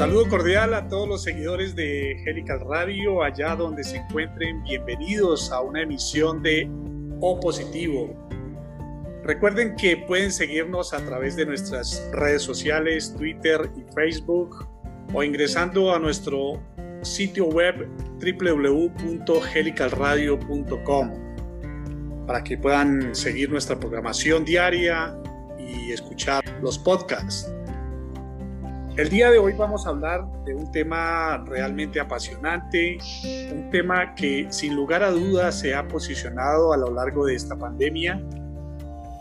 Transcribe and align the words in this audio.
Saludo 0.00 0.24
cordial 0.30 0.72
a 0.72 0.88
todos 0.88 1.06
los 1.06 1.22
seguidores 1.22 1.76
de 1.76 2.12
Helical 2.24 2.60
Radio, 2.60 3.22
allá 3.22 3.54
donde 3.54 3.84
se 3.84 3.98
encuentren. 3.98 4.62
Bienvenidos 4.62 5.52
a 5.52 5.60
una 5.60 5.82
emisión 5.82 6.42
de 6.42 6.70
O 7.20 7.38
Positivo. 7.38 8.16
Recuerden 9.24 9.76
que 9.76 9.98
pueden 9.98 10.32
seguirnos 10.32 10.94
a 10.94 11.04
través 11.04 11.36
de 11.36 11.44
nuestras 11.44 12.02
redes 12.12 12.40
sociales, 12.40 13.14
Twitter 13.14 13.70
y 13.76 13.82
Facebook, 13.92 14.66
o 15.12 15.22
ingresando 15.22 15.94
a 15.94 15.98
nuestro 15.98 16.62
sitio 17.02 17.48
web 17.48 17.86
www.helicalradio.com 18.20 21.10
para 22.26 22.42
que 22.42 22.56
puedan 22.56 23.14
seguir 23.14 23.50
nuestra 23.50 23.78
programación 23.78 24.46
diaria 24.46 25.14
y 25.58 25.92
escuchar 25.92 26.42
los 26.62 26.78
podcasts. 26.78 27.52
El 29.00 29.08
día 29.08 29.30
de 29.30 29.38
hoy 29.38 29.54
vamos 29.54 29.86
a 29.86 29.90
hablar 29.90 30.26
de 30.44 30.54
un 30.54 30.70
tema 30.72 31.42
realmente 31.46 31.98
apasionante, 31.98 32.98
un 33.50 33.70
tema 33.70 34.14
que 34.14 34.48
sin 34.50 34.76
lugar 34.76 35.02
a 35.02 35.10
dudas 35.10 35.58
se 35.58 35.74
ha 35.74 35.88
posicionado 35.88 36.74
a 36.74 36.76
lo 36.76 36.92
largo 36.92 37.24
de 37.24 37.34
esta 37.34 37.56
pandemia 37.56 38.20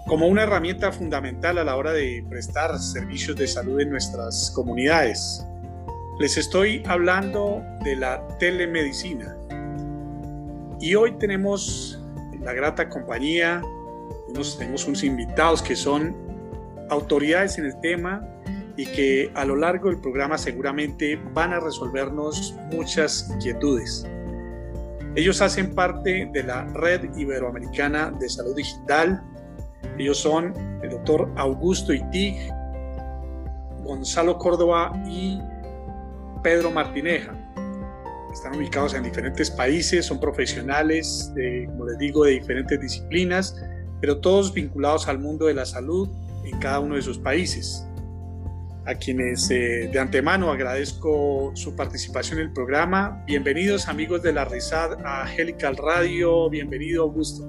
como 0.05 0.27
una 0.27 0.43
herramienta 0.43 0.91
fundamental 0.91 1.59
a 1.59 1.63
la 1.63 1.77
hora 1.77 1.93
de 1.93 2.25
prestar 2.27 2.77
servicios 2.77 3.38
de 3.38 3.47
salud 3.47 3.79
en 3.79 3.91
nuestras 3.91 4.52
comunidades. 4.53 5.47
Les 6.19 6.35
estoy 6.35 6.83
hablando 6.85 7.63
de 7.81 7.95
la 7.95 8.27
telemedicina. 8.38 9.38
Y 10.81 10.95
hoy 10.95 11.13
tenemos 11.13 12.03
la 12.41 12.52
grata 12.52 12.89
compañía, 12.89 13.61
tenemos 14.27 14.85
unos 14.85 15.05
invitados 15.05 15.61
que 15.61 15.77
son 15.77 16.17
autoridades 16.89 17.57
en 17.57 17.67
el 17.67 17.80
tema 17.80 18.27
y 18.79 18.85
que 18.85 19.29
a 19.35 19.43
lo 19.43 19.57
largo 19.57 19.89
del 19.89 19.99
programa 19.99 20.38
seguramente 20.38 21.21
van 21.33 21.52
a 21.52 21.59
resolvernos 21.59 22.55
muchas 22.72 23.30
inquietudes. 23.30 24.08
Ellos 25.16 25.41
hacen 25.41 25.75
parte 25.75 26.30
de 26.31 26.44
la 26.44 26.63
Red 26.63 27.13
Iberoamericana 27.17 28.09
de 28.09 28.30
Salud 28.30 28.55
Digital. 28.55 29.21
Ellos 29.97 30.17
son 30.17 30.53
el 30.81 30.91
doctor 30.91 31.30
Augusto 31.36 31.91
Itig, 31.91 32.38
Gonzalo 33.83 34.38
Córdoba 34.38 34.93
y 35.05 35.41
Pedro 36.41 36.71
Martineja. 36.71 37.33
Están 38.31 38.55
ubicados 38.55 38.93
en 38.93 39.03
diferentes 39.03 39.52
países, 39.52 40.05
son 40.05 40.21
profesionales, 40.21 41.33
como 41.67 41.86
les 41.86 41.97
digo, 41.97 42.23
de 42.23 42.31
diferentes 42.31 42.80
disciplinas, 42.80 43.61
pero 43.99 44.21
todos 44.21 44.53
vinculados 44.53 45.09
al 45.09 45.19
mundo 45.19 45.47
de 45.47 45.53
la 45.53 45.66
salud 45.66 46.08
en 46.45 46.58
cada 46.59 46.80
uno 46.80 46.95
de 46.95 47.02
sus 47.02 47.17
países 47.17 47.89
a 48.90 48.95
quienes 48.95 49.52
eh, 49.52 49.88
de 49.94 50.00
antemano 50.00 50.52
agradezco 50.52 51.52
su 51.54 51.76
participación 51.76 52.40
en 52.40 52.48
el 52.48 52.54
programa. 52.54 53.23
Bienvenidos 53.28 53.88
amigos 53.88 54.23
de 54.23 54.34
la 54.34 54.45
RISAD 54.45 55.06
a 55.06 55.32
Helical 55.32 55.78
Radio, 55.78 56.50
bienvenido 56.50 57.04
Augusto. 57.04 57.45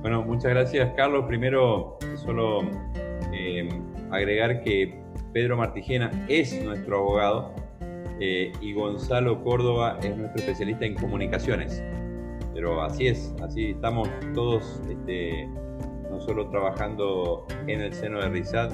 Bueno, 0.00 0.22
muchas 0.22 0.50
gracias 0.50 0.92
Carlos. 0.96 1.26
Primero, 1.28 1.96
solo 2.16 2.62
eh, 3.32 3.68
agregar 4.10 4.64
que 4.64 5.00
Pedro 5.32 5.56
Martigena 5.56 6.10
es 6.26 6.60
nuestro 6.60 6.98
abogado 6.98 7.54
eh, 8.18 8.50
y 8.60 8.72
Gonzalo 8.72 9.44
Córdoba 9.44 9.96
es 10.02 10.16
nuestro 10.16 10.40
especialista 10.40 10.86
en 10.86 10.96
comunicaciones. 10.96 11.84
Pero 12.52 12.82
así 12.82 13.06
es, 13.06 13.32
así 13.44 13.70
estamos 13.70 14.08
todos 14.34 14.82
este, 14.90 15.46
no 16.10 16.20
solo 16.20 16.50
trabajando 16.50 17.46
en 17.68 17.80
el 17.80 17.92
seno 17.92 18.18
de 18.18 18.28
RISAD, 18.28 18.72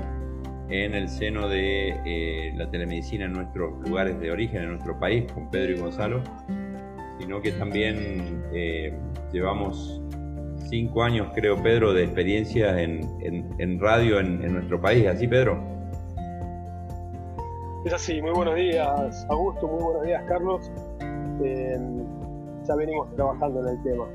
en 0.68 0.94
el 0.94 1.08
seno 1.08 1.48
de 1.48 2.00
eh, 2.04 2.52
la 2.56 2.68
telemedicina 2.70 3.26
en 3.26 3.32
nuestros 3.32 3.78
lugares 3.88 4.18
de 4.20 4.30
origen, 4.30 4.62
en 4.62 4.70
nuestro 4.70 4.98
país, 4.98 5.30
con 5.32 5.50
Pedro 5.50 5.72
y 5.72 5.78
Gonzalo, 5.78 6.22
sino 7.18 7.40
que 7.40 7.52
también 7.52 8.44
eh, 8.52 8.92
llevamos 9.32 10.02
cinco 10.68 11.02
años, 11.02 11.28
creo, 11.34 11.62
Pedro, 11.62 11.92
de 11.92 12.04
experiencia 12.04 12.80
en, 12.80 13.80
radio 13.80 14.18
en, 14.18 14.52
nuestro 14.52 14.80
país. 14.80 15.06
¿Así, 15.06 15.28
Pedro? 15.28 15.62
Es 17.84 17.92
así, 17.92 18.20
muy 18.20 18.32
buenos 18.32 18.56
días, 18.56 19.26
Augusto, 19.30 19.68
muy 19.68 19.82
buenos 19.82 20.04
días, 20.04 20.24
Carlos. 20.26 20.70
Eh, 21.44 21.78
ya 22.66 22.74
venimos 22.74 23.14
trabajando 23.14 23.60
en 23.60 23.68
el 23.68 23.82
tema. 23.84 24.06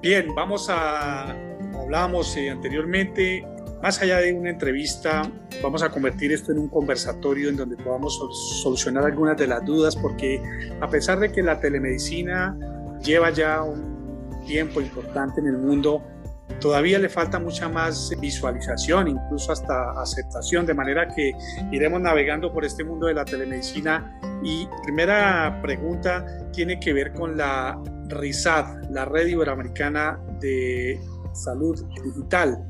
Bien, 0.00 0.32
vamos 0.36 0.68
a, 0.70 1.34
hablábamos 1.74 2.36
anteriormente, 2.36 3.44
más 3.82 4.00
allá 4.00 4.18
de 4.18 4.32
una 4.32 4.50
entrevista, 4.50 5.28
vamos 5.60 5.82
a 5.82 5.90
convertir 5.90 6.30
esto 6.30 6.52
en 6.52 6.58
un 6.58 6.68
conversatorio 6.68 7.48
en 7.48 7.56
donde 7.56 7.76
podamos 7.76 8.16
solucionar 8.62 9.04
algunas 9.04 9.36
de 9.36 9.48
las 9.48 9.64
dudas, 9.64 9.96
porque 9.96 10.40
a 10.80 10.88
pesar 10.88 11.18
de 11.18 11.32
que 11.32 11.42
la 11.42 11.58
telemedicina 11.58 12.56
lleva 13.02 13.30
ya 13.30 13.60
un 13.62 14.40
tiempo 14.46 14.80
importante 14.80 15.40
en 15.40 15.48
el 15.48 15.58
mundo, 15.58 16.00
todavía 16.60 17.00
le 17.00 17.08
falta 17.08 17.40
mucha 17.40 17.68
más 17.68 18.12
visualización, 18.20 19.08
incluso 19.08 19.50
hasta 19.50 20.00
aceptación, 20.00 20.64
de 20.64 20.74
manera 20.74 21.08
que 21.08 21.32
iremos 21.72 22.00
navegando 22.00 22.52
por 22.52 22.64
este 22.64 22.84
mundo 22.84 23.08
de 23.08 23.14
la 23.14 23.24
telemedicina. 23.24 24.20
Y 24.44 24.68
primera 24.84 25.60
pregunta 25.60 26.24
tiene 26.52 26.78
que 26.78 26.92
ver 26.92 27.12
con 27.14 27.36
la 27.36 27.82
RISAD, 28.06 28.90
la 28.90 29.06
Red 29.06 29.26
Iberoamericana 29.26 30.20
de 30.40 31.00
Salud 31.32 31.84
Digital. 32.04 32.64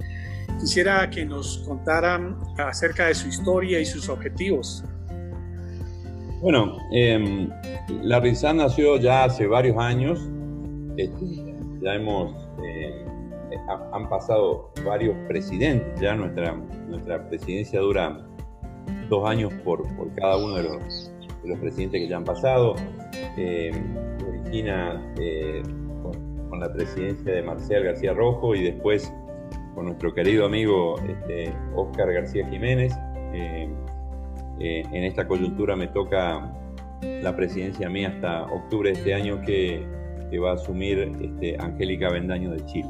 Quisiera 0.62 1.10
que 1.10 1.24
nos 1.24 1.58
contaran 1.66 2.38
acerca 2.56 3.06
de 3.06 3.14
su 3.16 3.26
historia 3.26 3.80
y 3.80 3.84
sus 3.84 4.08
objetivos. 4.08 4.84
Bueno, 6.40 6.78
em, 6.92 7.50
la 8.00 8.20
RISAN 8.20 8.58
nació 8.58 8.96
ya 8.96 9.24
hace 9.24 9.48
varios 9.48 9.76
años. 9.76 10.20
Este, 10.96 11.56
ya 11.82 11.94
hemos, 11.96 12.32
eh, 12.64 13.04
han 13.92 14.08
pasado 14.08 14.70
varios 14.84 15.16
presidentes. 15.26 16.00
Ya 16.00 16.14
nuestra, 16.14 16.54
nuestra 16.88 17.28
presidencia 17.28 17.80
dura 17.80 18.24
dos 19.08 19.28
años 19.28 19.52
por, 19.64 19.82
por 19.96 20.14
cada 20.14 20.36
uno 20.36 20.58
de 20.58 20.62
los, 20.62 21.12
de 21.42 21.48
los, 21.48 21.58
presidentes 21.58 22.02
que 22.02 22.08
ya 22.08 22.18
han 22.18 22.24
pasado. 22.24 22.76
Eh, 23.36 23.72
origina 24.28 25.02
con, 26.04 26.48
con, 26.48 26.60
la 26.60 26.72
presidencia 26.72 27.34
de 27.34 27.42
Marcial 27.42 27.82
García 27.82 28.12
Rojo 28.14 28.54
y 28.54 28.62
después 28.62 29.12
con 29.74 29.86
nuestro 29.86 30.14
querido 30.14 30.46
amigo 30.46 30.96
este, 31.00 31.52
Oscar 31.74 32.12
García 32.12 32.48
Jiménez. 32.48 32.92
Eh, 33.32 33.68
eh, 34.60 34.82
en 34.92 35.04
esta 35.04 35.26
coyuntura 35.26 35.76
me 35.76 35.88
toca 35.88 36.52
la 37.00 37.34
presidencia 37.34 37.88
mía 37.88 38.08
hasta 38.08 38.44
octubre 38.44 38.92
de 38.92 38.98
este 38.98 39.14
año 39.14 39.40
que, 39.42 39.84
va 40.42 40.52
a 40.52 40.54
asumir 40.54 41.12
este, 41.20 41.58
Angélica 41.60 42.10
Bendaño 42.10 42.52
de 42.52 42.64
Chile. 42.64 42.88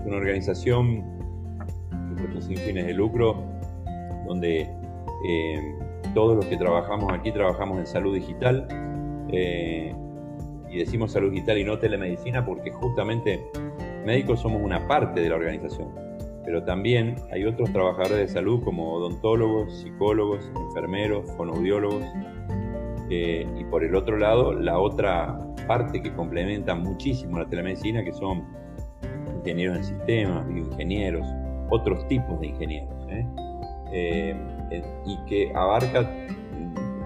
Es 0.00 0.06
una 0.06 0.16
organización 0.16 1.02
sin 2.40 2.58
fines 2.58 2.86
de 2.86 2.92
lucro 2.92 3.42
donde 4.26 4.68
eh, 5.26 5.74
todos 6.14 6.36
los 6.36 6.44
que 6.44 6.58
trabajamos 6.58 7.10
aquí 7.10 7.32
trabajamos 7.32 7.78
en 7.78 7.86
salud 7.86 8.14
digital 8.14 8.68
y 9.30 10.78
decimos 10.78 11.12
salud 11.12 11.30
digital 11.30 11.56
y 11.56 11.64
no 11.64 11.78
telemedicina 11.78 12.44
porque 12.44 12.70
justamente 12.70 13.42
Médicos 14.04 14.40
somos 14.40 14.60
una 14.62 14.86
parte 14.88 15.20
de 15.20 15.28
la 15.28 15.36
organización, 15.36 15.88
pero 16.44 16.64
también 16.64 17.16
hay 17.30 17.44
otros 17.44 17.72
trabajadores 17.72 18.18
de 18.18 18.28
salud 18.28 18.62
como 18.64 18.94
odontólogos, 18.94 19.80
psicólogos, 19.80 20.50
enfermeros, 20.56 21.30
fonoaudiólogos. 21.36 22.04
Eh, 23.10 23.46
y 23.56 23.64
por 23.64 23.84
el 23.84 23.94
otro 23.94 24.16
lado, 24.16 24.52
la 24.52 24.78
otra 24.78 25.38
parte 25.68 26.02
que 26.02 26.12
complementa 26.14 26.74
muchísimo 26.74 27.38
la 27.38 27.46
telemedicina, 27.46 28.02
que 28.02 28.12
son 28.12 28.44
ingenieros 29.36 29.76
en 29.76 29.84
sistemas, 29.84 30.48
bioingenieros, 30.48 31.26
otros 31.70 32.06
tipos 32.08 32.40
de 32.40 32.48
ingenieros, 32.48 33.06
¿eh? 33.08 33.26
Eh, 33.92 34.34
y 35.04 35.18
que 35.26 35.52
abarca, 35.54 36.10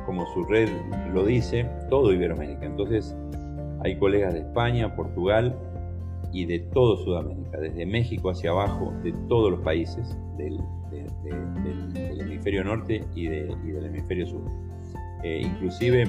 como 0.07 0.25
su 0.27 0.45
red 0.45 0.69
lo 1.13 1.25
dice, 1.25 1.69
todo 1.91 2.13
Iberoamérica. 2.13 2.65
Entonces, 2.65 3.17
hay 3.85 3.99
colegas 3.99 4.35
de 4.35 4.41
España, 4.41 4.95
Portugal, 4.95 5.57
y 6.33 6.45
de 6.45 6.59
todo 6.59 6.97
Sudamérica, 6.97 7.59
desde 7.59 7.87
México 7.87 8.31
hacia 8.31 8.51
abajo, 8.51 8.93
de 9.03 9.13
todos 9.29 9.51
los 9.51 9.61
países 9.61 10.17
del, 10.37 10.59
hemisferio 12.21 12.65
norte 12.65 13.03
y, 13.15 13.27
del 13.27 13.87
hemisferio 13.87 14.27
sur. 14.27 14.43
Eh, 15.25 15.43
inclusive 15.45 16.05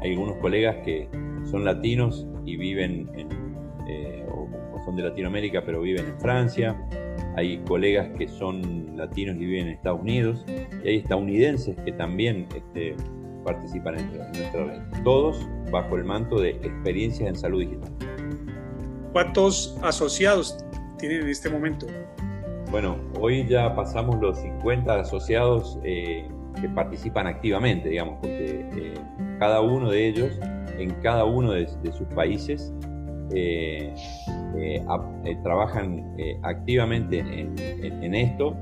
hay 0.00 0.12
algunos 0.12 0.36
colegas 0.36 0.76
que 0.84 1.08
son 1.50 1.64
latinos 1.64 2.26
y 2.44 2.56
viven 2.56 3.10
en, 3.14 3.28
eh, 3.88 4.24
o, 4.30 4.48
son 4.84 4.96
de 4.96 5.02
Latinoamérica 5.02 5.62
pero 5.64 5.80
viven 5.80 6.06
en 6.06 6.20
Francia, 6.20 6.76
hay 7.36 7.58
colegas 7.58 8.08
que 8.16 8.28
son 8.28 8.96
latinos 8.96 9.36
y 9.36 9.46
viven 9.46 9.66
en 9.66 9.72
Estados 9.74 10.00
Unidos, 10.00 10.44
y 10.84 10.88
hay 10.88 10.96
estadounidenses 10.96 11.76
que 11.84 11.92
también 11.92 12.46
este, 12.54 12.96
participan 13.44 13.98
en 13.98 14.12
nuestra 14.16 14.64
red, 14.64 14.80
todos 15.04 15.46
bajo 15.70 15.96
el 15.96 16.04
manto 16.04 16.40
de 16.40 16.50
experiencias 16.50 17.28
en 17.28 17.36
salud 17.36 17.60
digital. 17.60 17.92
¿Cuántos 19.12 19.76
asociados 19.82 20.64
tienen 20.98 21.22
en 21.22 21.28
este 21.28 21.50
momento? 21.50 21.86
Bueno, 22.70 22.96
hoy 23.18 23.44
ya 23.48 23.74
pasamos 23.74 24.20
los 24.20 24.38
50 24.38 25.00
asociados 25.00 25.80
eh, 25.82 26.28
que 26.60 26.68
participan 26.68 27.26
activamente, 27.26 27.88
digamos, 27.88 28.18
porque 28.20 28.68
eh, 28.72 28.94
cada 29.40 29.60
uno 29.62 29.90
de 29.90 30.06
ellos, 30.06 30.38
en 30.78 30.90
cada 31.02 31.24
uno 31.24 31.52
de, 31.52 31.66
sus 31.66 32.06
países, 32.14 32.72
eh, 33.34 33.92
trabajan 35.42 36.14
activamente 36.42 37.18
en, 37.18 38.14
esto. 38.14 38.56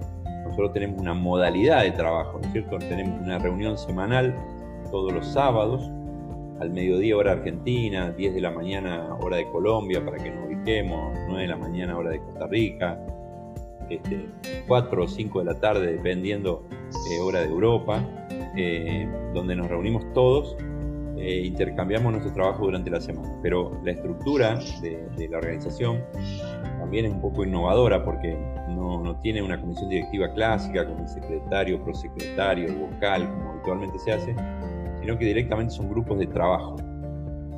Nosotros 0.44 0.72
tenemos 0.72 0.98
una 0.98 1.12
modalidad 1.12 1.82
de 1.82 1.90
trabajo, 1.90 2.38
¿no 2.40 2.46
es 2.46 2.52
cierto? 2.52 2.78
Tenemos 2.78 3.20
una 3.20 3.38
reunión 3.38 3.76
semanal 3.76 4.34
todos 4.90 5.12
los 5.12 5.26
sábados, 5.26 5.90
al 6.60 6.70
mediodía 6.70 7.16
hora 7.16 7.32
argentina, 7.32 8.10
10 8.10 8.34
de 8.34 8.40
la 8.40 8.50
mañana 8.50 9.16
hora 9.20 9.36
de 9.36 9.48
Colombia, 9.50 10.04
para 10.04 10.16
que 10.16 10.30
nos 10.30 10.46
ubiquemos, 10.46 11.16
9 11.28 11.42
de 11.42 11.48
la 11.48 11.56
mañana 11.56 11.96
hora 11.96 12.10
de 12.10 12.20
Costa 12.20 12.46
Rica, 12.46 12.98
este, 13.88 14.28
4 14.66 15.04
o 15.04 15.08
5 15.08 15.38
de 15.38 15.44
la 15.44 15.60
tarde, 15.60 15.92
dependiendo 15.92 16.64
eh, 17.10 17.20
hora 17.20 17.40
de 17.40 17.46
Europa, 17.46 18.02
eh, 18.56 19.08
donde 19.34 19.56
nos 19.56 19.68
reunimos 19.68 20.04
todos, 20.12 20.56
e 21.20 21.46
intercambiamos 21.46 22.12
nuestro 22.12 22.32
trabajo 22.32 22.64
durante 22.64 22.90
la 22.90 23.00
semana. 23.00 23.28
Pero 23.42 23.80
la 23.84 23.92
estructura 23.92 24.58
de, 24.80 25.28
la 25.28 25.38
organización 25.38 26.04
también 26.78 27.06
es 27.06 27.12
un 27.12 27.20
poco 27.20 27.44
innovadora 27.44 28.04
porque 28.04 28.36
no, 28.68 29.18
tiene 29.20 29.42
una 29.42 29.60
comisión 29.60 29.88
directiva 29.88 30.32
clásica 30.32 30.86
con 30.86 31.00
un 31.00 31.08
secretario, 31.08 31.82
prosecretario, 31.82 32.72
vocal, 32.74 33.28
como 33.28 33.50
habitualmente 33.52 33.98
se 33.98 34.12
hace, 34.12 34.36
sino 35.08 35.18
que 35.18 35.24
directamente 35.24 35.72
son 35.72 35.88
grupos 35.88 36.18
de 36.18 36.26
trabajo. 36.26 36.76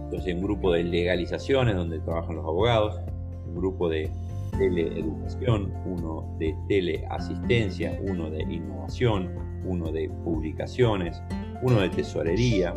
Entonces, 0.04 0.36
un 0.36 0.40
grupo 0.40 0.70
de 0.72 0.84
legalizaciones 0.84 1.74
donde 1.74 1.98
trabajan 1.98 2.36
los 2.36 2.44
abogados, 2.44 3.00
un 3.44 3.56
grupo 3.56 3.88
de 3.88 4.08
teleeducación, 4.56 5.74
uno 5.84 6.32
de 6.38 6.54
teleasistencia, 6.68 7.98
uno 8.08 8.30
de 8.30 8.42
innovación, 8.42 9.34
uno 9.64 9.90
de 9.90 10.08
publicaciones, 10.22 11.20
uno 11.62 11.80
de 11.80 11.88
tesorería. 11.88 12.72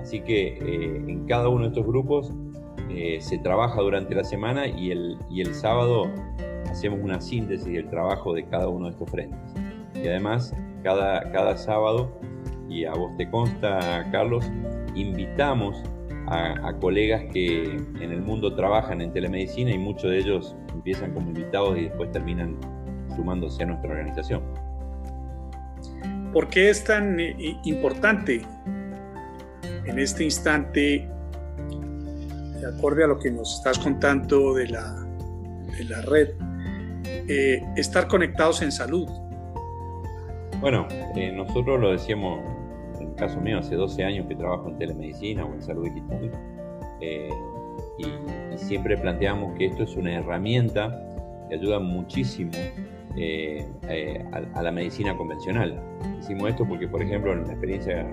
Así 0.00 0.20
que 0.20 0.58
eh, 0.58 1.04
en 1.08 1.26
cada 1.26 1.48
uno 1.48 1.62
de 1.62 1.68
estos 1.70 1.84
grupos 1.84 2.32
eh, 2.90 3.18
se 3.20 3.38
trabaja 3.38 3.80
durante 3.80 4.14
la 4.14 4.22
semana 4.22 4.68
y 4.68 4.92
el, 4.92 5.18
y 5.28 5.40
el 5.40 5.52
sábado 5.56 6.04
hacemos 6.70 7.00
una 7.02 7.20
síntesis 7.20 7.66
del 7.66 7.90
trabajo 7.90 8.32
de 8.32 8.44
cada 8.46 8.68
uno 8.68 8.84
de 8.84 8.92
estos 8.92 9.10
frentes. 9.10 9.54
Y 9.96 10.06
además, 10.06 10.54
cada, 10.84 11.32
cada 11.32 11.56
sábado, 11.56 12.12
y 12.68 12.84
a 12.84 12.92
vos 12.92 13.16
te 13.16 13.28
consta, 13.30 14.08
Carlos, 14.10 14.44
invitamos 14.94 15.82
a, 16.26 16.72
colegas 16.80 17.22
que 17.32 17.64
en 17.64 18.10
el 18.10 18.22
mundo 18.22 18.54
trabajan 18.54 19.00
en 19.00 19.12
telemedicina 19.12 19.70
y 19.70 19.78
muchos 19.78 20.10
de 20.10 20.18
ellos 20.18 20.56
empiezan 20.72 21.12
como 21.12 21.28
invitados 21.28 21.78
y 21.78 21.84
después 21.84 22.10
terminan 22.12 22.56
sumándose 23.14 23.62
a 23.62 23.66
nuestra 23.66 23.90
organización. 23.90 24.42
¿Por 26.32 26.48
qué 26.48 26.70
es 26.70 26.82
tan 26.84 27.20
eh, 27.20 27.36
importante 27.64 28.42
en 29.84 29.98
este 29.98 30.24
instante, 30.24 31.08
de 32.60 32.66
acorde 32.66 33.04
a 33.04 33.06
lo 33.06 33.18
que 33.18 33.30
nos 33.30 33.58
estás 33.58 33.78
contando 33.78 34.54
de 34.54 34.68
la, 34.68 34.94
de 35.76 35.84
la 35.84 36.00
red, 36.02 36.30
eh, 37.28 37.62
estar 37.76 38.08
conectados 38.08 38.62
en 38.62 38.72
salud? 38.72 39.08
Bueno, 40.60 40.88
eh, 41.14 41.30
nosotros 41.30 41.78
lo 41.78 41.92
decíamos 41.92 42.40
el 43.14 43.20
caso 43.20 43.40
mío, 43.40 43.58
hace 43.58 43.76
12 43.76 44.04
años 44.04 44.26
que 44.26 44.34
trabajo 44.34 44.68
en 44.68 44.78
telemedicina 44.78 45.44
o 45.44 45.54
en 45.54 45.62
salud 45.62 45.84
digital, 45.84 46.30
eh, 47.00 47.30
y, 47.98 48.06
siempre 48.56 48.96
planteamos 48.96 49.56
que 49.58 49.66
esto 49.66 49.82
es 49.82 49.96
una 49.96 50.14
herramienta 50.14 50.88
que 51.48 51.56
ayuda 51.56 51.80
muchísimo 51.80 52.52
eh, 53.16 53.66
eh, 53.88 54.24
a, 54.32 54.62
la 54.62 54.72
medicina 54.72 55.16
convencional. 55.16 55.80
Decimos 56.16 56.50
esto 56.50 56.64
porque, 56.66 56.88
por 56.88 57.02
ejemplo, 57.02 57.32
en 57.32 57.44
la 57.44 57.52
experiencia 57.52 58.06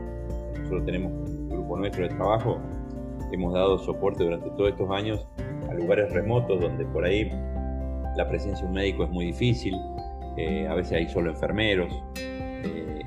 que 0.54 0.60
nosotros 0.60 0.86
tenemos 0.86 1.12
un 1.12 1.50
grupo 1.50 1.78
nuestro 1.78 2.04
de 2.04 2.10
trabajo, 2.10 2.60
hemos 3.32 3.54
dado 3.54 3.78
soporte 3.80 4.24
durante 4.24 4.50
todos 4.52 4.72
estos 4.72 4.90
años 4.92 5.28
a 5.70 5.74
lugares 5.74 6.12
remotos 6.12 6.60
donde 6.60 6.86
por 6.86 7.06
ahí 7.06 7.32
la 8.18 8.28
presencia 8.28 8.64
de 8.64 8.68
un 8.68 8.74
médico 8.74 9.04
es 9.04 9.10
muy 9.12 9.28
difícil, 9.28 9.76
a 10.68 10.74
veces 10.74 10.94
hay 10.94 11.08
solo 11.08 11.30
enfermeros, 11.30 11.94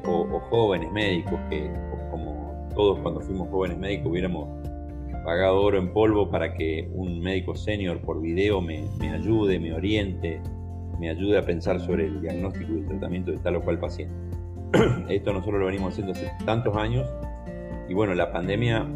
o, 0.06 0.40
jóvenes 0.50 0.90
médicos 0.92 1.38
que, 1.50 1.70
como 2.10 2.68
todos 2.74 2.98
cuando 3.00 3.20
fuimos 3.20 3.48
jóvenes 3.48 3.78
médicos, 3.78 4.12
hubiéramos 4.12 4.48
pagado 5.24 5.62
oro 5.62 5.78
en 5.78 5.92
polvo 5.92 6.30
para 6.30 6.54
que 6.54 6.90
un 6.92 7.20
médico 7.20 7.54
senior 7.54 7.98
por 8.00 8.20
video 8.20 8.60
me, 8.60 8.84
ayude, 9.12 9.58
me 9.58 9.72
oriente, 9.72 10.40
me 11.00 11.08
ayude 11.08 11.38
a 11.38 11.42
pensar 11.42 11.80
sobre 11.80 12.06
el 12.06 12.20
diagnóstico 12.20 12.72
y 12.74 12.80
el 12.80 12.86
tratamiento 12.86 13.30
de 13.30 13.38
tal 13.38 13.56
o 13.56 13.62
cual 13.62 13.78
paciente. 13.78 14.14
Esto 15.08 15.32
nosotros 15.32 15.60
lo 15.60 15.66
venimos 15.66 15.92
haciendo 15.92 16.12
hace 16.12 16.30
tantos 16.44 16.76
años 16.76 17.08
y 17.88 17.94
bueno, 17.94 18.14
la 18.14 18.32
pandemia 18.32 18.86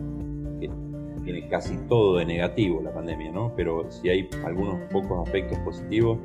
tiene 1.24 1.46
casi 1.48 1.76
todo 1.88 2.16
de 2.16 2.24
negativo 2.24 2.80
la 2.82 2.90
pandemia, 2.92 3.30
¿no? 3.30 3.52
Pero 3.54 3.90
si 3.90 4.08
hay 4.08 4.30
algunos 4.46 4.80
pocos 4.90 5.26
aspectos 5.26 5.58
positivos 5.58 6.18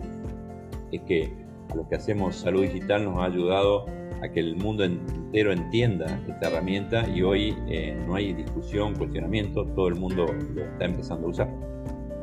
es 0.94 1.01
que 1.01 1.29
a 1.69 1.75
los 1.75 1.88
que 1.88 1.95
hacemos 1.95 2.38
salud 2.38 2.62
digital 2.62 3.03
nos 3.03 3.18
ha 3.18 3.25
ayudado 3.25 3.86
a 4.24 4.31
que 4.31 4.40
el 4.40 4.56
mundo 4.56 4.84
entero 4.84 5.52
entienda 5.52 6.20
esta 6.28 6.48
herramienta 6.48 7.08
y 7.10 7.22
hoy 7.22 7.56
eh, 7.68 7.96
no 8.08 8.16
hay 8.16 8.34
discusión, 8.34 8.96
cuestionamiento, 8.96 9.66
todo 9.68 9.88
el 9.90 9.96
mundo 9.96 10.25
lo 10.54 10.64
está 10.64 10.86
empezando 10.86 11.28
a 11.28 11.30
usar. 11.30 11.50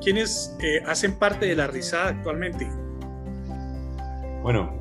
¿Quiénes 0.01 0.57
eh, 0.63 0.81
hacen 0.87 1.19
parte 1.19 1.47
de 1.47 1.55
la 1.55 1.67
risada 1.67 2.09
actualmente? 2.09 2.67
Bueno, 4.43 4.73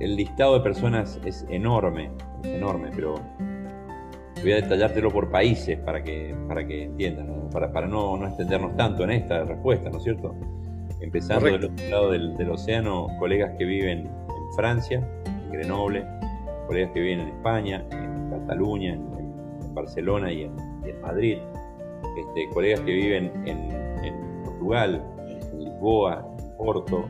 el 0.00 0.16
listado 0.16 0.54
de 0.54 0.60
personas 0.60 1.20
es 1.24 1.46
enorme, 1.48 2.10
es 2.42 2.50
enorme, 2.50 2.90
pero 2.94 3.14
voy 4.42 4.52
a 4.52 4.56
detallártelo 4.56 5.10
por 5.10 5.30
países 5.30 5.78
para 5.78 6.02
que, 6.02 6.34
para 6.48 6.66
que 6.66 6.84
entiendan, 6.84 7.48
para, 7.50 7.72
para 7.72 7.86
no, 7.86 8.16
no, 8.16 8.26
extendernos 8.26 8.76
tanto 8.76 9.04
en 9.04 9.12
esta 9.12 9.44
respuesta, 9.44 9.88
¿no 9.88 9.98
es 9.98 10.02
cierto? 10.02 10.34
Empezando 11.00 11.46
del 11.46 11.64
otro 11.64 11.88
lado 11.88 12.10
del, 12.10 12.36
del 12.36 12.50
océano, 12.50 13.06
colegas 13.20 13.52
que 13.56 13.64
viven 13.64 14.00
en 14.00 14.56
Francia, 14.56 15.08
en 15.26 15.52
Grenoble, 15.52 16.04
colegas 16.66 16.90
que 16.92 17.00
viven 17.00 17.20
en 17.20 17.28
España, 17.28 17.84
en 17.90 18.30
Cataluña, 18.30 18.94
en, 18.94 19.14
Barcelona 19.74 20.30
y 20.32 20.42
en, 20.42 20.54
Madrid, 21.02 21.38
este, 22.16 22.48
colegas 22.50 22.80
que 22.80 22.92
viven 22.92 23.32
en, 23.44 24.44
Portugal, 24.44 25.02
en 25.26 25.58
Lisboa, 25.58 26.24
en 26.38 26.56
Porto, 26.56 27.08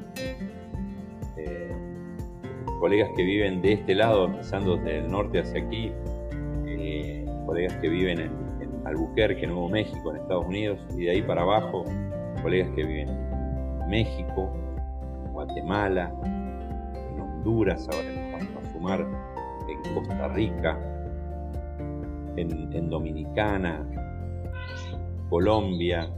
eh, 1.36 1.70
colegas 2.80 3.10
que 3.14 3.22
viven 3.22 3.60
de 3.60 3.74
este 3.74 3.94
lado, 3.94 4.32
pasando 4.32 4.78
desde 4.78 5.00
el 5.00 5.10
norte 5.10 5.40
hacia 5.40 5.60
aquí, 5.60 5.92
eh, 6.66 7.26
colegas 7.44 7.74
que 7.82 7.88
viven 7.90 8.20
en, 8.20 8.30
en 8.62 8.86
Albuquerque, 8.86 9.46
Nuevo 9.46 9.68
México, 9.68 10.10
en 10.10 10.22
Estados 10.22 10.46
Unidos, 10.46 10.80
y 10.96 11.04
de 11.04 11.10
ahí 11.10 11.22
para 11.22 11.42
abajo, 11.42 11.84
colegas 12.42 12.70
que 12.74 12.82
viven 12.82 13.10
en 13.10 13.88
México, 13.90 14.50
en 15.26 15.32
Guatemala, 15.32 16.14
en 16.24 17.20
Honduras, 17.20 17.86
ahora 17.92 18.08
vamos 18.32 18.66
a 18.66 18.72
sumar 18.72 19.33
en 19.68 19.94
Costa 19.94 20.28
Rica, 20.28 20.78
en, 22.36 22.90
Dominicana, 22.90 23.86
Colombia, 25.30 26.08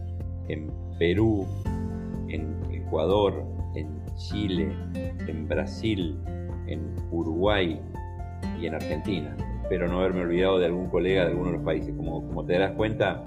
en 0.49 0.71
Perú, 0.99 1.47
en 2.29 2.57
Ecuador, 2.71 3.45
en 3.75 3.88
Chile, 4.17 4.73
en 5.26 5.49
Brasil, 5.49 6.19
en 6.67 6.95
Uruguay 7.11 7.81
y 8.61 8.67
en 8.67 8.75
Argentina. 8.75 9.37
Espero 9.62 9.88
no 9.88 9.99
haberme 9.99 10.23
olvidado 10.23 10.59
de 10.59 10.67
algún 10.67 10.88
colega 10.88 11.25
de 11.25 11.31
alguno 11.31 11.50
de 11.50 11.57
los 11.57 11.65
países. 11.65 11.95
Como, 11.97 12.26
como 12.26 12.45
te 12.45 12.55
darás 12.55 12.73
cuenta, 12.73 13.25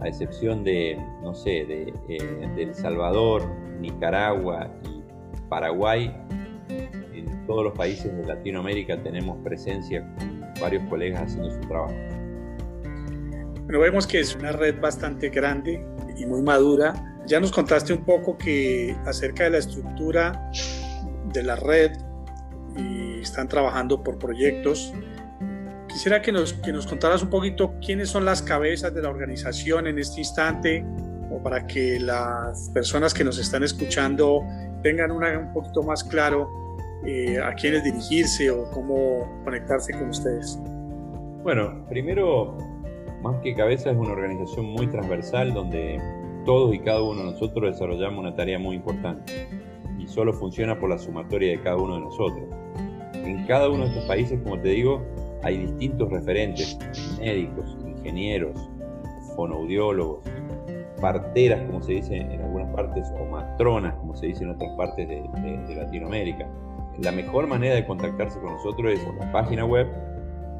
a 0.00 0.08
excepción 0.08 0.64
de, 0.64 0.98
no 1.22 1.34
sé, 1.34 1.64
de, 1.64 1.94
eh, 2.08 2.48
de 2.56 2.62
El 2.62 2.74
Salvador, 2.74 3.42
Nicaragua 3.80 4.68
y 4.84 5.02
Paraguay, 5.48 6.12
todos 7.46 7.64
los 7.64 7.72
países 7.74 8.16
de 8.16 8.24
Latinoamérica 8.24 9.02
tenemos 9.02 9.38
presencia 9.44 10.06
con 10.18 10.40
varios 10.60 10.82
colegas 10.88 11.22
haciendo 11.22 11.50
su 11.50 11.60
trabajo. 11.60 11.94
Bueno, 13.64 13.80
vemos 13.80 14.06
que 14.06 14.20
es 14.20 14.34
una 14.34 14.52
red 14.52 14.80
bastante 14.80 15.28
grande 15.28 15.84
y 16.16 16.26
muy 16.26 16.42
madura. 16.42 16.92
Ya 17.26 17.40
nos 17.40 17.52
contaste 17.52 17.92
un 17.92 18.04
poco 18.04 18.36
que 18.36 18.96
acerca 19.06 19.44
de 19.44 19.50
la 19.50 19.58
estructura 19.58 20.50
de 21.32 21.42
la 21.42 21.56
red 21.56 21.92
y 22.76 23.20
están 23.20 23.48
trabajando 23.48 24.02
por 24.02 24.18
proyectos. 24.18 24.92
Quisiera 25.88 26.22
que 26.22 26.32
nos, 26.32 26.54
que 26.54 26.72
nos 26.72 26.86
contaras 26.86 27.22
un 27.22 27.30
poquito 27.30 27.74
quiénes 27.84 28.08
son 28.08 28.24
las 28.24 28.42
cabezas 28.42 28.94
de 28.94 29.02
la 29.02 29.10
organización 29.10 29.86
en 29.86 29.98
este 29.98 30.20
instante, 30.20 30.84
o 31.30 31.42
para 31.42 31.66
que 31.66 32.00
las 32.00 32.70
personas 32.70 33.14
que 33.14 33.24
nos 33.24 33.38
están 33.38 33.62
escuchando 33.62 34.42
tengan 34.82 35.10
una, 35.10 35.38
un 35.38 35.52
poquito 35.52 35.82
más 35.82 36.02
claro 36.02 36.61
eh, 37.06 37.38
a 37.42 37.54
quiénes 37.54 37.84
dirigirse 37.84 38.50
o 38.50 38.70
cómo 38.70 39.42
conectarse 39.44 39.92
con 39.92 40.10
ustedes? 40.10 40.58
Bueno, 41.42 41.84
primero, 41.88 42.56
más 43.22 43.40
que 43.42 43.54
cabeza, 43.54 43.90
es 43.90 43.96
una 43.96 44.12
organización 44.12 44.66
muy 44.66 44.86
transversal 44.86 45.52
donde 45.52 46.00
todos 46.44 46.74
y 46.74 46.78
cada 46.78 47.02
uno 47.02 47.24
de 47.24 47.32
nosotros 47.32 47.72
desarrollamos 47.72 48.20
una 48.20 48.34
tarea 48.34 48.58
muy 48.58 48.76
importante 48.76 49.48
y 49.98 50.06
solo 50.06 50.32
funciona 50.32 50.78
por 50.78 50.90
la 50.90 50.98
sumatoria 50.98 51.50
de 51.52 51.60
cada 51.60 51.76
uno 51.76 51.94
de 51.94 52.00
nosotros. 52.00 52.44
En 53.14 53.46
cada 53.46 53.68
uno 53.68 53.84
de 53.84 53.90
estos 53.90 54.04
países, 54.04 54.40
como 54.42 54.58
te 54.58 54.68
digo, 54.68 55.02
hay 55.42 55.58
distintos 55.58 56.10
referentes, 56.10 56.78
médicos, 57.18 57.76
ingenieros, 57.86 58.68
fonoaudiólogos, 59.36 60.20
parteras, 61.00 61.60
como 61.66 61.82
se 61.82 61.94
dice 61.94 62.16
en 62.16 62.40
algunas 62.40 62.72
partes, 62.74 63.12
o 63.20 63.24
matronas, 63.26 63.94
como 63.96 64.14
se 64.14 64.26
dice 64.26 64.44
en 64.44 64.50
otras 64.50 64.70
partes 64.76 65.08
de, 65.08 65.22
Latinoamérica. 65.74 66.48
La 67.00 67.12
mejor 67.12 67.46
manera 67.46 67.74
de 67.74 67.86
contactarse 67.86 68.38
con 68.40 68.52
nosotros 68.52 68.92
es 68.92 69.00
por 69.00 69.16
la 69.16 69.32
página 69.32 69.64
web 69.64 69.88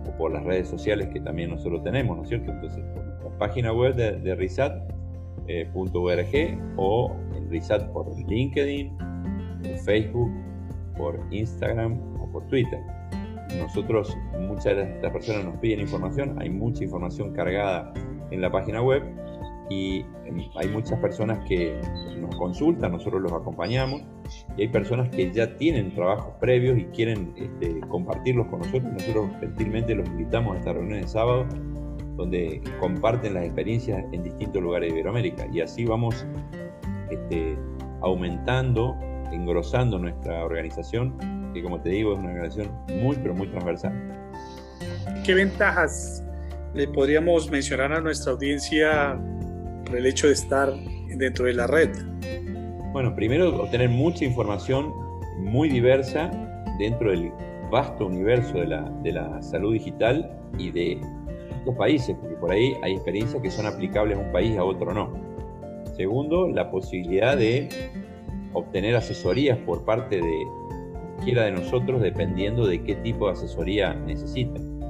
o 0.09 0.17
por 0.17 0.33
las 0.33 0.43
redes 0.45 0.69
sociales 0.69 1.09
que 1.09 1.21
también 1.21 1.51
nosotros 1.51 1.83
tenemos, 1.85 2.17
¿no 2.17 2.23
es 2.23 2.29
cierto? 2.29 2.51
Entonces, 2.53 2.85
por 2.95 3.33
la 3.33 3.39
página 3.39 3.73
web 3.73 3.95
de, 3.95 4.13
de 4.13 4.35
risat.org 4.35 4.89
eh, 5.49 6.59
o 6.77 7.17
en 7.37 7.51
Risat 7.51 7.89
por 7.93 8.07
LinkedIn, 8.29 8.97
por 8.97 9.79
Facebook, 9.79 10.31
por 10.97 11.21
Instagram 11.31 11.99
o 12.21 12.31
por 12.31 12.47
Twitter. 12.49 12.81
Nosotros, 13.59 14.17
muchas 14.39 14.77
de 14.77 14.83
estas 14.95 15.13
personas 15.13 15.45
nos 15.45 15.57
piden 15.59 15.81
información, 15.81 16.37
hay 16.41 16.49
mucha 16.49 16.85
información 16.85 17.33
cargada 17.33 17.93
en 18.31 18.41
la 18.41 18.51
página 18.51 18.81
web 18.81 19.03
y 19.69 20.01
em, 20.25 20.41
hay 20.57 20.69
muchas 20.69 20.99
personas 21.01 21.47
que 21.47 21.79
nos 22.19 22.35
consultan, 22.37 22.93
nosotros 22.93 23.21
los 23.21 23.33
acompañamos 23.33 24.03
y 24.57 24.63
hay 24.63 24.69
personas 24.69 25.09
que 25.11 25.31
ya 25.33 25.57
tienen 25.57 25.95
trabajos 25.95 26.35
previos 26.41 26.79
y 26.79 26.85
quieren 26.87 27.33
este, 27.37 27.81
compartirlos 27.89 28.47
con 28.49 28.61
nosotros. 28.61 28.93
Nosotros 28.93 29.31
gentilmente 29.41 29.95
los 29.95 30.07
invitamos 30.09 30.57
a 30.57 30.59
esta 30.59 30.73
reunión 30.73 31.01
de 31.01 31.09
sábado 31.09 31.47
donde 32.17 32.61
comparten 32.79 33.35
las 33.35 33.45
experiencias 33.45 34.05
en 34.13 34.23
distintos 34.23 34.63
lugares 34.63 34.89
de 34.89 34.99
Iberoamérica 34.99 35.47
y 35.53 35.61
así 35.61 35.85
vamos 35.85 36.27
este, 37.11 37.57
aumentando, 38.01 38.97
engrosando 39.33 39.99
nuestra 39.99 40.45
organización, 40.45 41.17
que 41.55 41.63
como 41.63 41.81
te 41.81 41.91
digo 41.91 42.13
es 42.13 42.19
una 42.19 42.29
organización 42.29 42.71
muy 43.01 43.17
pero 43.17 43.35
muy 43.35 43.49
transversal. 43.49 43.93
¿Qué 45.25 45.35
ventajas 45.35 46.23
le 46.75 46.89
podríamos 46.89 47.51
mencionar 47.51 47.93
a 47.93 48.01
nuestra 48.01 48.33
audiencia 48.33 49.19
por 49.87 49.97
el 49.97 50.07
hecho 50.07 50.27
de 50.27 50.35
estar 50.35 50.73
dentro 51.17 51.47
de 51.47 51.55
la 51.55 51.67
red? 51.67 51.91
Bueno, 52.93 53.15
primero 53.15 53.63
obtener 53.63 53.89
mucha 53.89 54.25
información 54.25 54.93
muy 55.39 55.71
diversa 55.71 56.31
dentro 56.79 57.11
del 57.11 57.33
vasto 57.71 58.07
universo 58.07 58.59
de 58.59 58.67
la, 58.67 58.83
de 59.03 59.13
la 59.13 59.41
salud 59.41 59.73
digital 59.73 60.31
y 60.59 60.71
de 60.71 61.01
los 61.65 61.75
países, 61.75 62.15
porque 62.21 62.37
por 62.37 62.53
ahí 62.53 62.75
hay 62.83 62.93
experiencias 62.93 63.43
que 63.43 63.51
son 63.51 63.65
aplicables 63.65 64.19
a 64.19 64.21
un 64.21 64.31
país, 64.31 64.59
a 64.59 64.65
otro 64.65 64.93
no. 64.93 65.11
Segundo, 65.97 66.49
la 66.49 66.71
posibilidad 66.71 67.37
de 67.37 67.69
obtener 68.53 68.95
asesorías 68.95 69.57
por 69.59 69.87
parte 69.87 70.17
de 70.17 70.47
cualquiera 71.15 71.45
de 71.45 71.53
nosotros 71.53 72.03
dependiendo 72.03 72.67
de 72.67 72.83
qué 72.83 72.97
tipo 72.97 73.27
de 73.27 73.33
asesoría 73.33 73.95
necesiten. 73.95 74.81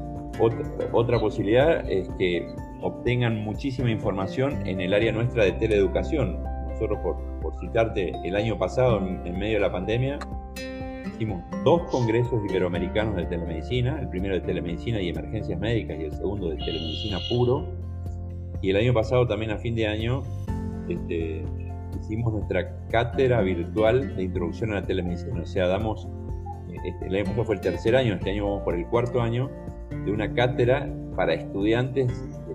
Otra, 0.40 0.64
otra 0.92 1.20
posibilidad 1.20 1.88
es 1.88 2.08
que 2.18 2.48
obtengan 2.80 3.44
muchísima 3.44 3.90
información 3.90 4.66
en 4.66 4.80
el 4.80 4.92
área 4.92 5.12
nuestra 5.12 5.44
de 5.44 5.52
teleeducación. 5.52 6.51
Nosotros, 6.82 6.98
por, 7.04 7.40
por 7.40 7.60
citarte, 7.60 8.12
el 8.24 8.34
año 8.34 8.58
pasado, 8.58 8.98
en, 8.98 9.38
medio 9.38 9.54
de 9.54 9.60
la 9.60 9.70
pandemia, 9.70 10.18
hicimos 11.06 11.44
dos 11.62 11.82
congresos 11.92 12.42
iberoamericanos 12.50 13.14
de 13.14 13.24
telemedicina, 13.26 14.00
el 14.00 14.08
primero 14.08 14.34
de 14.34 14.40
telemedicina 14.40 15.00
y 15.00 15.10
emergencias 15.10 15.60
médicas 15.60 16.00
y 16.00 16.04
el 16.06 16.12
segundo 16.12 16.48
de 16.48 16.56
telemedicina 16.56 17.18
puro. 17.28 17.68
Y 18.62 18.70
el 18.70 18.76
año 18.78 18.92
pasado, 18.92 19.28
también 19.28 19.52
a 19.52 19.58
fin 19.58 19.76
de 19.76 19.86
año, 19.86 20.24
este, 20.88 21.44
hicimos 22.00 22.32
nuestra 22.32 22.76
cátedra 22.88 23.42
virtual 23.42 24.16
de 24.16 24.24
introducción 24.24 24.72
a 24.72 24.80
la 24.80 24.82
telemedicina. 24.82 25.40
O 25.40 25.46
sea, 25.46 25.68
damos, 25.68 26.08
este, 26.84 27.06
el 27.06 27.14
año 27.14 27.24
pasado 27.26 27.44
fue 27.44 27.54
el 27.54 27.60
tercer 27.60 27.94
año, 27.94 28.14
este 28.14 28.30
año 28.30 28.46
vamos 28.46 28.62
por 28.64 28.74
el 28.74 28.88
cuarto 28.88 29.22
año, 29.22 29.48
de 30.04 30.10
una 30.10 30.34
cátedra 30.34 30.92
para 31.14 31.34
estudiantes 31.34 32.12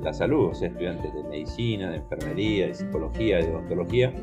la 0.07 0.13
salud, 0.13 0.51
o 0.51 0.53
sea, 0.53 0.69
estudiantes 0.69 1.13
de 1.13 1.23
medicina, 1.23 1.91
de 1.91 1.97
enfermería, 1.97 2.67
de 2.67 2.73
psicología, 2.73 3.39
de 3.39 3.51
odontología, 3.51 4.13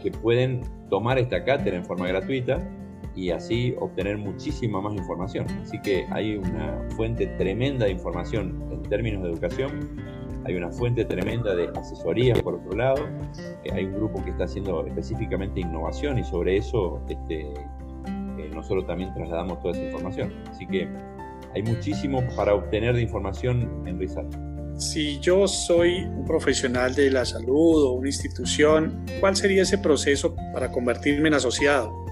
que 0.00 0.12
pueden 0.12 0.60
tomar 0.88 1.18
esta 1.18 1.42
cátedra 1.44 1.76
en 1.76 1.84
forma 1.84 2.06
gratuita 2.06 2.58
y 3.16 3.30
así 3.30 3.74
obtener 3.80 4.16
muchísima 4.16 4.80
más 4.80 4.94
información. 4.94 5.46
Así 5.60 5.80
que 5.80 6.06
hay 6.10 6.36
una 6.36 6.78
fuente 6.96 7.26
tremenda 7.36 7.86
de 7.86 7.90
información 7.90 8.62
en 8.70 8.82
términos 8.84 9.24
de 9.24 9.30
educación, 9.30 10.00
hay 10.44 10.54
una 10.54 10.70
fuente 10.70 11.04
tremenda 11.04 11.52
de 11.56 11.68
asesoría 11.76 12.34
por 12.34 12.54
otro 12.54 12.76
lado, 12.76 13.04
eh, 13.64 13.70
hay 13.72 13.86
un 13.86 13.94
grupo 13.94 14.22
que 14.22 14.30
está 14.30 14.44
haciendo 14.44 14.86
específicamente 14.86 15.58
innovación 15.58 16.16
y 16.16 16.22
sobre 16.22 16.58
eso 16.58 17.02
este, 17.08 17.40
eh, 17.40 18.50
nosotros 18.54 18.86
también 18.86 19.12
trasladamos 19.14 19.58
toda 19.58 19.72
esa 19.72 19.82
información. 19.82 20.32
Así 20.48 20.64
que 20.64 20.88
hay 21.56 21.62
muchísimo 21.64 22.22
para 22.36 22.54
obtener 22.54 22.94
de 22.94 23.02
información 23.02 23.82
en 23.84 23.98
Rizal. 23.98 24.53
Si 24.76 25.20
yo 25.20 25.46
soy 25.46 26.04
un 26.04 26.24
profesional 26.24 26.94
de 26.96 27.08
la 27.08 27.24
salud 27.24 27.84
o 27.84 27.92
una 27.92 28.08
institución, 28.08 29.04
¿cuál 29.20 29.36
sería 29.36 29.62
ese 29.62 29.78
proceso 29.78 30.34
para 30.52 30.72
convertirme 30.72 31.28
en 31.28 31.34
asociado? 31.34 32.04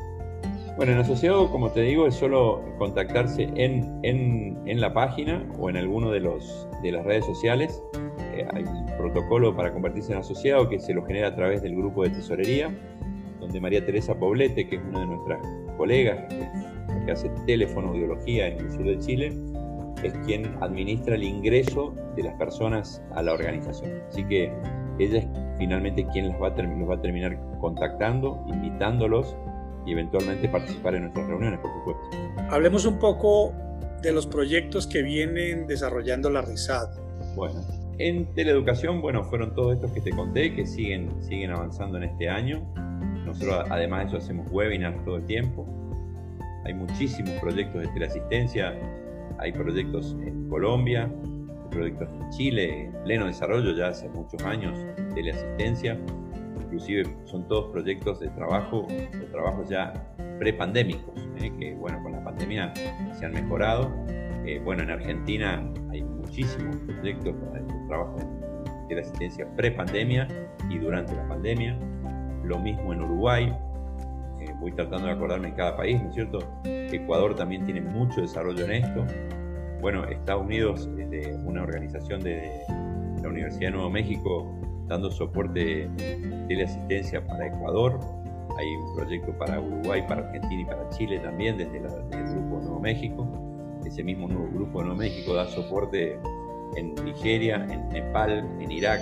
Bueno, 0.77 0.93
en 0.93 0.99
asociado, 0.99 1.51
como 1.51 1.71
te 1.71 1.81
digo, 1.83 2.07
es 2.07 2.15
solo 2.15 2.63
contactarse 2.79 3.51
en, 3.57 3.99
en, 4.05 4.59
en 4.67 4.81
la 4.81 4.95
página 4.95 5.45
o 5.59 5.71
en 5.71 5.77
alguno 5.77 6.13
de, 6.13 6.21
los, 6.21 6.69
de 6.83 6.93
las 6.93 7.05
redes 7.05 7.27
sociales. 7.27 7.83
Eh, 8.35 8.47
hay 8.55 8.63
un 8.63 8.87
protocolo 8.97 9.55
para 9.57 9.73
convertirse 9.73 10.13
en 10.13 10.19
asociado 10.19 10.69
que 10.69 10.79
se 10.79 10.95
lo 10.95 11.05
genera 11.05 11.29
a 11.29 11.35
través 11.35 11.63
del 11.63 11.75
grupo 11.75 12.05
de 12.05 12.11
tesorería, 12.11 12.73
donde 13.41 13.61
María 13.61 13.85
Teresa 13.85 14.15
Poblete, 14.15 14.69
que 14.69 14.77
es 14.77 14.83
una 14.83 15.01
de 15.01 15.07
nuestras 15.07 15.41
colegas, 15.77 16.33
que 17.05 17.11
hace 17.11 17.29
teléfono 17.45 17.93
biología 17.93 18.47
en 18.47 18.61
el 18.61 18.71
sur 18.71 18.85
de 18.85 18.99
Chile, 19.01 19.33
es 20.03 20.13
quien 20.25 20.57
administra 20.61 21.15
el 21.15 21.23
ingreso 21.23 21.95
de 22.17 22.25
las 22.25 22.35
personas 22.35 23.03
a 23.15 23.23
la 23.23 23.33
organización. 23.33 24.03
Así 24.09 24.25
que 24.25 24.53
ella 24.99 25.19
es 25.19 25.27
finalmente 25.59 26.07
quien 26.13 26.29
los 26.29 26.43
va 26.43 26.49
a, 26.49 26.51
va 26.51 26.95
a 26.95 27.01
terminar 27.01 27.39
contactando, 27.61 28.45
invitándolos 28.49 29.37
y 29.87 29.93
eventualmente 29.93 30.49
participar 30.49 30.95
en 30.95 31.03
nuestras 31.03 31.27
reuniones, 31.27 31.61
por 31.61 31.73
supuesto. 31.73 32.03
Hablemos 32.51 32.85
un 32.85 32.99
poco 32.99 33.53
de 34.03 34.13
los 34.13 34.27
proyectos 34.27 34.87
que 34.87 35.03
vienen 35.03 35.67
desarrollando 35.67 36.31
la 36.31 36.43
RISAD. 36.43 36.89
Bueno, 37.37 37.61
en 37.99 38.33
teleeducación, 38.35 39.01
bueno, 39.01 39.23
fueron 39.25 39.55
todos 39.55 39.75
estos 39.75 39.93
que 39.93 40.01
te 40.01 40.11
conté, 40.11 40.55
que 40.55 40.67
siguen, 40.67 41.11
siguen 41.23 41.53
avanzando 41.53 41.99
en 41.99 42.05
este 42.05 42.29
año. 42.29 42.63
Nosotros 43.25 43.65
además 43.71 44.01
de 44.01 44.07
eso 44.09 44.17
hacemos 44.17 44.47
webinars 44.51 45.05
todo 45.05 45.17
el 45.17 45.27
tiempo. 45.27 45.67
Hay 46.65 46.75
muchísimos 46.75 47.33
proyectos 47.41 47.83
de 47.83 47.89
teleasistencia, 47.89 48.75
hay 49.43 49.53
proyectos 49.53 50.17
en 50.25 50.49
Colombia, 50.49 51.11
hay 51.11 51.69
proyectos 51.71 52.09
en 52.13 52.31
Chile, 52.31 52.85
en 52.85 52.93
pleno 53.03 53.27
desarrollo 53.27 53.73
ya 53.73 53.89
hace 53.89 54.09
muchos 54.09 54.43
años, 54.45 54.79
teleasistencia, 55.15 55.99
inclusive 56.63 57.05
son 57.25 57.47
todos 57.49 57.71
proyectos 57.73 58.21
de 58.21 58.29
trabajo, 58.31 58.87
de 58.89 59.27
trabajos 59.33 59.69
ya 59.69 59.93
prepandémicos, 60.39 61.29
¿eh? 61.41 61.53
que 61.59 61.75
bueno, 61.75 62.01
con 62.03 62.13
la 62.13 62.25
pandemia 62.25 62.73
se 63.19 63.27
han 63.27 63.33
mejorado. 63.33 63.91
Eh, 64.47 64.61
bueno, 64.65 64.83
en 64.83 64.91
Argentina 64.91 65.63
hay 65.91 66.03
muchísimos 66.03 66.77
proyectos 66.77 67.35
de 67.53 67.87
trabajo 67.89 68.17
en 68.21 68.89
teleasistencia 68.89 69.47
prepandemia 69.57 70.29
y 70.71 70.79
durante 70.79 71.15
la 71.15 71.29
pandemia. 71.29 71.79
Lo 72.45 72.59
mismo 72.59 72.93
en 72.93 73.03
Uruguay, 73.03 73.53
voy 74.63 74.73
tratando 74.73 75.09
de 75.09 75.13
acordarme 75.13 75.49
en 75.49 75.55
cada 75.55 75.77
país, 75.77 76.01
¿no 76.01 76.09
es 76.09 76.15
cierto? 76.15 76.39
Ecuador 76.65 77.35
también 77.35 77.65
tiene 77.65 77.81
mucho 77.81 78.21
desarrollo 78.21 78.65
en 78.65 78.85
esto. 78.85 79.05
Bueno, 79.81 80.05
Estados 80.05 80.45
Unidos, 80.45 80.89
desde 80.97 81.35
una 81.45 81.65
organización 81.65 82.23
de 82.23 82.63
la 83.21 83.29
Universidad 83.29 83.67
de 83.67 83.71
Nuevo 83.73 83.91
México, 83.91 84.55
dando 84.87 85.11
soporte 85.11 85.89
de 85.89 86.45
teleasistencia 86.47 87.27
para 87.27 87.49
Ecuador. 87.49 87.99
Hay 88.57 88.67
un 88.77 88.95
proyecto 88.95 89.37
para 89.37 89.61
Uruguay, 89.61 90.05
para 90.07 90.27
Argentina 90.27 90.63
y 90.63 90.65
para 90.65 90.89
Chile 90.91 91.19
también, 91.19 91.59
desde, 91.59 91.79
el 91.79 91.83
Grupo 91.83 92.61
Nuevo 92.61 92.81
México. 92.81 93.27
Ese 93.85 94.05
mismo 94.05 94.29
nuevo 94.29 94.49
Grupo 94.53 94.83
Nuevo 94.83 94.97
México 94.97 95.35
da 95.35 95.47
soporte 95.47 96.21
en 96.77 96.95
Nigeria, 97.05 97.67
en 97.69 97.89
Nepal, 97.89 98.49
en 98.61 98.71
Irak. 98.71 99.01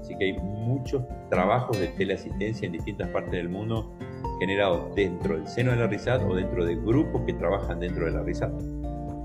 Así 0.00 0.16
que 0.16 0.24
hay 0.24 0.32
muchos 0.38 1.02
trabajos 1.28 1.78
de 1.78 1.88
teleasistencia 1.88 2.64
en 2.64 2.72
distintas 2.72 3.08
partes 3.08 3.32
del 3.32 3.50
mundo 3.50 3.92
generados 4.38 4.94
dentro 4.94 5.36
del 5.36 5.48
seno 5.48 5.70
de 5.72 5.78
la 5.78 5.86
RISAT 5.86 6.22
o 6.22 6.34
dentro 6.34 6.64
de 6.64 6.76
grupos 6.76 7.22
que 7.26 7.32
trabajan 7.34 7.80
dentro 7.80 8.06
de 8.06 8.12
la 8.12 8.22
RISAT. 8.22 8.52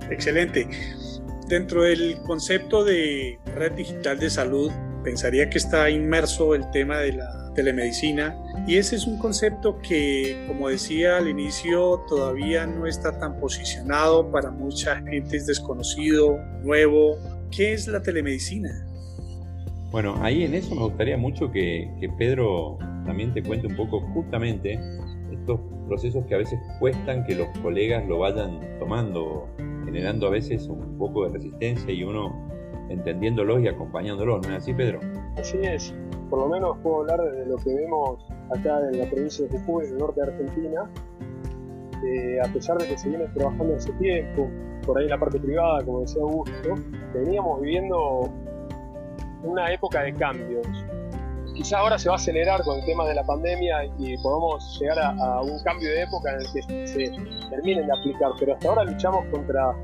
Excelente. 0.10 0.68
Dentro 1.48 1.84
del 1.84 2.18
concepto 2.26 2.84
de 2.84 3.38
red 3.56 3.74
digital 3.74 4.18
de 4.20 4.30
salud, 4.30 4.72
pensaría 5.04 5.50
que 5.50 5.58
está 5.58 5.90
inmerso 5.90 6.56
el 6.56 6.70
tema 6.72 7.00
de 7.00 7.14
la 7.14 7.52
telemedicina 7.54 8.36
y 8.66 8.78
ese 8.78 8.96
es 8.96 9.06
un 9.06 9.18
concepto 9.20 9.78
que, 9.80 10.46
como 10.48 10.70
decía 10.70 11.18
al 11.18 11.28
inicio, 11.28 12.02
todavía 12.08 12.66
no 12.66 12.88
está 12.88 13.20
tan 13.20 13.40
posicionado 13.40 14.32
para 14.32 14.52
mucha 14.52 14.96
gente, 15.02 15.38
es 15.38 15.46
desconocido, 15.46 16.38
nuevo. 16.64 17.18
¿Qué 17.52 17.74
es 17.74 17.88
la 17.88 18.02
telemedicina? 18.02 18.88
Bueno, 19.92 20.16
ahí 20.22 20.44
en 20.44 20.56
eso 20.56 20.74
me 20.74 20.82
gustaría 20.82 21.18
mucho 21.18 21.52
que, 21.52 21.88
que 22.00 22.10
Pedro 22.10 22.80
también 23.06 23.34
te 23.34 23.44
cuente 23.44 23.68
un 23.68 23.76
poco 23.76 24.02
justamente 24.14 24.80
estos 25.32 25.60
procesos 25.88 26.26
que 26.26 26.36
a 26.36 26.38
veces 26.38 26.60
cuestan 26.80 27.26
que 27.26 27.36
los 27.36 27.48
colegas 27.60 28.08
lo 28.08 28.20
vayan 28.20 28.60
tomando 28.80 29.48
en 29.58 29.74
generando 29.86 30.28
a 30.28 30.30
veces 30.32 30.68
un 30.68 30.98
poco 30.98 31.26
de 31.26 31.34
resistencia 31.34 31.94
y 31.94 32.04
uno 32.04 32.34
entendiéndolos 32.90 33.62
y 33.62 33.68
acompañándolos, 33.68 34.48
¿no 34.48 34.54
es 34.54 34.64
así, 34.64 34.74
Pedro? 34.74 35.00
Así 35.38 35.58
es, 35.62 35.94
por 36.30 36.40
lo 36.40 36.50
menos 36.50 36.78
puedo 36.80 37.02
hablar 37.02 37.22
de 37.22 37.46
lo 37.46 37.58
que 37.58 37.74
vemos 37.74 38.26
acá 38.58 38.80
en 38.92 39.00
la 39.00 39.06
provincia 39.06 39.48
de 39.48 39.58
Jujuy, 39.60 39.86
en 39.86 39.92
el 39.92 39.98
norte 40.00 40.22
de 40.22 40.32
Argentina, 40.32 40.90
eh, 42.06 42.40
a 42.44 42.52
pesar 42.52 42.78
de 42.78 42.88
que 42.88 42.98
se 42.98 43.10
viene 43.10 43.26
trabajando 43.36 43.76
hace 43.76 43.92
tiempo, 43.94 44.50
por 44.86 44.98
ahí 44.98 45.06
en 45.06 45.12
la 45.12 45.20
parte 45.20 45.40
privada, 45.40 45.84
como 45.86 46.02
decía 46.02 46.22
Augusto, 46.22 46.76
veníamos 47.14 47.62
viviendo 47.62 48.30
una 49.44 49.72
época 49.72 50.02
de 50.04 50.14
cambios. 50.14 50.68
Quizá 51.54 51.80
ahora 51.80 52.00
se 52.00 52.10
va 52.10 52.16
a 52.16 52.18
acelerar 52.18 52.64
con 52.64 52.80
el 52.80 52.86
tema 52.86 53.06
de 53.06 53.14
la 53.14 53.24
pandemia 53.24 53.86
y 54.00 54.18
podamos 54.18 54.80
llegar 54.80 55.00
a, 55.00 55.42
un 55.42 55.62
cambio 55.64 55.90
de 55.90 56.02
época 56.02 56.32
en 56.32 56.42
el 56.42 56.52
que 56.52 56.88
se 56.88 57.12
terminen 57.50 57.86
de 57.86 57.94
aplicar, 57.94 58.32
pero 58.40 58.54
hasta 58.54 58.70
ahora 58.70 58.84
luchamos 58.86 59.26
contra 59.32 59.76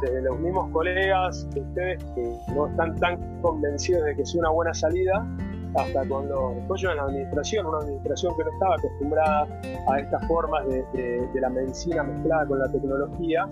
desde 0.00 0.22
los 0.22 0.38
mismos 0.38 0.70
colegas 0.70 1.48
de 1.50 1.60
ustedes 1.60 2.04
que 2.14 2.32
no 2.54 2.68
están 2.68 2.94
tan 2.96 3.40
convencidos 3.42 4.04
de 4.04 4.16
que 4.16 4.24
sea 4.24 4.40
una 4.40 4.50
buena 4.50 4.72
salida, 4.72 5.26
hasta 5.74 6.08
con 6.08 6.28
los 6.28 6.56
apoyos 6.64 6.92
en 6.92 6.96
la 6.96 7.02
administración, 7.04 7.66
una 7.66 7.78
administración 7.78 8.34
que 8.36 8.44
no 8.44 8.50
estaba 8.50 8.74
acostumbrada 8.76 9.60
a 9.90 10.00
estas 10.00 10.26
formas 10.26 10.66
de, 10.68 11.28
la 11.34 11.50
medicina 11.50 12.02
mezclada 12.04 12.46
con 12.46 12.58
la 12.58 12.68
tecnología. 12.70 13.48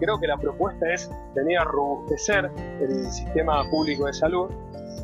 creo 0.00 0.18
que 0.18 0.26
la 0.26 0.36
propuesta 0.36 0.92
es 0.92 1.10
venir 1.34 1.58
a 1.58 1.64
robustecer 1.64 2.50
el 2.80 3.10
sistema 3.10 3.62
público 3.70 4.06
de 4.06 4.12
salud 4.12 4.50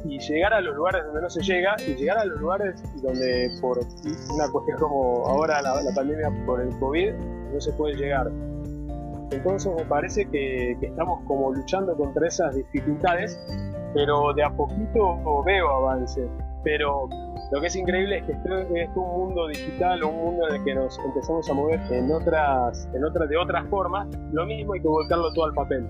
y 0.04 0.19
llegar 0.19 0.54
a 0.54 0.61
los 0.61 0.75
lugares 0.75 1.04
donde 1.04 1.23
no 1.23 1.30
se 1.30 1.42
llega 1.42 1.76
y 1.87 1.95
llegar 1.95 2.19
a 2.19 2.25
los 2.25 2.40
lugares 2.40 2.83
donde 3.02 3.50
por 3.61 3.78
una 3.78 4.50
cuestión 4.50 4.78
como 4.78 5.26
ahora 5.26 5.61
la, 5.62 5.75
pandemia 5.95 6.30
por 6.47 6.61
el 6.61 6.76
COVID 6.78 7.12
no 7.52 7.61
se 7.61 7.73
puede 7.73 7.95
llegar. 7.97 8.30
Entonces 9.30 9.73
me 9.76 9.85
parece 9.85 10.28
que, 10.28 10.73
estamos 10.80 11.21
como 11.26 11.52
luchando 11.52 11.97
contra 11.97 12.26
esas 12.26 12.54
dificultades 12.54 13.38
pero 13.95 14.33
de 14.35 14.42
a 14.42 14.50
poquito 14.50 15.42
veo 15.45 15.69
avance. 15.69 16.28
Pero 16.62 17.09
lo 17.52 17.61
que 17.61 17.66
es 17.66 17.76
increíble 17.76 18.19
es 18.19 18.25
que 18.26 18.33
este 18.33 18.83
es 18.83 18.90
un 18.95 19.09
mundo 19.09 19.49
digital, 19.49 20.02
un 20.04 20.16
mundo 20.16 20.49
en 20.49 20.57
el 20.57 20.64
que 20.64 20.75
nos 20.75 20.99
empezamos 20.99 21.49
a 21.49 21.54
mover 21.54 21.80
en 21.90 22.12
otras, 22.12 22.88
en 22.95 23.04
otras, 23.04 23.28
de 23.28 23.37
otras 23.37 23.66
formas, 23.69 24.07
lo 24.33 24.45
mismo 24.47 24.75
hay 24.75 24.80
que 24.80 24.88
volcarlo 24.88 25.33
todo 25.33 25.47
al 25.47 25.54
papel. 25.54 25.87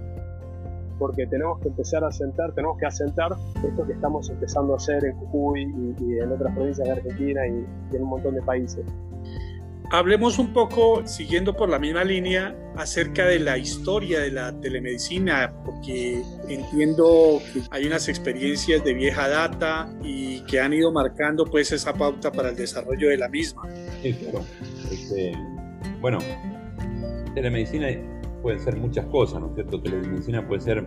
Porque 1.01 1.27
tenemos 1.27 1.59
que 1.61 1.69
empezar 1.69 2.05
a 2.05 2.13
sentar, 2.13 2.53
tenemos 2.55 2.79
que 2.79 2.87
asentar 2.87 3.33
esto 3.67 3.87
que 3.87 3.95
estamos 3.95 4.29
empezando 4.29 4.75
a 4.75 4.77
hacer 4.77 5.05
en 5.05 5.17
Jujuy 5.17 5.63
y, 5.99 6.19
en 6.19 6.31
otras 6.31 6.55
provincias 6.55 6.87
de 6.87 6.93
Argentina 6.93 7.41
y 7.47 7.97
en 7.97 8.03
un 8.03 8.11
montón 8.11 8.35
de 8.35 8.43
países. 8.43 8.85
Hablemos 9.93 10.39
un 10.39 10.53
poco, 10.53 11.05
siguiendo 11.05 11.57
por 11.57 11.69
la 11.69 11.81
misma 11.81 12.05
línea, 12.05 12.55
acerca 12.77 13.27
de 13.27 13.41
la 13.41 13.59
historia 13.59 14.21
de 14.21 14.31
la 14.31 14.53
telemedicina, 14.61 15.53
porque 15.65 16.23
entiendo 16.49 17.41
que 17.53 17.63
hay 17.73 17.87
unas 17.87 18.09
experiencias 18.09 18.85
de 18.85 18.95
vieja 18.95 19.29
data 19.29 19.93
y 20.05 20.43
que 20.43 20.61
han 20.61 20.75
ido 20.75 20.93
marcando 20.93 21.45
pues 21.45 21.73
esa 21.73 21.93
pauta 21.93 22.31
para 22.31 22.51
el 22.51 22.57
desarrollo 22.57 23.09
de 23.09 23.17
la 23.17 23.29
misma. 23.29 23.63
Sí, 24.01 24.13
claro. 24.13 24.45
Este, 24.93 25.33
bueno, 26.01 26.19
telemedicina 27.35 27.89
puede 28.43 28.59
ser 28.59 28.77
muchas 28.77 29.07
cosas, 29.07 29.41
¿no 29.41 29.49
es 29.49 29.55
cierto? 29.55 29.81
Telemedicina 29.81 30.47
puede 30.47 30.61
ser 30.61 30.87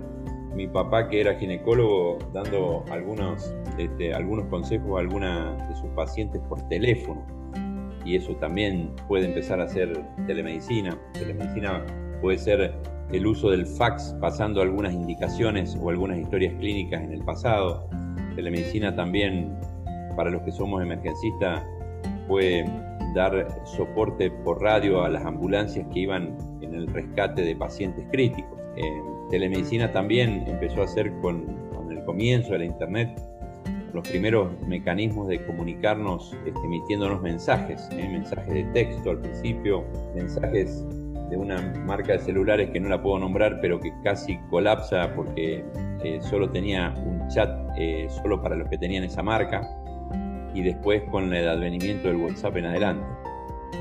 mi 0.55 0.67
papá 0.67 1.07
que 1.07 1.21
era 1.21 1.35
ginecólogo 1.35 2.19
dando 2.31 2.83
algunos, 2.91 3.53
este, 3.77 4.13
algunos 4.13 4.45
consejos 4.47 4.97
a 4.97 5.01
alguna 5.01 5.67
de 5.67 5.75
sus 5.75 5.89
pacientes 5.91 6.41
por 6.47 6.61
teléfono 6.69 7.25
y 8.05 8.15
eso 8.15 8.35
también 8.35 8.91
puede 9.07 9.25
empezar 9.25 9.59
a 9.61 9.67
ser 9.67 10.05
telemedicina. 10.27 10.97
Telemedicina 11.13 11.85
puede 12.21 12.37
ser 12.37 12.73
el 13.11 13.25
uso 13.25 13.51
del 13.51 13.65
fax 13.65 14.15
pasando 14.19 14.61
algunas 14.61 14.93
indicaciones 14.93 15.77
o 15.81 15.89
algunas 15.89 16.17
historias 16.17 16.53
clínicas 16.55 17.01
en 17.01 17.13
el 17.13 17.23
pasado. 17.23 17.87
Telemedicina 18.35 18.95
también, 18.95 19.57
para 20.15 20.29
los 20.29 20.41
que 20.41 20.51
somos 20.51 20.81
emergencistas, 20.81 21.63
puede 22.27 22.65
dar 23.15 23.47
soporte 23.65 24.31
por 24.31 24.61
radio 24.61 25.03
a 25.03 25.09
las 25.09 25.25
ambulancias 25.25 25.85
que 25.93 25.99
iban 25.99 26.35
en 26.73 26.81
el 26.81 26.87
rescate 26.87 27.43
de 27.43 27.55
pacientes 27.55 28.05
críticos. 28.11 28.59
telemedicina 29.29 29.91
también 29.91 30.43
empezó 30.47 30.81
a 30.81 30.87
ser 30.87 31.11
con, 31.21 31.45
con 31.69 31.91
el 31.91 32.03
comienzo 32.03 32.53
de 32.53 32.59
la 32.59 32.65
Internet 32.65 33.17
los 33.93 34.07
primeros 34.09 34.49
mecanismos 34.67 35.27
de 35.27 35.45
comunicarnos 35.45 36.35
este, 36.45 36.59
emitiéndonos 36.65 37.21
mensajes, 37.21 37.87
¿eh? 37.91 38.09
mensajes 38.09 38.53
de 38.53 38.63
texto 38.73 39.11
al 39.11 39.19
principio, 39.19 39.85
mensajes 40.15 40.83
de 41.29 41.37
una 41.37 41.61
marca 41.85 42.13
de 42.13 42.19
celulares 42.19 42.71
que 42.71 42.79
no 42.79 42.89
la 42.89 43.01
puedo 43.01 43.19
nombrar, 43.19 43.59
pero 43.61 43.79
que 43.79 43.93
casi 44.03 44.37
colapsa 44.49 45.13
porque 45.15 45.63
eh, 46.03 46.19
solo 46.21 46.49
tenía 46.49 46.93
un 47.05 47.27
chat 47.29 47.49
eh, 47.77 48.07
solo 48.09 48.41
para 48.41 48.55
los 48.55 48.67
que 48.67 48.77
tenían 48.77 49.03
esa 49.03 49.21
marca, 49.21 49.69
y 50.55 50.61
después 50.61 51.01
con 51.09 51.33
el 51.33 51.47
advenimiento 51.47 52.07
del 52.07 52.17
WhatsApp 52.17 52.57
en 52.57 52.65
adelante. 52.65 53.05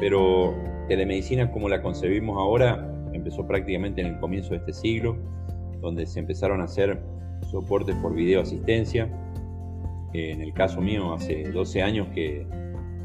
Pero 0.01 0.55
telemedicina 0.89 1.51
como 1.51 1.69
la 1.69 1.83
concebimos 1.83 2.37
ahora 2.39 2.89
empezó 3.13 3.47
prácticamente 3.47 4.01
en 4.01 4.09
el 4.09 4.19
comienzo 4.19 4.51
de 4.51 4.57
este 4.57 4.73
siglo, 4.73 5.17
donde 5.81 6.07
se 6.07 6.21
empezaron 6.21 6.61
a 6.61 6.65
hacer 6.65 7.03
soportes 7.51 7.95
por 7.97 8.15
videoasistencia, 8.15 9.09
en 10.13 10.43
el 10.43 10.53
caso 10.53 10.81
mío, 10.81 11.15
hace 11.15 11.51
12 11.51 11.83
años 11.83 12.09
que 12.15 12.47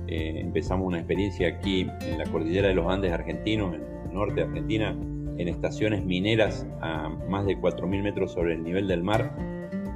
eh, 0.07 0.39
empezamos 0.39 0.87
una 0.87 0.97
experiencia 0.97 1.47
aquí 1.47 1.87
en 2.01 2.17
la 2.17 2.25
cordillera 2.25 2.67
de 2.67 2.75
los 2.75 2.87
Andes 2.87 3.11
argentinos, 3.11 3.73
en 3.73 3.81
el 4.09 4.13
norte 4.13 4.35
de 4.35 4.41
Argentina, 4.43 4.95
en 5.37 5.47
estaciones 5.47 6.03
mineras 6.03 6.65
a 6.81 7.09
más 7.29 7.45
de 7.45 7.57
4.000 7.57 8.03
metros 8.03 8.31
sobre 8.33 8.53
el 8.53 8.63
nivel 8.63 8.87
del 8.87 9.03
mar, 9.03 9.35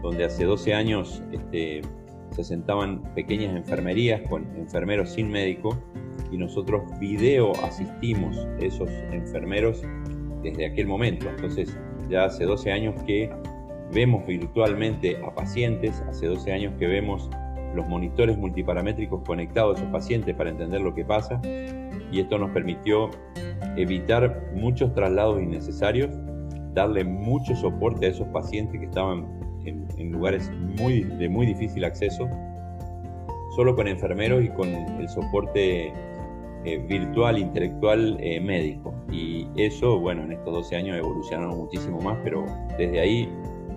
donde 0.02 0.24
hace 0.24 0.46
12 0.46 0.74
años 0.74 1.22
este, 1.32 1.82
se 2.32 2.44
sentaban 2.44 3.02
pequeñas 3.13 3.56
enfermerías 3.56 4.22
con 4.30 4.46
enfermeros 4.58 5.10
sin 5.10 5.30
médico 5.30 5.78
y 6.32 6.38
nosotros 6.38 6.84
video 7.00 7.52
asistimos 7.63 8.38
a 8.38 8.58
esos 8.60 8.89
enfermeros 9.12 9.84
desde 10.41 10.65
aquel 10.65 10.88
momento. 10.88 11.30
Entonces 11.30 11.78
ya 12.10 12.26
hace 12.26 12.46
12 12.46 12.72
años 12.72 12.96
que 13.04 13.30
vemos 13.94 14.26
virtualmente 14.26 15.17
a 15.17 15.34
pacientes, 15.36 16.02
hace 16.08 16.28
12 16.28 16.52
años 16.52 16.74
que 16.80 16.88
vemos 16.88 17.30
los 17.76 17.88
monitores 17.88 18.38
multiparamétricos 18.38 19.22
conectados 19.26 19.78
a 19.78 19.82
esos 19.82 19.91
pacientes 19.91 20.36
para 20.36 20.50
entender 20.50 20.82
lo 20.82 20.94
que 20.94 21.06
pasa 21.06 21.41
y 22.12 22.20
esto 22.20 22.38
nos 22.38 22.52
permitió 22.52 23.10
evitar 23.78 24.52
muchos 24.54 24.94
traslados 24.94 25.41
innecesarios, 25.41 26.10
darle 26.74 27.04
mucho 27.04 27.56
soporte 27.56 28.08
a 28.08 28.10
esos 28.10 28.28
pacientes 28.30 28.80
que 28.80 28.86
estaban 28.86 29.28
en, 29.65 30.12
lugares 30.12 30.52
muy, 30.78 31.04
de 31.04 31.30
muy 31.30 31.46
difícil 31.46 31.86
acceso, 31.86 32.28
solo 33.56 33.76
con 33.76 33.88
enfermeros 33.88 34.44
y 34.44 34.50
con 34.50 34.67
el 34.67 35.08
soporte 35.08 35.94
eh, 36.63 36.78
virtual, 36.78 37.39
intelectual, 37.39 38.17
eh, 38.19 38.39
médico. 38.39 38.93
Y 39.12 39.47
eso, 39.56 40.00
bueno, 40.00 40.24
en 40.24 40.34
estos 40.34 40.54
12 40.54 40.76
años 40.76 40.97
evolucionaron 40.97 41.58
muchísimo 41.58 42.00
más, 42.02 42.19
pero 42.24 42.45
desde 42.78 43.00
ahí 43.00 43.30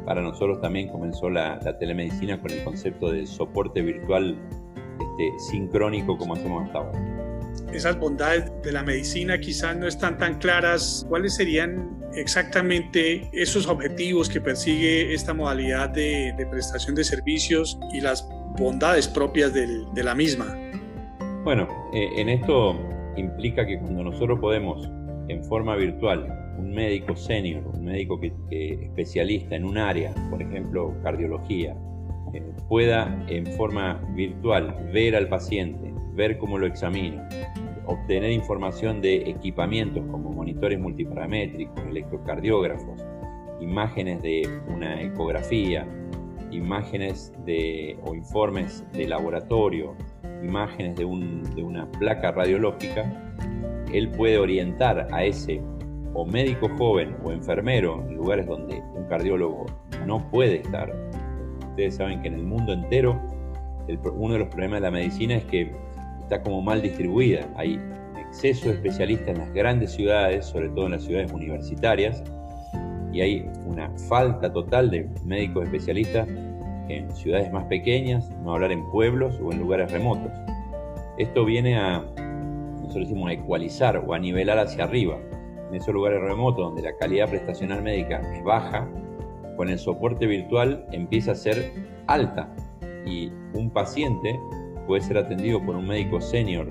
para 0.04 0.20
nosotros 0.20 0.60
también 0.60 0.88
comenzó 0.88 1.30
la, 1.30 1.58
telemedicina 1.78 2.38
con 2.38 2.50
el 2.50 2.62
concepto 2.62 3.10
de 3.10 3.26
soporte 3.26 3.80
virtual 3.80 4.36
este, 5.00 5.38
sincrónico 5.50 6.18
como 6.18 6.34
hacemos 6.34 6.66
hasta 6.66 6.78
ahora. 6.78 7.00
Esas 7.72 7.98
bondades 7.98 8.52
de 8.62 8.72
la 8.72 8.82
medicina 8.82 9.40
quizás 9.40 9.74
no 9.76 9.88
están 9.88 10.18
tan 10.18 10.38
claras. 10.38 11.06
¿Cuáles 11.08 11.34
serían 11.36 11.98
exactamente 12.14 13.30
esos 13.32 13.66
objetivos 13.66 14.28
que 14.28 14.40
persigue 14.40 15.14
esta 15.14 15.32
modalidad 15.32 15.88
de, 15.88 16.34
prestación 16.50 16.94
de 16.94 17.04
servicios 17.04 17.78
y 17.92 18.00
las 18.00 18.28
bondades 18.58 19.08
propias 19.08 19.54
de 19.54 20.02
la 20.04 20.14
misma? 20.14 20.63
Bueno, 21.44 21.68
eh, 21.92 22.09
en 22.16 22.30
esto 22.30 22.74
implica 23.18 23.66
que 23.66 23.78
cuando 23.78 24.02
nosotros 24.02 24.40
podemos 24.40 24.90
en 25.28 25.44
forma 25.44 25.76
virtual 25.76 26.54
un 26.59 26.70
médico 26.70 27.14
senior, 27.14 27.62
un 27.66 27.85
médico 27.85 28.18
que, 28.18 28.33
especialista 28.50 29.54
en 29.54 29.66
un 29.66 29.76
área, 29.76 30.14
por 30.30 30.40
ejemplo 30.40 30.94
cardiología, 31.02 31.76
eh, 32.33 32.42
pueda 32.66 33.26
en 33.28 33.44
forma 33.44 34.00
virtual 34.14 34.88
ver 34.90 35.16
al 35.16 35.28
paciente, 35.28 35.92
ver 36.14 36.38
cómo 36.38 36.57
lo 36.57 36.66
examina, 36.66 37.28
obtener 37.85 38.33
información 38.33 39.02
de 39.02 39.28
equipamientos 39.28 40.02
como 40.11 40.30
monitores 40.30 40.80
multiparamétricos, 40.80 41.78
electrocardiógrafos, 41.90 43.04
imágenes 43.61 44.22
de 44.22 44.48
una 44.74 45.02
ecografía, 45.02 45.87
imágenes 46.50 47.35
de, 47.44 47.98
o 48.02 48.14
informes 48.14 48.83
de 48.94 49.09
laboratorio, 49.09 49.94
imágenes 50.44 50.96
de, 50.96 51.04
una 51.04 51.90
placa 51.98 52.33
radiológica, 52.33 53.04
él 53.92 54.11
puede 54.11 54.38
orientar 54.38 55.09
a 55.11 55.24
ese 55.24 55.61
o 56.14 56.24
médico 56.24 56.68
joven 56.78 57.16
o 57.24 57.33
enfermero 57.33 58.04
en 58.09 58.16
lugares 58.16 58.46
donde 58.46 58.80
un 58.94 59.04
cardiólogo 59.04 59.66
no 60.07 60.30
puede 60.30 60.57
estar. 60.57 60.94
Ustedes 61.70 61.96
saben 61.96 62.22
que 62.22 62.28
en 62.28 62.35
el 62.35 62.44
mundo 62.44 62.72
entero 62.72 63.20
uno 64.14 64.35
de 64.35 64.38
los 64.40 64.48
problemas 64.48 64.80
de 64.80 64.87
la 64.87 64.90
medicina 64.90 65.35
es 65.35 65.44
que 65.44 65.70
está 66.20 66.42
como 66.42 66.62
mal 66.62 66.80
distribuida. 66.80 67.46
Hay 67.57 67.80
exceso 68.18 68.68
de 68.68 68.74
especialistas 68.74 69.28
en 69.28 69.38
las 69.38 69.52
grandes 69.52 69.92
ciudades, 69.92 70.46
sobre 70.46 70.68
todo 70.70 70.87
en 70.87 70.92
las 70.92 71.04
ciudades 71.04 71.33
universitarias, 71.33 72.22
y 73.12 73.20
hay 73.20 73.50
una 73.66 73.90
falta 74.09 74.52
total 74.52 74.90
de 74.90 75.09
médicos 75.24 75.64
especialistas 75.64 76.26
en 76.88 77.10
ciudades 77.14 77.52
más 77.52 77.64
pequeñas, 77.64 78.30
no 78.42 78.54
hablar 78.54 78.72
en 78.72 78.88
pueblos 78.90 79.40
o 79.42 79.52
en 79.52 79.58
lugares 79.58 79.90
remotos. 79.90 80.32
Esto 81.18 81.44
viene 81.44 81.76
a, 81.78 82.04
nosotros 82.80 83.08
decimos, 83.08 83.30
a 83.30 83.32
ecualizar 83.32 83.96
o 84.06 84.14
a 84.14 84.18
nivelar 84.18 84.58
hacia 84.58 84.84
arriba. 84.84 85.18
En 85.68 85.74
esos 85.74 85.94
lugares 85.94 86.20
remotos 86.20 86.64
donde 86.64 86.82
la 86.82 86.96
calidad 86.96 87.28
prestacional 87.28 87.82
médica 87.82 88.20
es 88.34 88.42
baja, 88.44 88.88
con 89.56 89.68
el 89.68 89.78
soporte 89.78 90.26
virtual 90.26 90.84
empieza 90.92 91.32
a 91.32 91.34
ser 91.34 91.72
alta 92.06 92.54
y 93.06 93.30
un 93.54 93.70
paciente 93.70 94.38
puede 94.86 95.02
ser 95.02 95.18
atendido 95.18 95.64
por 95.64 95.76
un 95.76 95.86
médico 95.86 96.20
senior 96.20 96.68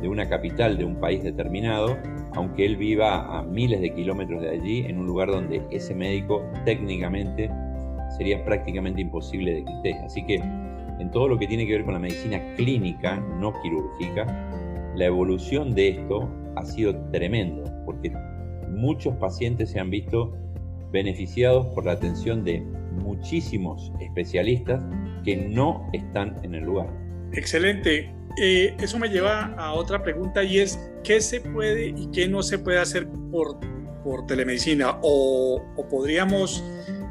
de 0.00 0.08
una 0.08 0.28
capital 0.28 0.76
de 0.76 0.84
un 0.84 0.96
país 0.96 1.22
determinado, 1.22 1.96
aunque 2.34 2.66
él 2.66 2.76
viva 2.76 3.38
a 3.38 3.42
miles 3.42 3.80
de 3.80 3.94
kilómetros 3.94 4.42
de 4.42 4.50
allí, 4.50 4.84
en 4.86 4.98
un 4.98 5.06
lugar 5.06 5.30
donde 5.30 5.62
ese 5.70 5.94
médico 5.94 6.44
técnicamente 6.64 7.50
sería 8.16 8.44
prácticamente 8.44 9.00
imposible 9.00 9.54
de 9.54 9.64
que 9.64 9.72
esté. 9.72 9.94
Así 10.04 10.24
que 10.24 10.36
en 10.36 11.10
todo 11.10 11.28
lo 11.28 11.38
que 11.38 11.46
tiene 11.46 11.66
que 11.66 11.72
ver 11.72 11.84
con 11.84 11.94
la 11.94 12.00
medicina 12.00 12.40
clínica, 12.54 13.16
no 13.40 13.52
quirúrgica, 13.62 14.24
la 14.94 15.04
evolución 15.04 15.74
de 15.74 15.88
esto 15.88 16.28
ha 16.56 16.64
sido 16.64 16.96
tremendo, 17.10 17.64
porque 17.84 18.12
muchos 18.68 19.14
pacientes 19.16 19.70
se 19.70 19.78
han 19.78 19.90
visto 19.90 20.32
beneficiados 20.90 21.66
por 21.74 21.84
la 21.84 21.92
atención 21.92 22.44
de 22.44 22.60
muchísimos 22.92 23.92
especialistas 24.00 24.82
que 25.24 25.36
no 25.36 25.88
están 25.92 26.36
en 26.42 26.54
el 26.54 26.64
lugar. 26.64 26.88
Excelente. 27.32 28.12
Eh, 28.40 28.74
eso 28.80 28.98
me 28.98 29.08
lleva 29.08 29.54
a 29.56 29.72
otra 29.72 30.02
pregunta 30.02 30.44
y 30.44 30.58
es, 30.58 30.78
¿qué 31.02 31.20
se 31.20 31.40
puede 31.40 31.88
y 31.88 32.08
qué 32.10 32.28
no 32.28 32.42
se 32.42 32.58
puede 32.58 32.78
hacer 32.78 33.08
por, 33.30 33.58
por 34.02 34.26
telemedicina? 34.26 34.98
O, 35.02 35.62
o 35.76 35.88
podríamos, 35.88 36.62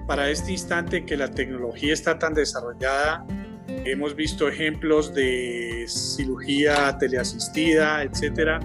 para 0.08 0.30
este 0.30 0.52
instante 0.52 1.06
que 1.06 1.18
la 1.18 1.32
tecnología 1.32 1.94
está 1.94 2.20
tan 2.20 2.34
desarrollada, 2.34 3.26
hemos 3.68 4.16
visto 4.16 4.48
ejemplos 4.48 5.14
de 5.14 5.86
cirugía 5.88 6.98
teleasistida, 7.00 8.04
etcétera. 8.04 8.60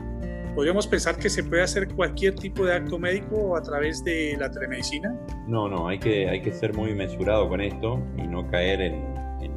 ¿Podríamos 0.55 0.87
pensar 0.87 1.16
que 1.16 1.31
se 1.31 1.44
puede 1.44 1.62
hacer 1.62 1.88
cualquier 1.94 2.35
tipo 2.35 2.64
de 2.64 2.74
acto 2.74 2.98
médico 2.98 3.57
a 3.57 3.62
través 3.62 4.03
de 4.05 4.37
la 4.38 4.50
telemedicina? 4.50 5.14
No, 5.46 5.68
no, 5.68 5.88
hay 5.88 5.98
que, 5.98 6.29
hay 6.29 6.42
que 6.42 6.53
ser 6.53 6.74
muy 6.74 6.92
mesurado 6.92 7.48
con 7.48 7.61
esto 7.61 8.03
y 8.18 8.26
no 8.26 8.46
caer 8.50 8.81
en, 8.81 8.94
en, 9.40 9.53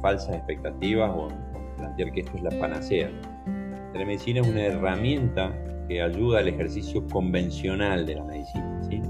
falsas 0.00 0.34
expectativas 0.36 1.10
o, 1.14 1.28
plantear 1.76 2.12
que 2.12 2.20
esto 2.20 2.32
es 2.36 2.42
la 2.42 2.50
panacea. 2.50 3.10
La 3.46 3.92
telemedicina 3.92 4.40
es 4.40 4.46
una 4.46 4.64
herramienta 4.64 5.52
que 5.88 6.00
ayuda 6.00 6.38
al 6.38 6.48
ejercicio 6.48 7.04
convencional 7.08 8.06
de 8.06 8.14
la 8.14 8.24
medicina. 8.24 8.80
¿sí? 8.88 9.02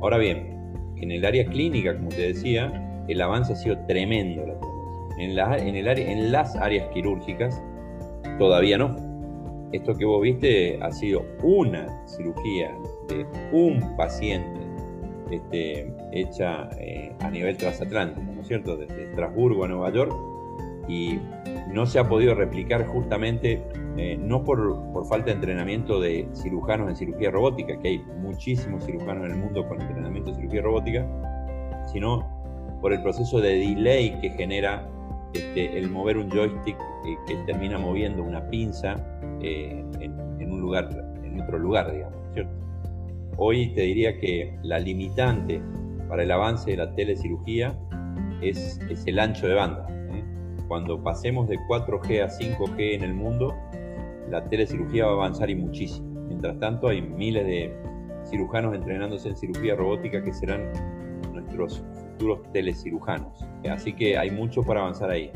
Ahora 0.00 0.16
bien, 0.16 0.57
en 1.00 1.10
el 1.10 1.24
área 1.24 1.44
clínica, 1.46 1.96
como 1.96 2.08
te 2.08 2.28
decía, 2.28 3.04
el 3.08 3.20
avance 3.20 3.52
ha 3.52 3.56
sido 3.56 3.78
tremendo. 3.86 4.44
En, 5.18 5.34
la, 5.34 5.56
en, 5.56 5.74
el 5.74 5.88
área, 5.88 6.10
en 6.10 6.30
las 6.30 6.54
áreas 6.56 6.88
quirúrgicas, 6.92 7.62
todavía 8.38 8.78
no 8.78 9.08
esto 9.72 9.94
que 9.94 10.04
vos 10.04 10.22
viste 10.22 10.78
ha 10.80 10.90
sido 10.92 11.24
una 11.42 11.86
cirugía 12.06 12.74
de 13.08 13.26
un 13.52 13.96
paciente 13.96 14.60
este, 15.30 15.92
hecha 16.12 16.70
eh, 16.78 17.12
a 17.20 17.30
nivel 17.30 17.56
transatlántico, 17.56 18.32
¿no 18.32 18.40
es 18.40 18.48
cierto? 18.48 18.76
Desde 18.76 19.10
Estrasburgo 19.10 19.64
a 19.64 19.68
Nueva 19.68 19.92
York 19.92 20.12
y 20.88 21.20
no 21.72 21.86
se 21.86 21.98
ha 21.98 22.08
podido 22.08 22.34
replicar 22.34 22.86
justamente, 22.86 23.62
eh, 23.96 24.16
no 24.18 24.42
por, 24.42 24.92
por, 24.92 25.06
falta 25.06 25.26
de 25.26 25.32
entrenamiento 25.32 26.00
de 26.00 26.26
cirujanos 26.34 26.88
en 26.88 26.96
cirugía 26.96 27.30
robótica, 27.30 27.78
que 27.80 27.88
hay 27.88 27.98
muchísimos 28.20 28.84
cirujanos 28.84 29.26
en 29.26 29.32
el 29.32 29.38
mundo 29.38 29.68
con 29.68 29.80
entrenamiento 29.80 30.30
de 30.30 30.36
cirugía 30.38 30.62
robótica, 30.62 31.06
sino 31.92 32.26
por 32.80 32.92
el 32.92 33.02
proceso 33.02 33.40
de 33.40 33.54
delay 33.54 34.18
que 34.20 34.30
genera 34.30 34.88
este, 35.34 35.78
el 35.78 35.90
mover 35.90 36.16
un 36.16 36.30
joystick 36.30 36.76
eh, 36.76 37.16
que 37.26 37.36
termina 37.46 37.78
moviendo 37.78 38.22
una 38.22 38.48
pinza 38.48 38.96
eh, 39.42 39.84
en, 40.00 40.50
un 40.50 40.60
lugar, 40.60 40.88
en 41.22 41.40
otro 41.40 41.58
lugar, 41.58 41.92
digamos, 41.92 42.18
¿cierto? 42.32 42.52
Hoy 43.36 43.74
te 43.74 43.82
diría 43.82 44.18
que 44.18 44.58
la 44.62 44.78
limitante 44.78 45.60
para 46.08 46.22
el 46.22 46.30
avance 46.30 46.70
de 46.70 46.78
la 46.78 46.94
telecirugía 46.94 47.78
es, 48.40 48.80
es 48.88 49.06
el 49.06 49.18
ancho 49.18 49.46
de 49.46 49.54
banda. 49.54 49.86
Cuando 50.68 51.02
pasemos 51.02 51.48
de 51.48 51.58
4G 51.60 52.22
a 52.22 52.28
5G 52.28 52.94
en 52.94 53.02
el 53.02 53.14
mundo, 53.14 53.54
la 54.30 54.44
telecirugía 54.48 55.06
va 55.06 55.12
a 55.12 55.14
avanzar 55.14 55.48
y 55.48 55.54
muchísimo. 55.54 56.06
Mientras 56.28 56.58
tanto, 56.58 56.88
hay 56.88 57.00
miles 57.00 57.46
de 57.46 57.74
cirujanos 58.24 58.74
entrenándose 58.74 59.30
en 59.30 59.36
cirugía 59.36 59.74
robótica 59.74 60.22
que 60.22 60.32
serán 60.32 60.70
nuestros 61.32 61.82
futuros 61.94 62.40
telecirujanos. 62.52 63.44
Así 63.70 63.94
que 63.94 64.18
hay 64.18 64.30
mucho 64.30 64.62
para 64.62 64.80
avanzar 64.80 65.10
ahí. 65.10 65.32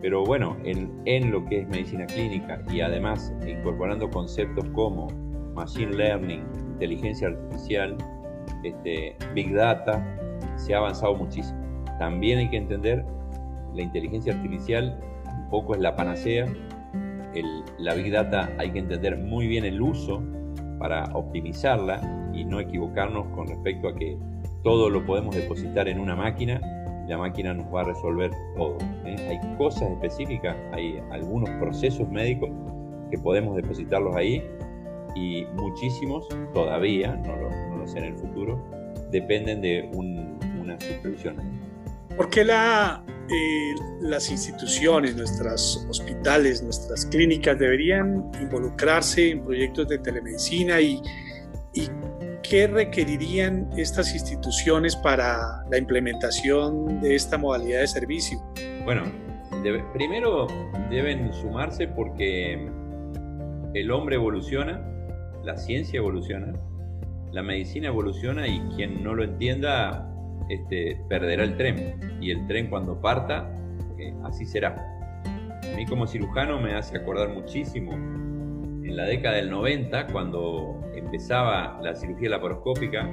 Pero 0.00 0.24
bueno, 0.24 0.56
en, 0.64 1.30
lo 1.32 1.44
que 1.46 1.60
es 1.60 1.68
medicina 1.68 2.06
clínica 2.06 2.62
y 2.70 2.80
además 2.80 3.34
incorporando 3.46 4.08
conceptos 4.10 4.64
como 4.74 5.08
machine 5.54 5.92
learning, 5.92 6.44
inteligencia 6.74 7.28
artificial, 7.28 7.96
este, 8.62 9.16
big 9.34 9.52
data, 9.52 10.04
se 10.56 10.74
ha 10.74 10.78
avanzado 10.78 11.16
muchísimo. 11.16 11.58
También 11.98 12.38
hay 12.38 12.50
que 12.50 12.58
entender, 12.58 13.04
la 13.76 13.82
inteligencia 13.82 14.34
artificial 14.34 14.98
un 15.24 15.50
poco 15.50 15.74
es 15.74 15.80
la 15.80 15.94
panacea, 15.94 16.46
la 17.78 17.94
big 17.94 18.10
data 18.10 18.50
hay 18.58 18.70
que 18.70 18.78
entender 18.78 19.18
muy 19.18 19.46
bien 19.46 19.64
el 19.64 19.80
uso 19.80 20.22
para 20.78 21.04
optimizarla 21.12 22.30
y 22.32 22.44
no 22.44 22.60
equivocarnos 22.60 23.26
con 23.34 23.46
respecto 23.46 23.88
a 23.88 23.94
que 23.94 24.16
todo 24.62 24.88
lo 24.88 25.04
podemos 25.04 25.36
depositar 25.36 25.86
en 25.88 26.00
una 26.00 26.16
máquina 26.16 26.60
la 27.08 27.18
máquina 27.18 27.54
nos 27.54 27.72
va 27.72 27.82
a 27.82 27.84
resolver 27.84 28.30
todo. 28.56 28.78
¿eh? 29.04 29.16
Hay 29.28 29.56
cosas 29.56 29.90
específicas, 29.90 30.56
hay 30.72 31.00
algunos 31.10 31.48
procesos 31.60 32.08
médicos 32.08 32.50
que 33.10 33.18
podemos 33.18 33.56
depositarlos 33.56 34.14
ahí 34.16 34.42
y 35.14 35.44
muchísimos 35.54 36.26
todavía, 36.52 37.14
no 37.24 37.36
lo, 37.36 37.76
no 37.76 37.86
sé 37.86 37.98
en 37.98 38.04
el 38.06 38.16
futuro, 38.16 38.60
dependen 39.10 39.60
de 39.60 39.88
una 39.92 40.78
supervisión. 40.80 41.36
¿Por 42.16 42.28
qué 42.28 42.44
la, 42.44 43.02
eh, 43.28 43.74
las 44.00 44.30
instituciones, 44.30 45.16
nuestros 45.16 45.84
hospitales, 45.88 46.62
nuestras 46.62 47.06
clínicas 47.06 47.58
deberían 47.58 48.30
involucrarse 48.40 49.30
en 49.30 49.44
proyectos 49.44 49.88
de 49.88 49.98
telemedicina 49.98 50.80
y, 50.80 51.00
y 51.74 51.88
¿qué 52.48 52.66
requerirían 52.68 53.68
estas 53.76 54.14
instituciones 54.14 54.94
para 54.94 55.64
la 55.70 55.78
implementación 55.78 57.00
de 57.00 57.16
esta 57.16 57.36
modalidad 57.36 57.80
de 57.80 57.86
servicio? 57.88 58.40
Bueno, 58.84 59.02
primero 59.92 60.46
deben 60.90 61.32
sumarse 61.32 61.88
porque 61.88 62.70
el 63.74 63.90
hombre 63.90 64.16
evoluciona, 64.16 64.80
la 65.44 65.56
ciencia 65.56 65.98
evoluciona, 65.98 66.52
la 67.32 67.42
medicina 67.42 67.88
evoluciona 67.88 68.46
y 68.46 68.60
quien 68.76 69.02
no 69.02 69.14
lo 69.14 69.24
entienda 69.24 70.12
este, 70.48 71.00
perderá 71.08 71.44
el 71.44 71.56
tren. 71.56 72.18
Y 72.20 72.30
el 72.30 72.46
tren 72.46 72.68
cuando 72.68 73.00
parta, 73.00 73.50
eh, 73.98 74.14
así 74.24 74.44
será. 74.44 74.74
A 75.24 75.76
mí 75.76 75.86
como 75.86 76.06
cirujano 76.06 76.60
me 76.60 76.74
hace 76.74 76.96
acordar 76.96 77.28
muchísimo 77.28 77.92
en 77.92 78.96
la 78.96 79.04
década 79.04 79.36
del 79.36 79.50
90, 79.50 80.06
cuando 80.08 80.80
empezaba 80.94 81.78
la 81.82 81.94
cirugía 81.94 82.30
laparoscópica 82.30 83.08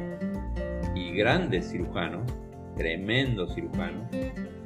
y 0.96 1.12
grandes 1.14 1.72
cirujanos, 1.72 2.32
tremendos 2.76 3.56
cirujanos, 3.56 4.08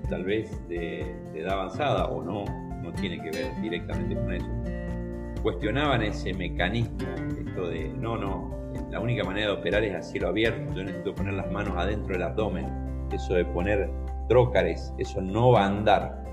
tal 0.09 0.25
vez 0.25 0.67
de, 0.67 1.01
edad 1.33 1.53
avanzada 1.53 2.07
o 2.07 2.23
no, 2.23 2.45
no 2.81 2.91
tiene 2.93 3.21
que 3.21 3.31
ver 3.31 3.61
directamente 3.61 4.15
con 4.15 4.33
eso, 4.33 4.47
cuestionaban 5.41 6.03
ese 6.03 6.33
mecanismo, 6.33 7.07
esto 7.45 7.69
de, 7.69 7.89
no, 7.89 8.17
no, 8.17 8.51
la 8.89 8.99
única 8.99 9.23
manera 9.23 9.47
de 9.47 9.53
operar 9.53 9.83
es 9.83 9.95
a 9.95 10.01
cielo 10.01 10.29
abierto, 10.29 10.73
yo 10.73 10.83
necesito 10.83 11.13
poner 11.13 11.33
las 11.33 11.51
manos 11.51 11.73
adentro 11.77 12.13
del 12.13 12.23
abdomen, 12.23 12.65
eso 13.11 13.33
de 13.33 13.45
poner 13.45 13.89
trócares, 14.27 14.93
eso 14.97 15.21
no 15.21 15.51
va 15.51 15.63
a 15.63 15.67
andar. 15.67 16.23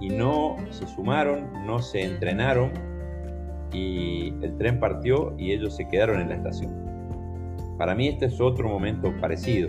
Y 0.00 0.08
no 0.08 0.56
se 0.70 0.86
sumaron, 0.86 1.66
no 1.66 1.78
se 1.78 2.02
entrenaron 2.02 2.72
y 3.72 4.28
el 4.42 4.56
tren 4.56 4.78
partió 4.78 5.34
y 5.38 5.52
ellos 5.52 5.76
se 5.76 5.88
quedaron 5.88 6.20
en 6.20 6.28
la 6.28 6.36
estación. 6.36 6.72
Para 7.78 7.94
mí 7.94 8.08
este 8.08 8.26
es 8.26 8.40
otro 8.40 8.68
momento 8.68 9.12
parecido. 9.20 9.68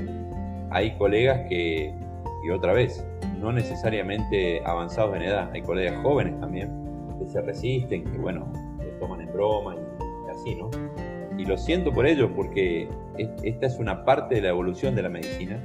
Hay 0.69 0.95
colegas 0.97 1.47
que, 1.49 1.93
y 2.45 2.49
otra 2.51 2.73
vez, 2.73 3.05
no 3.39 3.51
necesariamente 3.51 4.61
avanzados 4.65 5.15
en 5.15 5.23
edad, 5.23 5.49
hay 5.53 5.61
colegas 5.61 6.01
jóvenes 6.03 6.39
también 6.39 6.69
que 7.19 7.27
se 7.27 7.41
resisten, 7.41 8.03
que 8.03 8.17
bueno, 8.17 8.51
se 8.79 8.85
toman 8.99 9.21
en 9.21 9.31
broma 9.31 9.75
y, 9.75 10.31
así, 10.31 10.55
¿no? 10.55 10.69
Y 11.37 11.45
lo 11.45 11.57
siento 11.57 11.91
por 11.91 12.05
ellos 12.05 12.31
porque 12.35 12.87
esta 13.43 13.65
es 13.65 13.77
una 13.77 14.05
parte 14.05 14.35
de 14.35 14.41
la 14.41 14.49
evolución 14.49 14.95
de 14.95 15.01
la 15.01 15.09
medicina 15.09 15.59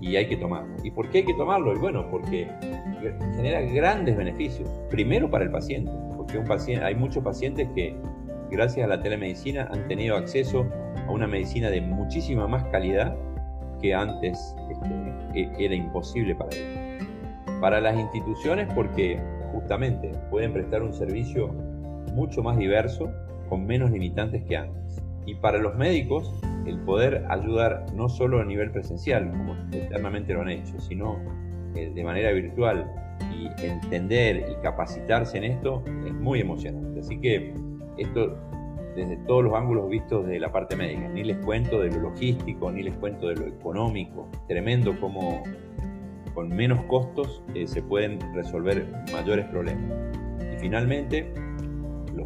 y 0.00 0.16
hay 0.16 0.28
que 0.28 0.36
tomarlo. 0.36 0.74
¿Y 0.82 0.90
por 0.90 1.10
qué 1.10 1.18
hay 1.18 1.24
que 1.24 1.34
tomarlo? 1.34 1.74
Y 1.74 1.78
bueno, 1.78 2.08
porque 2.10 2.48
genera 3.36 3.60
grandes 3.60 4.16
beneficios. 4.16 4.68
Primero 4.90 5.30
para 5.30 5.44
el 5.44 5.50
paciente, 5.50 5.90
un 5.90 6.44
paciente, 6.46 6.84
hay 6.84 6.94
muchos 6.94 7.22
pacientes 7.22 7.68
que 7.74 7.96
gracias 8.50 8.84
a 8.84 8.88
la 8.88 9.02
telemedicina 9.02 9.68
han 9.70 9.86
tenido 9.88 10.16
acceso 10.16 10.66
a 11.06 11.10
una 11.10 11.26
medicina 11.26 11.70
de 11.70 11.80
muchísima 11.80 12.46
más 12.46 12.64
calidad 12.64 13.16
que 13.80 13.94
antes 13.94 14.54
este, 14.70 15.64
era 15.64 15.74
imposible 15.74 16.34
para 16.34 16.50
ellos. 16.54 17.04
Para 17.60 17.80
las 17.80 17.98
instituciones 17.98 18.68
porque 18.74 19.20
justamente 19.52 20.12
pueden 20.30 20.52
prestar 20.52 20.82
un 20.82 20.92
servicio 20.92 21.48
mucho 22.12 22.42
más 22.42 22.56
diverso, 22.58 23.10
con 23.48 23.66
menos 23.66 23.90
limitantes 23.90 24.42
que 24.44 24.56
antes. 24.56 25.02
Y 25.26 25.34
para 25.34 25.58
los 25.58 25.76
médicos, 25.76 26.40
el 26.66 26.78
poder 26.80 27.24
ayudar 27.28 27.86
no 27.94 28.08
solo 28.08 28.40
a 28.40 28.44
nivel 28.44 28.70
presencial, 28.70 29.30
como 29.30 29.54
eternamente 29.72 30.32
lo 30.32 30.42
han 30.42 30.50
hecho, 30.50 30.78
sino 30.80 31.18
eh, 31.74 31.90
de 31.94 32.04
manera 32.04 32.32
virtual 32.32 32.90
y 33.32 33.48
entender 33.64 34.46
y 34.50 34.62
capacitarse 34.62 35.38
en 35.38 35.44
esto 35.44 35.82
es 36.06 36.14
muy 36.14 36.40
emocionante. 36.40 37.00
Así 37.00 37.18
que 37.20 37.54
esto 37.98 38.36
desde 38.98 39.16
todos 39.26 39.44
los 39.44 39.54
ángulos 39.54 39.88
vistos 39.88 40.26
de 40.26 40.40
la 40.40 40.50
parte 40.50 40.76
médica. 40.76 41.08
Ni 41.08 41.22
les 41.24 41.36
cuento 41.38 41.80
de 41.80 41.90
lo 41.90 42.10
logístico, 42.10 42.70
ni 42.70 42.82
les 42.82 42.94
cuento 42.96 43.28
de 43.28 43.36
lo 43.36 43.46
económico. 43.46 44.28
Tremendo 44.48 44.98
como 44.98 45.42
con 46.34 46.48
menos 46.48 46.82
costos 46.84 47.42
eh, 47.54 47.66
se 47.66 47.82
pueden 47.82 48.18
resolver 48.34 48.86
mayores 49.12 49.46
problemas. 49.46 49.92
Y 50.52 50.58
finalmente, 50.58 51.32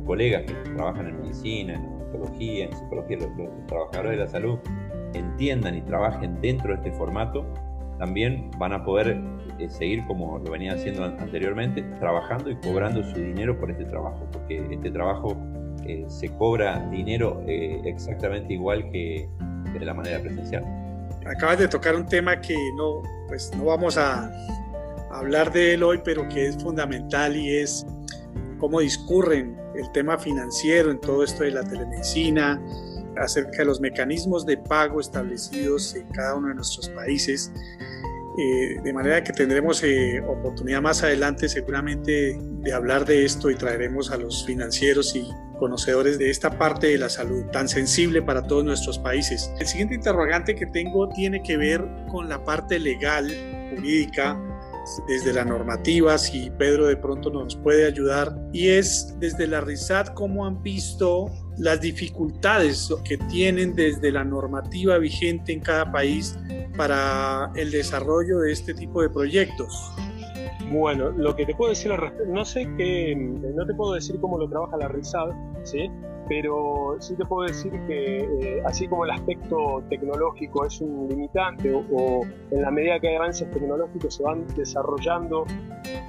colegas 0.04 0.42
que 0.42 0.54
trabajan 0.74 1.08
en 1.08 1.20
medicina, 1.20 1.74
en 1.74 1.84
odontología, 1.84 2.66
en 2.66 2.72
psicología, 2.72 3.18
los, 3.18 3.66
trabajadores 3.66 4.12
de 4.12 4.16
la 4.16 4.28
salud, 4.28 4.58
entiendan 5.14 5.76
y 5.76 5.82
trabajen 5.82 6.40
dentro 6.40 6.70
de 6.70 6.74
este 6.76 6.92
formato, 6.92 7.46
también 7.98 8.50
van 8.58 8.72
a 8.72 8.84
poder 8.84 9.20
eh, 9.58 9.68
seguir 9.68 10.04
como 10.06 10.38
lo 10.38 10.50
venían 10.50 10.76
haciendo 10.76 11.04
anteriormente, 11.04 11.82
trabajando 12.00 12.50
y 12.50 12.56
cobrando 12.56 13.02
su 13.04 13.18
dinero 13.18 13.58
por 13.58 13.70
este 13.70 13.84
trabajo, 13.84 14.26
porque 14.32 14.66
este 14.70 14.90
trabajo 14.90 15.36
eh, 15.86 16.04
se 16.08 16.28
cobra 16.36 16.78
dinero 16.90 17.42
eh, 17.46 17.80
exactamente 17.84 18.54
igual 18.54 18.90
que 18.90 19.28
de 19.72 19.84
la 19.84 19.94
manera 19.94 20.20
presencial. 20.20 20.64
Acabas 21.26 21.58
de 21.58 21.68
tocar 21.68 21.94
un 21.94 22.06
tema 22.06 22.40
que 22.40 22.56
no, 22.76 23.02
pues 23.28 23.52
no 23.56 23.66
vamos 23.66 23.96
a 23.96 24.30
hablar 25.12 25.52
de 25.52 25.74
él 25.74 25.82
hoy, 25.82 26.00
pero 26.04 26.28
que 26.28 26.46
es 26.46 26.62
fundamental 26.62 27.36
y 27.36 27.58
es 27.58 27.86
cómo 28.58 28.80
discurren 28.80 29.61
el 29.74 29.90
tema 29.92 30.18
financiero 30.18 30.90
en 30.90 31.00
todo 31.00 31.24
esto 31.24 31.44
de 31.44 31.52
la 31.52 31.62
telemedicina, 31.62 32.60
acerca 33.16 33.58
de 33.58 33.64
los 33.66 33.80
mecanismos 33.80 34.46
de 34.46 34.56
pago 34.56 35.00
establecidos 35.00 35.94
en 35.94 36.08
cada 36.08 36.34
uno 36.34 36.48
de 36.48 36.54
nuestros 36.54 36.88
países. 36.90 37.52
Eh, 38.38 38.80
de 38.82 38.92
manera 38.94 39.22
que 39.22 39.32
tendremos 39.32 39.82
oportunidad 40.26 40.80
más 40.80 41.02
adelante 41.02 41.50
seguramente 41.50 42.38
de 42.40 42.72
hablar 42.72 43.04
de 43.04 43.26
esto 43.26 43.50
y 43.50 43.56
traeremos 43.56 44.10
a 44.10 44.16
los 44.16 44.46
financieros 44.46 45.14
y 45.14 45.28
conocedores 45.58 46.18
de 46.18 46.30
esta 46.30 46.58
parte 46.58 46.86
de 46.88 46.98
la 46.98 47.10
salud 47.10 47.44
tan 47.52 47.68
sensible 47.68 48.22
para 48.22 48.46
todos 48.46 48.64
nuestros 48.64 48.98
países. 48.98 49.52
El 49.60 49.66
siguiente 49.66 49.94
interrogante 49.94 50.54
que 50.54 50.66
tengo 50.66 51.08
tiene 51.10 51.42
que 51.42 51.56
ver 51.58 51.86
con 52.10 52.28
la 52.28 52.42
parte 52.42 52.78
legal, 52.78 53.30
jurídica, 53.70 54.36
desde 55.06 55.32
la 55.32 55.44
normativa, 55.44 56.18
si 56.18 56.50
Pedro 56.50 56.86
de 56.86 56.96
pronto 56.96 57.30
nos 57.30 57.56
puede 57.56 57.86
ayudar, 57.86 58.34
y 58.52 58.68
es 58.68 59.14
desde 59.18 59.46
la 59.46 59.60
RISAT 59.60 60.14
cómo 60.14 60.46
han 60.46 60.62
visto 60.62 61.30
las 61.58 61.80
dificultades 61.80 62.88
que 63.04 63.18
tienen 63.18 63.74
desde 63.74 64.10
la 64.10 64.24
normativa 64.24 64.98
vigente 64.98 65.52
en 65.52 65.60
cada 65.60 65.90
país 65.90 66.38
para 66.76 67.50
el 67.54 67.70
desarrollo 67.70 68.40
de 68.40 68.52
este 68.52 68.74
tipo 68.74 69.02
de 69.02 69.10
proyectos. 69.10 69.92
Bueno, 70.70 71.10
lo 71.10 71.36
que 71.36 71.44
te 71.44 71.54
puedo 71.54 71.70
decir 71.70 71.92
al 71.92 71.98
respecto, 71.98 72.32
no 72.32 72.44
sé 72.44 72.68
qué, 72.76 73.14
no 73.14 73.66
te 73.66 73.74
puedo 73.74 73.92
decir 73.92 74.18
cómo 74.20 74.38
lo 74.38 74.48
trabaja 74.48 74.76
la 74.78 74.88
RISAD, 74.88 75.30
¿sí? 75.64 75.90
Pero 76.32 76.96
sí 76.98 77.14
te 77.14 77.26
puedo 77.26 77.46
decir 77.46 77.70
que 77.86 78.20
eh, 78.20 78.62
así 78.64 78.88
como 78.88 79.04
el 79.04 79.10
aspecto 79.10 79.84
tecnológico 79.90 80.64
es 80.64 80.80
un 80.80 81.06
limitante 81.06 81.70
o, 81.74 82.22
en 82.50 82.62
la 82.62 82.70
medida 82.70 82.98
que 83.00 83.08
hay 83.08 83.16
avances 83.16 83.50
tecnológicos 83.50 84.14
se 84.14 84.22
van 84.22 84.46
desarrollando 84.56 85.44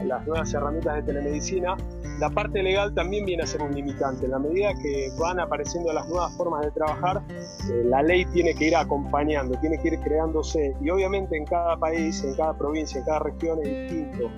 las 0.05 0.25
nuevas 0.25 0.53
herramientas 0.53 0.95
de 0.95 1.03
telemedicina, 1.03 1.75
la 2.21 2.29
parte 2.29 2.63
legal 2.63 2.93
también 2.93 3.25
viene 3.25 3.43
a 3.43 3.45
ser 3.45 3.63
un 3.63 3.75
limitante. 3.75 4.23
En 4.23 4.31
la 4.31 4.39
medida 4.39 4.73
que 4.81 5.09
van 5.19 5.41
apareciendo 5.41 5.91
las 5.91 6.07
nuevas 6.07 6.33
formas 6.37 6.63
de 6.63 6.71
trabajar, 6.71 7.21
eh, 7.29 7.83
la 7.83 8.01
ley 8.01 8.23
tiene 8.23 8.55
que 8.55 8.67
ir 8.67 8.77
acompañando, 8.77 9.59
tiene 9.59 9.77
que 9.77 9.89
ir 9.89 9.99
creándose 9.99 10.73
y 10.79 10.89
obviamente 10.89 11.35
en 11.35 11.43
cada 11.43 11.75
país, 11.75 12.23
en 12.23 12.33
cada 12.35 12.57
provincia, 12.57 12.97
en 12.97 13.05
cada 13.05 13.19
región 13.19 13.59
es 13.61 13.91
distinto. 13.91 14.31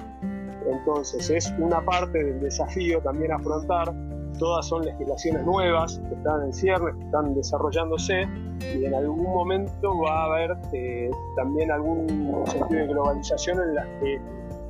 Entonces 0.66 1.30
es 1.30 1.54
una 1.60 1.80
parte 1.86 2.24
del 2.24 2.40
desafío 2.40 3.00
también 3.02 3.34
afrontar 3.34 3.94
todas 4.38 4.68
son 4.68 4.86
legislaciones 4.86 5.46
nuevas 5.46 6.00
que 6.10 6.16
están 6.16 6.44
en 6.44 6.54
cierre, 6.54 6.94
que 6.98 7.06
están 7.06 7.34
desarrollándose 7.34 8.28
y 8.76 8.86
en 8.86 8.94
algún 8.94 9.24
momento 9.24 10.00
va 10.00 10.24
a 10.24 10.26
haber 10.26 10.58
eh, 10.74 11.10
también 11.36 11.72
algún 11.72 12.08
sentido 12.48 12.82
de 12.82 12.88
globalización 12.88 13.60
en 13.62 13.76
la 13.76 13.84
que 14.00 14.20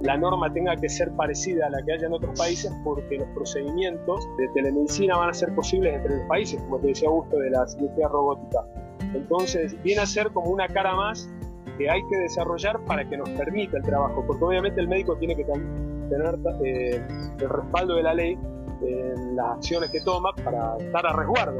la 0.01 0.17
norma 0.17 0.51
tenga 0.51 0.75
que 0.75 0.89
ser 0.89 1.11
parecida 1.11 1.67
a 1.67 1.69
la 1.69 1.83
que 1.83 1.93
haya 1.93 2.07
en 2.07 2.13
otros 2.13 2.37
países 2.37 2.71
porque 2.83 3.17
los 3.17 3.27
procedimientos 3.29 4.27
de 4.37 4.47
telemedicina 4.49 5.17
van 5.17 5.29
a 5.29 5.33
ser 5.33 5.53
posibles 5.55 5.95
entre 5.95 6.17
los 6.17 6.27
países, 6.27 6.61
como 6.61 6.79
te 6.79 6.87
decía 6.87 7.07
Augusto, 7.07 7.37
de 7.37 7.49
la 7.49 7.67
cirugía 7.67 8.07
robótica. 8.07 8.65
Entonces 9.13 9.81
viene 9.83 10.01
a 10.01 10.05
ser 10.05 10.31
como 10.31 10.49
una 10.49 10.67
cara 10.67 10.95
más 10.95 11.29
que 11.77 11.89
hay 11.89 12.01
que 12.09 12.17
desarrollar 12.17 12.79
para 12.85 13.07
que 13.07 13.17
nos 13.17 13.29
permita 13.29 13.77
el 13.77 13.83
trabajo, 13.83 14.23
porque 14.25 14.43
obviamente 14.43 14.81
el 14.81 14.87
médico 14.87 15.15
tiene 15.17 15.35
que 15.35 15.43
tener 15.43 16.39
eh, 16.63 17.01
el 17.39 17.49
respaldo 17.49 17.95
de 17.95 18.03
la 18.03 18.13
ley 18.13 18.37
en 18.81 19.35
las 19.35 19.57
acciones 19.57 19.91
que 19.91 20.01
toma 20.01 20.31
para 20.43 20.77
estar 20.77 21.05
a 21.05 21.13
resguardo, 21.13 21.59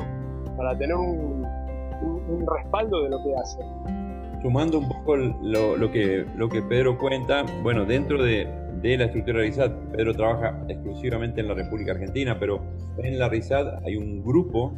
para 0.58 0.78
tener 0.78 0.95
un, 0.95 1.45
respaldo 2.47 3.04
de 3.04 3.10
lo 3.10 3.23
que 3.23 3.36
hace. 3.36 3.60
Sumando 4.41 4.80
un 4.80 4.88
poco 4.88 5.15
lo, 5.15 5.91
que, 5.91 6.25
lo 6.36 6.49
que 6.49 6.62
Pedro 6.62 6.97
cuenta, 6.97 7.45
bueno, 7.63 7.86
dentro 7.86 8.21
de, 8.21 8.47
la 8.84 9.06
estructura 9.06 9.39
de 9.39 9.45
RISAT, 9.45 9.71
Pedro 9.91 10.13
trabaja 10.13 10.63
exclusivamente 10.67 11.41
en 11.41 11.47
la 11.47 11.56
República 11.56 11.93
Argentina, 11.93 12.38
pero 12.39 12.62
en 12.99 13.17
la 13.17 13.30
RISAT 13.30 13.84
hay 13.86 13.95
un 13.95 14.23
grupo 14.23 14.73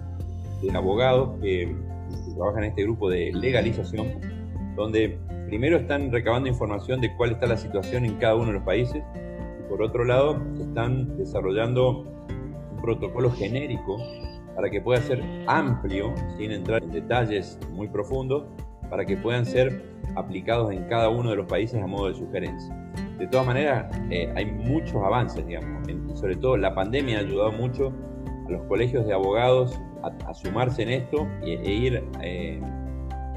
de 0.61 0.75
abogados 0.77 1.37
que, 1.41 1.75
que 2.09 2.33
trabajan 2.35 2.63
en 2.63 2.69
este 2.69 2.83
grupo 2.83 3.09
de 3.09 3.33
legalización, 3.33 4.07
donde 4.77 5.19
primero 5.47 5.77
están 5.77 6.11
recabando 6.11 6.47
información 6.47 7.01
de 7.01 7.13
cuál 7.17 7.31
está 7.31 7.47
la 7.47 7.57
situación 7.57 8.05
en 8.05 8.15
cada 8.15 8.35
uno 8.35 8.47
de 8.47 8.53
los 8.53 8.63
países, 8.63 9.03
y 9.59 9.69
por 9.69 9.81
otro 9.81 10.05
lado 10.05 10.41
están 10.59 11.17
desarrollando 11.17 12.05
protocolo 12.77 13.31
genérico 13.31 13.97
para 14.55 14.69
que 14.69 14.81
pueda 14.81 15.01
ser 15.01 15.23
amplio, 15.47 16.13
sin 16.37 16.51
entrar 16.51 16.83
en 16.83 16.91
detalles 16.91 17.59
muy 17.73 17.87
profundos, 17.87 18.45
para 18.89 19.05
que 19.05 19.17
puedan 19.17 19.45
ser 19.45 19.83
aplicados 20.15 20.71
en 20.71 20.85
cada 20.85 21.09
uno 21.09 21.29
de 21.29 21.35
los 21.35 21.45
países 21.45 21.81
a 21.81 21.87
modo 21.87 22.07
de 22.07 22.15
sugerencia. 22.15 22.75
De 23.19 23.27
todas 23.27 23.45
maneras, 23.45 23.95
eh, 24.09 24.31
hay 24.35 24.45
muchos 24.45 24.95
avances, 24.95 25.45
digamos, 25.45 25.87
sobre 26.19 26.35
todo 26.35 26.57
la 26.57 26.73
pandemia 26.73 27.17
ha 27.17 27.21
ayudado 27.21 27.51
mucho 27.51 27.93
a 28.47 28.51
los 28.51 28.61
colegios 28.63 29.05
de 29.05 29.13
abogados 29.13 29.79
a, 30.03 30.33
sumarse 30.33 30.83
en 30.83 30.89
esto 30.89 31.27
e, 31.43 31.53
e 31.55 31.73
ir 31.73 32.03
eh, 32.21 32.61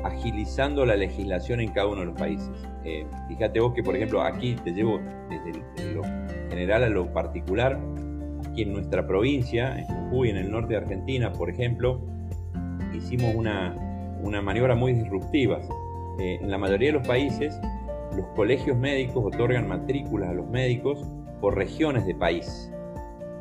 agilizando 0.05 0.87
la 0.87 0.97
legislación 0.97 1.61
en 1.61 1.73
cada 1.73 1.89
uno 1.89 2.01
de 2.01 2.07
los 2.07 2.17
países. 2.17 2.51
Eh, 2.85 3.07
fíjate 3.29 3.61
vos 3.61 3.75
que, 3.75 3.83
por 3.83 3.97
ejemplo, 3.97 4.23
aquí 4.23 4.55
te 4.65 4.73
llevo 4.73 5.01
desde 5.29 5.93
lo 5.95 6.03
general 6.49 6.85
a 6.85 6.89
lo 6.89 7.13
particular, 7.13 7.79
aquí 8.51 8.63
en 8.63 8.73
nuestra 8.73 9.07
provincia, 9.07 9.79
en 9.79 9.87
Jujuy, 9.87 10.31
en 10.31 10.37
el 10.37 10.51
norte 10.51 10.75
de 10.75 10.79
Argentina, 10.79 11.33
por 11.33 11.51
ejemplo, 11.51 12.01
hicimos 12.95 13.35
una, 13.35 13.75
maniobra 14.43 14.75
muy 14.75 14.93
disruptiva. 14.93 15.61
Eh, 16.19 16.39
en 16.41 16.51
la 16.51 16.59
mayoría 16.59 16.89
de 16.89 16.99
los 16.99 17.07
países, 17.07 17.59
los 18.17 18.27
colegios 18.35 18.77
médicos 18.77 19.25
otorgan 19.25 19.69
matrículas 19.69 20.31
a 20.31 20.33
los 20.35 20.49
médicos 20.49 21.05
por 21.41 21.57
regiones 21.57 22.07
de 22.07 22.15
país. 22.15 22.71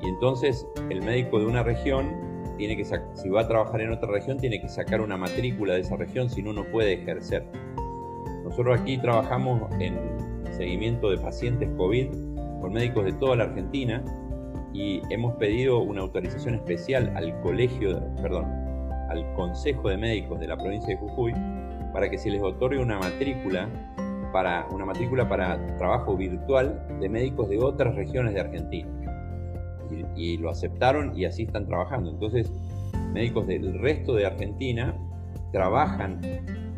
Y 0.01 0.07
entonces 0.07 0.65
el 0.89 1.01
médico 1.01 1.39
de 1.39 1.45
una 1.45 1.63
región 1.63 2.09
tiene 2.57 2.77
que 2.77 2.85
si 2.85 3.29
va 3.29 3.41
a 3.41 3.47
trabajar 3.47 3.81
en 3.81 3.91
otra 3.91 4.11
región 4.11 4.37
tiene 4.37 4.61
que 4.61 4.69
sacar 4.69 5.01
una 5.01 5.17
matrícula 5.17 5.73
de 5.73 5.81
esa 5.81 5.95
región, 5.95 6.29
si 6.29 6.41
no 6.41 6.53
no 6.53 6.63
puede 6.65 6.93
ejercer. 6.93 7.45
Nosotros 8.43 8.79
aquí 8.79 8.97
trabajamos 8.97 9.61
en 9.79 9.97
seguimiento 10.51 11.09
de 11.09 11.17
pacientes 11.17 11.69
COVID 11.77 12.07
con 12.61 12.73
médicos 12.73 13.05
de 13.05 13.13
toda 13.13 13.35
la 13.35 13.45
Argentina 13.45 14.03
y 14.73 15.01
hemos 15.09 15.35
pedido 15.35 15.79
una 15.79 16.01
autorización 16.01 16.55
especial 16.55 17.11
al 17.15 17.39
colegio, 17.41 18.01
perdón, 18.21 18.45
al 19.09 19.33
Consejo 19.33 19.89
de 19.89 19.97
Médicos 19.97 20.39
de 20.39 20.47
la 20.47 20.57
provincia 20.57 20.89
de 20.89 20.97
Jujuy 20.97 21.33
para 21.93 22.09
que 22.09 22.17
se 22.17 22.29
les 22.29 22.41
otorgue 22.41 22.79
una 22.79 22.99
matrícula 22.99 23.67
para 24.31 24.67
una 24.71 24.85
matrícula 24.85 25.27
para 25.27 25.77
trabajo 25.77 26.15
virtual 26.15 26.85
de 26.99 27.09
médicos 27.09 27.49
de 27.49 27.57
otras 27.59 27.95
regiones 27.95 28.33
de 28.33 28.41
Argentina. 28.41 28.87
Y, 30.15 30.37
lo 30.37 30.51
aceptaron 30.51 31.17
y 31.17 31.25
así 31.25 31.43
están 31.43 31.65
trabajando. 31.65 32.11
Entonces, 32.11 32.51
médicos 33.11 33.47
del 33.47 33.79
resto 33.79 34.13
de 34.13 34.27
Argentina 34.27 34.95
trabajan 35.51 36.21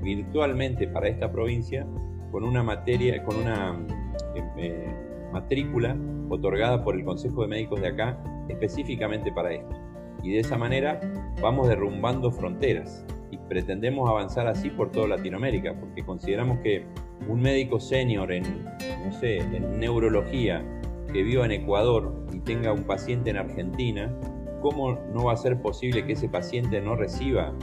virtualmente 0.02 0.88
para 0.88 1.10
esta 1.10 1.30
provincia 1.30 1.86
con 2.32 2.46
una 2.46 2.64
materia, 2.64 3.22
con 3.26 3.36
una 3.36 3.78
eh, 4.36 4.44
eh, 4.58 5.11
matrícula 5.32 5.98
otorgada 6.30 6.84
por 6.84 6.96
el 6.96 7.04
Consejo 7.04 7.42
de 7.42 7.48
Médicos 7.48 7.82
de 7.82 7.88
acá 7.88 8.22
específicamente 8.50 9.32
para 9.32 9.54
esto. 9.54 9.76
Y 10.24 10.32
de 10.32 10.40
esa 10.40 10.58
manera 10.58 11.00
vamos 11.42 11.68
derrumbando 11.68 12.32
fronteras. 12.32 13.06
y 13.32 13.38
pretendemos 13.38 14.10
avanzar 14.10 14.48
así 14.48 14.70
por 14.70 14.92
toda 14.92 15.08
Latinoamérica, 15.08 15.74
porque 15.80 16.04
consideramos 16.04 16.60
que 16.60 16.86
un 17.30 17.42
médico 17.42 17.80
senior 17.80 18.32
en, 18.32 18.44
no 19.06 19.12
sé, 19.14 19.38
en 19.38 19.80
neurología 19.80 20.66
que 21.14 21.24
viva 21.24 21.46
en 21.46 21.52
Ecuador 21.52 22.26
y 22.34 22.40
tenga 22.40 22.74
un 22.74 22.84
paciente 22.84 23.30
en 23.30 23.38
Argentina, 23.38 24.14
¿cómo 24.62 24.98
no 25.14 25.26
va 25.26 25.34
a 25.34 25.38
ser 25.38 25.62
posible 25.62 26.06
que 26.06 26.14
ese 26.14 26.30
paciente 26.30 26.82
no 26.82 26.96
reciba 26.96 27.54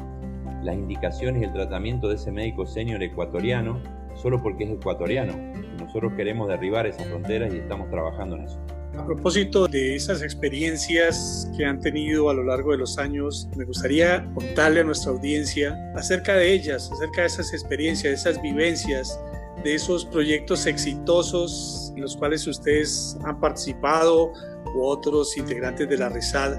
las 0.63 0.75
indicaciones 0.75 1.43
y 1.43 1.45
el 1.45 1.53
tratamiento 1.53 2.09
de 2.09 2.17
ese 2.17 2.33
médico 2.33 2.67
senior 2.67 3.03
ecuatoriano 3.03 3.81
solo 4.15 4.43
porque 4.43 4.65
es 4.65 4.71
ecuatoriano? 4.71 5.33
Nosotros 5.79 6.13
queremos 6.17 6.49
derribar 6.49 6.87
esas 6.87 7.07
fronteras 7.07 7.53
y 7.55 7.59
estamos 7.59 7.91
trabajando 7.91 8.37
en 8.37 8.45
eso. 8.45 8.59
A 8.97 9.07
propósito 9.07 9.69
de 9.69 9.95
esas 9.95 10.23
experiencias 10.23 11.49
que 11.57 11.65
han 11.65 11.79
tenido 11.79 12.31
a 12.31 12.35
lo 12.35 12.43
largo 12.43 12.73
de 12.73 12.79
los 12.79 12.99
años, 12.99 13.49
me 13.57 13.65
gustaría 13.65 14.29
contarle 14.35 14.81
a 14.81 14.85
nuestra 14.85 15.13
audiencia 15.13 15.77
acerca 15.95 16.35
de 16.35 16.53
ellas, 16.53 16.91
acerca 16.93 17.21
de 17.21 17.29
esas 17.29 17.53
experiencias, 17.53 18.11
de 18.11 18.31
esas 18.31 18.43
vivencias, 18.43 19.21
de 19.63 19.75
esos 19.75 20.05
proyectos 20.05 20.67
exitosos 20.67 21.93
en 21.95 22.03
los 22.03 22.17
cuales 22.17 22.47
ustedes 22.47 23.17
han 23.25 23.39
participado 23.41 24.33
u 24.75 24.83
otros 24.83 25.37
integrantes 25.37 25.89
de 25.89 25.97
la 25.97 26.09
RESAD. 26.09 26.59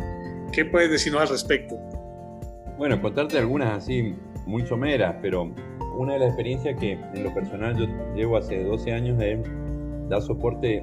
¿Qué 0.54 0.66
puedes 0.66 0.92
decirnos 0.92 1.24
al 1.24 1.30
respecto? 1.30 1.76
Bueno, 2.78 3.02
contarte 3.02 3.38
algunas 3.38 3.84
así 3.84 4.16
muy 4.50 4.66
someras, 4.66 5.16
pero 5.22 5.52
una 5.96 6.14
de 6.14 6.20
las 6.20 6.30
experiencias 6.30 6.76
que 6.80 6.94
en 6.94 7.24
lo 7.24 7.34
personal 7.34 7.78
yo 7.78 7.86
llevo 8.16 8.36
hace 8.38 8.64
12 8.64 8.92
años 8.92 9.18
de 9.20 9.42
dar 10.10 10.22
soporte 10.22 10.82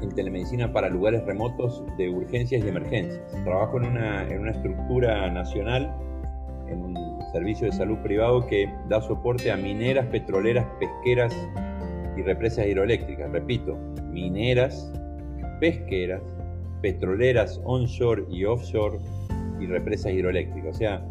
en 0.00 0.08
telemedicina 0.10 0.72
para 0.72 0.88
lugares 0.88 1.24
remotos 1.24 1.84
de 1.96 2.08
urgencias 2.08 2.64
y 2.64 2.68
emergencias. 2.68 3.22
Trabajo 3.44 3.78
en 3.78 3.86
una, 3.86 4.28
en 4.28 4.40
una 4.40 4.50
estructura 4.50 5.30
nacional, 5.30 5.94
en 6.68 6.82
un 6.82 6.96
servicio 7.32 7.66
de 7.66 7.72
salud 7.72 7.98
privado 7.98 8.44
que 8.46 8.68
da 8.88 9.00
soporte 9.00 9.52
a 9.52 9.56
mineras, 9.56 10.06
petroleras, 10.06 10.66
pesqueras 10.80 11.32
y 12.16 12.22
represas 12.22 12.66
hidroeléctricas. 12.66 13.30
Repito, 13.30 13.76
mineras, 14.10 14.92
pesqueras, 15.60 16.22
petroleras 16.80 17.60
onshore 17.64 18.24
y 18.28 18.44
offshore 18.44 18.98
y 19.60 19.66
represas 19.66 20.12
hidroeléctricas. 20.12 20.74
O 20.74 20.78
sea, 20.78 21.04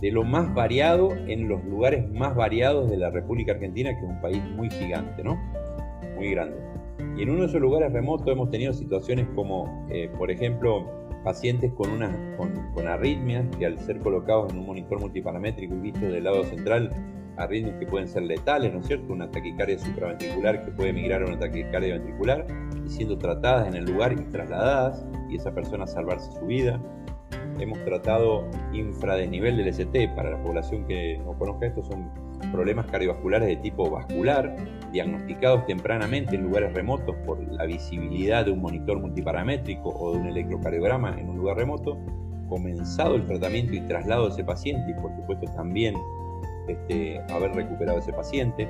de 0.00 0.12
lo 0.12 0.24
más 0.24 0.52
variado 0.54 1.12
en 1.26 1.48
los 1.48 1.64
lugares 1.64 2.08
más 2.10 2.34
variados 2.34 2.90
de 2.90 2.96
la 2.96 3.10
República 3.10 3.52
Argentina, 3.52 3.90
que 3.90 4.04
es 4.04 4.10
un 4.10 4.20
país 4.20 4.42
muy 4.56 4.70
gigante, 4.70 5.22
¿no? 5.22 5.36
Muy 6.16 6.30
grande. 6.30 6.56
Y 7.16 7.22
en 7.22 7.30
uno 7.30 7.40
de 7.40 7.46
esos 7.46 7.60
lugares 7.60 7.92
remotos 7.92 8.28
hemos 8.28 8.50
tenido 8.50 8.72
situaciones 8.72 9.26
como, 9.34 9.86
eh, 9.90 10.08
por 10.16 10.30
ejemplo, 10.30 10.86
pacientes 11.24 11.72
con, 11.72 11.90
una, 11.90 12.36
con, 12.36 12.86
arritmias 12.86 13.44
que 13.58 13.66
al 13.66 13.78
ser 13.78 13.98
colocados 13.98 14.52
en 14.52 14.60
un 14.60 14.66
monitor 14.66 15.00
multiparamétrico 15.00 15.74
y 15.74 15.78
vistos 15.78 16.02
del 16.02 16.24
lado 16.24 16.44
central, 16.44 16.92
arritmias 17.36 17.76
que 17.78 17.86
pueden 17.86 18.08
ser 18.08 18.22
letales, 18.22 18.72
¿no 18.72 18.80
es 18.80 18.86
cierto? 18.86 19.12
Una 19.12 19.30
taquicardia 19.30 19.78
supraventricular 19.78 20.64
que 20.64 20.70
puede 20.72 20.92
migrar 20.92 21.22
a 21.22 21.26
una 21.26 21.38
taquicardia 21.38 21.94
ventricular 21.94 22.46
y 22.84 22.88
siendo 22.88 23.18
tratadas 23.18 23.68
en 23.68 23.74
el 23.74 23.84
lugar 23.84 24.12
y 24.12 24.24
trasladadas 24.30 25.04
y 25.28 25.36
esa 25.36 25.52
persona 25.52 25.86
salvarse 25.86 26.32
su 26.32 26.46
vida 26.46 26.80
hemos 27.60 27.82
tratado 27.84 28.48
infradesnivel 28.72 29.56
del 29.56 29.68
ST. 29.68 30.08
Para 30.14 30.30
la 30.30 30.42
población 30.42 30.86
que 30.86 31.18
no 31.24 31.36
conozca 31.38 31.66
esto, 31.66 31.82
son 31.82 32.10
problemas 32.52 32.86
cardiovasculares 32.86 33.48
de 33.48 33.56
tipo 33.56 33.90
vascular, 33.90 34.54
diagnosticados 34.92 35.66
tempranamente 35.66 36.36
en 36.36 36.44
lugares 36.44 36.72
remotos 36.72 37.16
por 37.26 37.42
la 37.52 37.66
visibilidad 37.66 38.44
de 38.44 38.52
un 38.52 38.60
monitor 38.60 39.00
multiparamétrico 39.00 39.90
o 39.90 40.12
de 40.12 40.20
un 40.20 40.26
electrocardiograma 40.28 41.18
en 41.18 41.28
un 41.28 41.38
lugar 41.38 41.56
remoto, 41.56 41.98
comenzado 42.48 43.16
el 43.16 43.26
tratamiento 43.26 43.74
y 43.74 43.80
traslado 43.80 44.26
de 44.26 44.30
ese 44.30 44.44
paciente 44.44 44.90
y 44.90 44.94
por 44.94 45.14
supuesto 45.14 45.50
también 45.54 45.94
este, 46.68 47.20
haber 47.30 47.52
recuperado 47.52 47.98
ese 47.98 48.12
paciente 48.12 48.68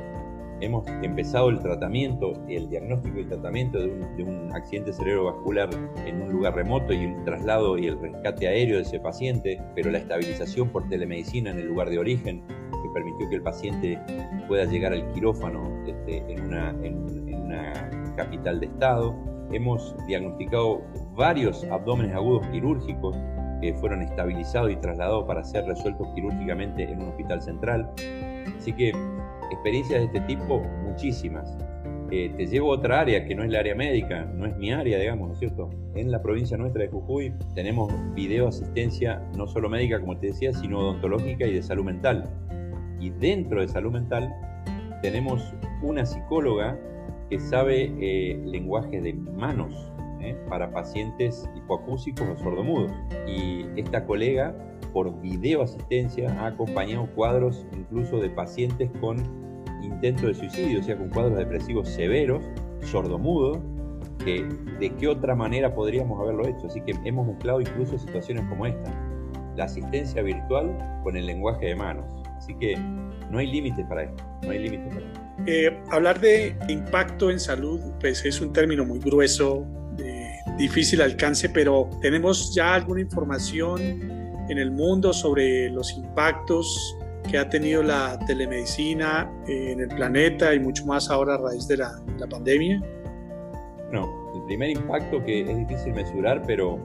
hemos 0.60 0.86
empezado 1.02 1.48
el 1.50 1.58
tratamiento, 1.60 2.32
el 2.48 2.68
diagnóstico 2.68 3.20
y 3.20 3.24
tratamiento 3.24 3.78
de 3.78 4.22
un, 4.22 4.38
accidente 4.52 4.92
cerebrovascular 4.92 5.68
en 6.06 6.22
un 6.22 6.32
lugar 6.32 6.54
remoto 6.54 6.92
y 6.92 7.04
el 7.04 7.24
traslado 7.24 7.78
y 7.78 7.86
el 7.86 8.00
rescate 8.00 8.48
aéreo 8.48 8.76
de 8.76 8.82
ese 8.82 8.98
paciente, 8.98 9.62
pero 9.74 9.90
la 9.90 9.98
estabilización 9.98 10.70
por 10.70 10.88
telemedicina 10.88 11.50
en 11.50 11.58
el 11.58 11.66
lugar 11.66 11.90
de 11.90 11.98
origen, 11.98 12.42
que 12.46 12.90
permitió 12.94 13.28
que 13.28 13.36
el 13.36 13.42
paciente 13.42 14.00
pueda 14.48 14.64
llegar 14.64 14.92
al 14.92 15.06
quirófano 15.12 15.62
este, 15.86 16.18
en, 16.32 16.46
una, 16.46 16.70
en 16.82 17.34
una 17.34 18.14
capital 18.16 18.60
de 18.60 18.66
estado. 18.66 19.14
Hemos 19.52 19.94
diagnosticado 20.06 20.82
varios 21.14 21.64
abdómenes 21.64 22.14
agudos 22.14 22.46
quirúrgicos 22.48 23.16
que 23.60 23.74
fueron 23.74 24.02
estabilizados 24.02 24.70
y 24.70 24.76
trasladados 24.76 25.24
para 25.26 25.44
ser 25.44 25.64
resueltos 25.66 26.06
quirúrgicamente 26.14 26.84
en 26.84 27.02
un 27.02 27.08
hospital 27.08 27.42
central. 27.42 27.90
Así 28.56 28.72
que 28.72 28.92
experiencias 29.50 30.00
de 30.00 30.06
este 30.06 30.20
tipo, 30.20 30.60
muchísimas. 30.84 31.56
Eh, 32.10 32.32
te 32.36 32.46
llevo 32.46 32.72
a 32.72 32.76
otra 32.76 33.00
área 33.00 33.26
que 33.26 33.34
no 33.34 33.44
es 33.44 33.50
la 33.50 33.58
área 33.58 33.74
médica, 33.74 34.24
no 34.24 34.46
es 34.46 34.56
mi 34.56 34.72
área, 34.72 34.98
digamos, 34.98 35.28
¿no 35.28 35.34
es 35.34 35.40
cierto? 35.40 35.68
En 35.94 36.10
la 36.10 36.22
provincia 36.22 36.56
nuestra 36.56 36.82
de 36.82 36.88
Jujuy 36.88 37.34
tenemos 37.54 37.92
video 38.14 38.48
asistencia 38.48 39.22
no 39.36 39.46
solo 39.46 39.68
médica, 39.68 40.00
como 40.00 40.16
te 40.16 40.28
decía, 40.28 40.54
sino 40.54 40.78
odontológica 40.78 41.46
y 41.46 41.54
de 41.54 41.62
salud 41.62 41.84
mental. 41.84 42.30
Y 42.98 43.10
dentro 43.10 43.60
de 43.60 43.68
salud 43.68 43.92
mental 43.92 44.34
tenemos 45.02 45.52
una 45.82 46.06
psicóloga 46.06 46.78
que 47.28 47.38
sabe 47.38 47.92
eh, 48.00 48.40
lenguaje 48.42 49.02
de 49.02 49.12
manos 49.12 49.92
¿eh? 50.20 50.34
para 50.48 50.70
pacientes 50.70 51.48
hipoacúsicos 51.54 52.26
o 52.26 52.36
sordomudos. 52.38 52.90
Y 53.26 53.66
esta 53.76 54.06
colega 54.06 54.54
por 54.92 55.20
videoasistencia 55.20 56.30
ha 56.40 56.48
acompañado 56.48 57.06
cuadros 57.14 57.66
incluso 57.72 58.18
de 58.18 58.30
pacientes 58.30 58.90
con 59.00 59.18
intento 59.82 60.26
de 60.26 60.34
suicidio, 60.34 60.80
o 60.80 60.82
sea, 60.82 60.96
con 60.96 61.08
cuadros 61.08 61.38
depresivos 61.38 61.88
severos, 61.88 62.42
sordomudos, 62.82 63.58
que 64.24 64.46
de 64.80 64.90
qué 64.96 65.08
otra 65.08 65.34
manera 65.34 65.74
podríamos 65.74 66.20
haberlo 66.20 66.46
hecho. 66.46 66.66
Así 66.66 66.80
que 66.80 66.94
hemos 67.04 67.26
mezclado 67.26 67.60
incluso 67.60 67.98
situaciones 67.98 68.44
como 68.48 68.66
esta, 68.66 68.92
la 69.56 69.64
asistencia 69.64 70.22
virtual 70.22 70.76
con 71.02 71.16
el 71.16 71.26
lenguaje 71.26 71.66
de 71.66 71.76
manos. 71.76 72.04
Así 72.36 72.54
que 72.54 72.76
no 73.30 73.38
hay 73.38 73.46
límites 73.48 73.84
para 73.86 74.04
esto, 74.04 74.24
no 74.42 74.50
hay 74.50 74.58
límites 74.60 74.94
para 74.94 75.06
esto. 75.06 75.20
Eh, 75.46 75.76
hablar 75.90 76.20
de 76.20 76.56
impacto 76.68 77.30
en 77.30 77.40
salud, 77.40 77.80
pues 78.00 78.24
es 78.24 78.40
un 78.40 78.52
término 78.52 78.84
muy 78.84 78.98
grueso, 78.98 79.66
de 79.96 80.28
difícil 80.56 81.00
alcance, 81.00 81.48
pero 81.48 81.90
tenemos 82.00 82.54
ya 82.54 82.74
alguna 82.74 83.00
información 83.00 84.17
en 84.48 84.58
el 84.58 84.70
mundo 84.70 85.12
sobre 85.12 85.70
los 85.70 85.92
impactos 85.96 86.96
que 87.30 87.38
ha 87.38 87.48
tenido 87.48 87.82
la 87.82 88.18
telemedicina 88.26 89.30
en 89.46 89.80
el 89.80 89.88
planeta 89.88 90.54
y 90.54 90.60
mucho 90.60 90.86
más 90.86 91.10
ahora 91.10 91.34
a 91.34 91.38
raíz 91.38 91.68
de 91.68 91.76
la, 91.76 92.00
la 92.18 92.26
pandemia? 92.26 92.80
No, 93.92 94.32
el 94.34 94.44
primer 94.44 94.70
impacto 94.70 95.22
que 95.24 95.42
es 95.42 95.58
difícil 95.58 95.92
mesurar, 95.94 96.42
pero 96.46 96.78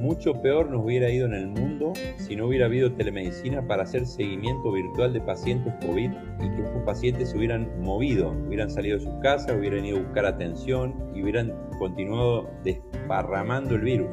mucho 0.00 0.32
peor 0.40 0.70
nos 0.70 0.84
hubiera 0.84 1.10
ido 1.10 1.26
en 1.26 1.34
el 1.34 1.48
mundo 1.48 1.92
si 2.16 2.36
no 2.36 2.46
hubiera 2.46 2.66
habido 2.66 2.92
telemedicina 2.92 3.66
para 3.66 3.82
hacer 3.82 4.06
seguimiento 4.06 4.72
virtual 4.72 5.12
de 5.12 5.20
pacientes 5.20 5.74
COVID 5.84 6.10
y 6.40 6.50
que 6.50 6.62
estos 6.62 6.82
pacientes 6.84 7.30
se 7.30 7.36
hubieran 7.36 7.68
movido, 7.82 8.30
hubieran 8.46 8.70
salido 8.70 8.98
de 8.98 9.04
sus 9.04 9.14
casas, 9.22 9.56
hubieran 9.58 9.84
ido 9.84 9.98
a 9.98 10.02
buscar 10.02 10.26
atención 10.26 10.94
y 11.14 11.22
hubieran 11.22 11.52
continuado 11.78 12.48
desparramando 12.62 13.74
el 13.74 13.80
virus. 13.80 14.08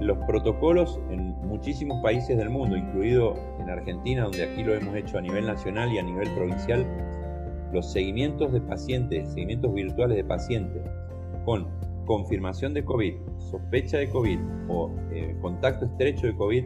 Los 0.00 0.18
protocolos 0.26 1.00
en 1.10 1.29
muchísimos 1.50 2.00
países 2.00 2.38
del 2.38 2.48
mundo, 2.48 2.76
incluido 2.76 3.34
en 3.58 3.68
Argentina, 3.68 4.22
donde 4.22 4.44
aquí 4.44 4.62
lo 4.62 4.72
hemos 4.72 4.94
hecho 4.94 5.18
a 5.18 5.20
nivel 5.20 5.46
nacional 5.46 5.92
y 5.92 5.98
a 5.98 6.02
nivel 6.02 6.30
provincial, 6.34 6.86
los 7.72 7.92
seguimientos 7.92 8.52
de 8.52 8.60
pacientes, 8.60 9.32
seguimientos 9.32 9.74
virtuales 9.74 10.16
de 10.16 10.24
pacientes 10.24 10.82
con 11.44 11.66
confirmación 12.06 12.72
de 12.72 12.84
COVID, 12.84 13.14
sospecha 13.38 13.98
de 13.98 14.08
COVID 14.10 14.38
o 14.68 14.94
eh, 15.12 15.36
contacto 15.40 15.86
estrecho 15.86 16.28
de 16.28 16.36
COVID, 16.36 16.64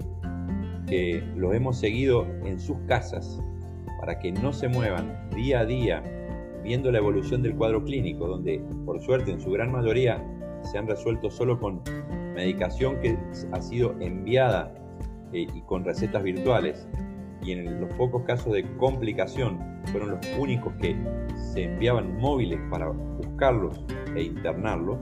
que 0.87 1.23
los 1.35 1.55
hemos 1.55 1.79
seguido 1.79 2.27
en 2.45 2.61
sus 2.61 2.77
casas 2.87 3.41
para 4.01 4.19
que 4.19 4.33
no 4.33 4.53
se 4.53 4.69
muevan 4.69 5.31
día 5.35 5.61
a 5.61 5.65
día 5.65 6.03
viendo 6.63 6.93
la 6.93 6.99
evolución 6.99 7.43
del 7.43 7.55
cuadro 7.57 7.85
clínico, 7.85 8.27
donde 8.27 8.63
por 8.85 9.01
suerte 9.01 9.31
en 9.31 9.41
su 9.41 9.51
gran 9.51 9.73
mayoría 9.73 10.23
se 10.63 10.77
han 10.77 10.87
resuelto 10.87 11.31
solo 11.31 11.59
con 11.59 11.83
medicación 12.35 13.01
que 13.01 13.19
ha 13.53 13.61
sido 13.61 13.95
enviada 14.01 14.73
eh, 15.33 15.47
y 15.53 15.63
con 15.63 15.85
recetas 15.85 16.23
virtuales. 16.23 16.87
Y 17.43 17.53
en 17.53 17.81
los 17.81 17.93
pocos 17.95 18.23
casos 18.25 18.53
de 18.55 18.65
complicación 18.77 19.59
fueron 19.87 20.13
los 20.13 20.21
únicos 20.39 20.73
que 20.81 20.97
se 21.53 21.65
enviaban 21.65 22.17
móviles 22.19 22.59
para 22.71 22.89
buscarlos 22.89 23.85
e 24.17 24.23
internarlos. 24.23 24.99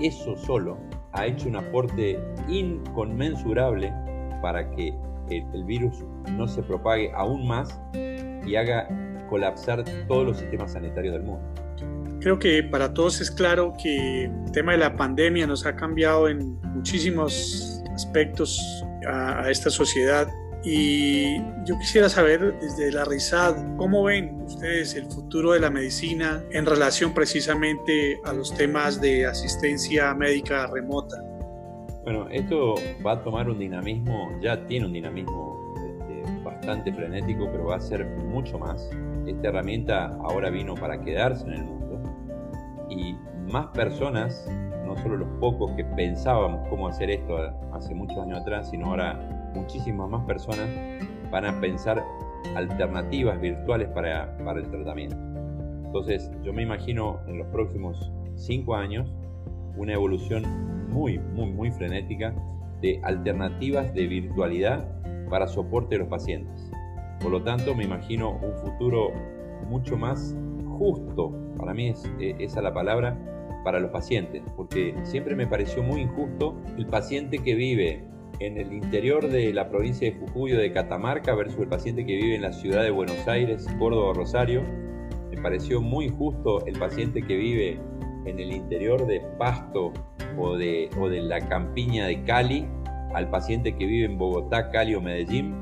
Eso 0.00 0.36
solo 0.36 0.78
ha 1.12 1.26
hecho 1.26 1.48
un 1.48 1.56
aporte 1.56 2.18
inconmensurable 2.48 3.92
para 4.40 4.70
que 4.70 4.94
el 5.30 5.64
virus 5.64 6.04
no 6.32 6.46
se 6.46 6.62
propague 6.62 7.10
aún 7.14 7.48
más 7.48 7.80
y 8.46 8.54
haga 8.54 8.86
colapsar 9.28 9.84
todos 10.06 10.26
los 10.26 10.38
sistemas 10.38 10.72
sanitarios 10.72 11.14
del 11.14 11.24
mundo. 11.24 11.65
Creo 12.26 12.40
que 12.40 12.60
para 12.64 12.92
todos 12.92 13.20
es 13.20 13.30
claro 13.30 13.72
que 13.80 14.24
el 14.24 14.50
tema 14.50 14.72
de 14.72 14.78
la 14.78 14.96
pandemia 14.96 15.46
nos 15.46 15.64
ha 15.64 15.76
cambiado 15.76 16.28
en 16.28 16.60
muchísimos 16.74 17.80
aspectos 17.94 18.60
a, 19.06 19.48
esta 19.48 19.70
sociedad 19.70 20.26
Y 20.64 21.36
yo 21.64 21.78
quisiera 21.78 22.08
saber 22.08 22.58
desde 22.58 22.90
la 22.90 23.04
RISAD, 23.04 23.76
¿cómo 23.76 24.02
ven 24.02 24.42
ustedes 24.44 24.96
el 24.96 25.04
futuro 25.04 25.52
de 25.52 25.60
la 25.60 25.70
medicina 25.70 26.42
en 26.50 26.66
relación 26.66 27.14
precisamente 27.14 28.18
a 28.24 28.32
los 28.32 28.52
temas 28.52 29.00
de 29.00 29.24
asistencia 29.24 30.12
médica 30.12 30.66
remota? 30.66 31.22
Bueno, 32.02 32.26
esto 32.32 32.74
va 33.06 33.12
a 33.12 33.22
tomar 33.22 33.48
un 33.48 33.60
dinamismo, 33.60 34.36
ya 34.42 34.66
tiene 34.66 34.86
un 34.86 34.92
dinamismo 34.92 35.76
este, 35.76 36.42
bastante 36.42 36.92
frenético, 36.92 37.48
pero 37.52 37.66
va 37.66 37.76
a 37.76 37.80
ser 37.80 38.04
mucho 38.04 38.58
más. 38.58 38.90
Esta 39.28 39.46
herramienta 39.46 40.06
ahora 40.24 40.50
vino 40.50 40.74
para 40.74 41.00
quedarse 41.00 41.44
en 41.44 41.52
el 41.52 41.62
mundo 41.62 41.75
y 42.88 43.16
más 43.50 43.66
personas, 43.68 44.48
no 44.84 44.96
solo 44.96 45.16
los 45.16 45.28
pocos 45.40 45.72
que 45.72 45.84
pensábamos 45.84 46.66
cómo 46.68 46.88
hacer 46.88 47.10
esto 47.10 47.36
hace 47.72 47.94
muchos 47.94 48.18
años 48.18 48.40
atrás, 48.40 48.70
sino 48.70 48.86
ahora 48.86 49.50
muchísimas 49.54 50.08
más 50.08 50.24
personas 50.24 50.68
van 51.30 51.44
a 51.44 51.60
pensar 51.60 52.04
alternativas 52.54 53.40
virtuales 53.40 53.88
para, 53.88 54.36
para 54.38 54.60
el 54.60 54.70
tratamiento. 54.70 55.16
Entonces, 55.84 56.30
yo 56.42 56.52
me 56.52 56.62
imagino 56.62 57.20
en 57.26 57.38
los 57.38 57.46
próximos 57.48 58.12
cinco 58.34 58.74
años 58.74 59.12
una 59.76 59.94
evolución 59.94 60.44
muy, 60.88 61.18
muy, 61.18 61.50
muy 61.50 61.70
frenética 61.70 62.34
de 62.80 63.00
alternativas 63.02 63.92
de 63.94 64.06
virtualidad 64.06 64.86
para 65.28 65.46
soporte 65.46 65.96
de 65.96 66.00
los 66.00 66.08
pacientes. 66.08 66.70
Por 67.20 67.30
lo 67.30 67.42
tanto, 67.42 67.74
me 67.74 67.84
imagino 67.84 68.32
un 68.32 68.52
futuro 68.58 69.10
mucho 69.68 69.96
más 69.96 70.36
justo, 70.76 71.32
para 71.58 71.74
mí 71.74 71.88
es 71.88 72.04
e, 72.20 72.36
esa 72.38 72.62
la 72.62 72.72
palabra, 72.72 73.18
para 73.64 73.80
los 73.80 73.90
pacientes, 73.90 74.42
porque 74.56 74.94
siempre 75.02 75.34
me 75.34 75.46
pareció 75.46 75.82
muy 75.82 76.02
injusto 76.02 76.56
el 76.76 76.86
paciente 76.86 77.38
que 77.38 77.56
vive 77.56 78.04
en 78.38 78.58
el 78.58 78.72
interior 78.72 79.28
de 79.28 79.52
la 79.52 79.68
provincia 79.68 80.10
de 80.10 80.18
Jujuy 80.18 80.52
de 80.52 80.72
Catamarca 80.72 81.34
versus 81.34 81.60
el 81.60 81.68
paciente 81.68 82.04
que 82.06 82.14
vive 82.14 82.36
en 82.36 82.42
la 82.42 82.52
ciudad 82.52 82.82
de 82.82 82.90
Buenos 82.90 83.26
Aires, 83.26 83.66
Córdoba 83.78 84.12
Rosario. 84.14 84.62
Me 85.30 85.40
pareció 85.42 85.80
muy 85.80 86.06
injusto 86.06 86.64
el 86.66 86.78
paciente 86.78 87.22
que 87.22 87.36
vive 87.36 87.80
en 88.24 88.38
el 88.38 88.52
interior 88.52 89.06
de 89.06 89.20
Pasto 89.38 89.92
o 90.38 90.56
de, 90.56 90.90
o 91.00 91.08
de 91.08 91.22
la 91.22 91.40
campiña 91.48 92.06
de 92.06 92.22
Cali 92.24 92.66
al 93.14 93.30
paciente 93.30 93.74
que 93.74 93.86
vive 93.86 94.04
en 94.04 94.18
Bogotá, 94.18 94.70
Cali 94.70 94.94
o 94.94 95.00
Medellín. 95.00 95.54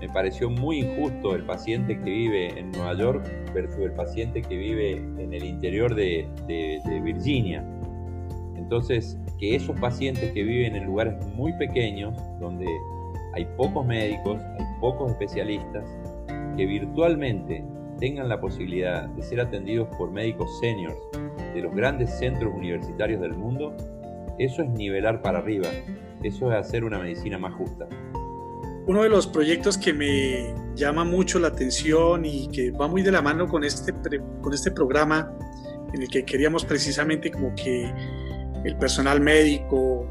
Me 0.00 0.08
pareció 0.08 0.48
muy 0.48 0.78
injusto 0.78 1.34
el 1.34 1.44
paciente 1.44 1.98
que 1.98 2.10
vive 2.10 2.58
en 2.58 2.70
Nueva 2.72 2.94
York 2.94 3.52
versus 3.52 3.80
el 3.80 3.92
paciente 3.92 4.40
que 4.40 4.56
vive 4.56 4.92
en 4.92 5.34
el 5.34 5.44
interior 5.44 5.94
de, 5.94 6.26
Virginia. 7.04 7.62
Entonces, 8.56 9.18
que 9.38 9.54
esos 9.54 9.78
pacientes 9.78 10.32
que 10.32 10.42
viven 10.42 10.74
en 10.74 10.84
lugares 10.84 11.14
muy 11.34 11.52
pequeños, 11.54 12.14
donde 12.40 12.66
hay 13.34 13.46
pocos 13.56 13.86
médicos, 13.86 14.40
hay 14.58 14.64
pocos 14.80 15.10
especialistas, 15.10 15.84
que 16.56 16.64
virtualmente 16.64 17.62
tengan 17.98 18.28
la 18.28 18.40
posibilidad 18.40 19.06
de 19.10 19.22
ser 19.22 19.40
atendidos 19.40 19.88
por 19.98 20.10
médicos 20.10 20.48
seniors 20.60 20.96
de 21.54 21.60
los 21.60 21.74
grandes 21.74 22.10
centros 22.18 22.54
universitarios 22.54 23.20
del 23.20 23.34
mundo, 23.34 23.76
eso 24.38 24.62
es 24.62 24.70
nivelar 24.70 25.20
para 25.20 25.38
arriba, 25.38 25.68
eso 26.22 26.50
es 26.50 26.58
hacer 26.58 26.84
una 26.84 26.98
medicina 26.98 27.36
más 27.36 27.52
justa. 27.54 27.86
Uno 28.86 29.02
de 29.02 29.08
los 29.08 29.26
proyectos 29.26 29.78
que 29.78 29.92
me 29.92 30.54
llama 30.74 31.04
mucho 31.04 31.38
la 31.38 31.48
atención 31.48 32.24
y 32.24 32.48
que 32.48 32.70
va 32.70 32.88
muy 32.88 33.02
de 33.02 33.12
la 33.12 33.22
mano 33.22 33.46
con 33.46 33.62
este, 33.64 33.92
con 34.40 34.52
este 34.52 34.70
programa 34.70 35.32
en 35.92 36.02
el 36.02 36.08
que 36.08 36.24
queríamos 36.24 36.64
precisamente 36.64 37.30
como 37.30 37.54
que 37.54 37.92
el 38.64 38.76
personal 38.76 39.20
médico, 39.20 40.06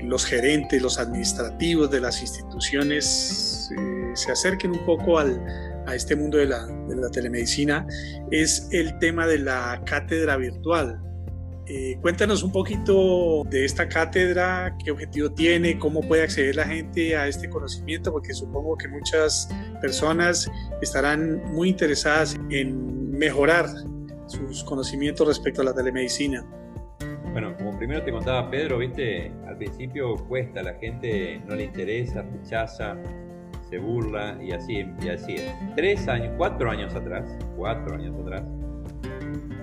los 0.00 0.24
gerentes, 0.24 0.80
los 0.82 0.98
administrativos 0.98 1.90
de 1.90 2.00
las 2.00 2.20
instituciones 2.20 3.70
eh, 3.76 4.10
se 4.14 4.32
acerquen 4.32 4.72
un 4.72 4.84
poco 4.84 5.18
al, 5.18 5.40
a 5.86 5.94
este 5.94 6.16
mundo 6.16 6.38
de 6.38 6.46
la, 6.46 6.66
de 6.66 6.96
la, 6.96 7.10
telemedicina 7.10 7.86
es 8.30 8.68
el 8.72 8.98
tema 8.98 9.26
de 9.26 9.38
la 9.38 9.80
cátedra 9.84 10.36
virtual. 10.36 11.00
Eh, 11.66 11.96
cuéntanos 12.00 12.42
un 12.42 12.50
poquito 12.50 13.44
de 13.48 13.64
esta 13.64 13.88
cátedra, 13.88 14.76
qué 14.84 14.90
objetivo 14.90 15.30
tiene, 15.30 15.78
cómo 15.78 16.00
puede 16.00 16.24
acceder 16.24 16.56
la 16.56 16.64
gente 16.64 17.16
a 17.16 17.28
este 17.28 17.48
conocimiento, 17.48 18.10
porque 18.10 18.34
supongo 18.34 18.76
que 18.76 18.88
muchas 18.88 19.48
personas 19.80 20.50
estarán 20.80 21.40
muy 21.52 21.68
interesadas 21.68 22.36
en 22.50 23.10
mejorar 23.12 23.66
sus 24.26 24.64
conocimientos 24.64 25.26
respecto 25.26 25.62
a 25.62 25.66
la 25.66 25.74
telemedicina. 25.74 26.44
Bueno, 27.30 27.56
como 27.56 27.78
primero 27.78 28.02
te 28.02 28.10
contaba 28.10 28.50
Pedro, 28.50 28.78
viste, 28.78 29.32
al 29.46 29.56
principio 29.56 30.16
cuesta, 30.28 30.62
la 30.62 30.74
gente 30.74 31.40
no 31.46 31.54
le 31.54 31.64
interesa, 31.64 32.22
rechaza, 32.22 32.96
se 33.70 33.78
burla 33.78 34.36
y 34.42 34.52
así, 34.52 34.84
y 35.00 35.08
así 35.08 35.34
es. 35.36 35.52
Tres 35.76 36.08
años, 36.08 36.34
cuatro 36.36 36.70
años 36.70 36.94
atrás, 36.94 37.24
cuatro 37.56 37.94
años 37.94 38.14
atrás, 38.20 38.42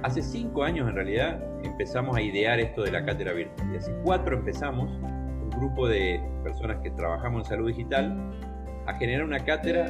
hace 0.04 0.22
cinco 0.22 0.64
años 0.64 0.88
en 0.88 0.96
realidad 0.96 1.44
empezamos 1.64 2.16
a 2.16 2.22
idear 2.22 2.60
esto 2.60 2.84
de 2.84 2.92
la 2.92 3.06
cátedra 3.06 3.34
virtual. 3.34 3.74
Y 3.74 3.78
hace 3.78 3.94
cuatro 4.04 4.38
empezamos, 4.38 4.90
un 4.92 5.50
grupo 5.50 5.88
de 5.88 6.22
personas 6.44 6.78
que 6.82 6.92
trabajamos 6.92 7.44
en 7.44 7.50
salud 7.50 7.68
digital, 7.68 8.18
a 8.86 8.94
generar 8.96 9.24
una 9.24 9.40
cátedra 9.40 9.86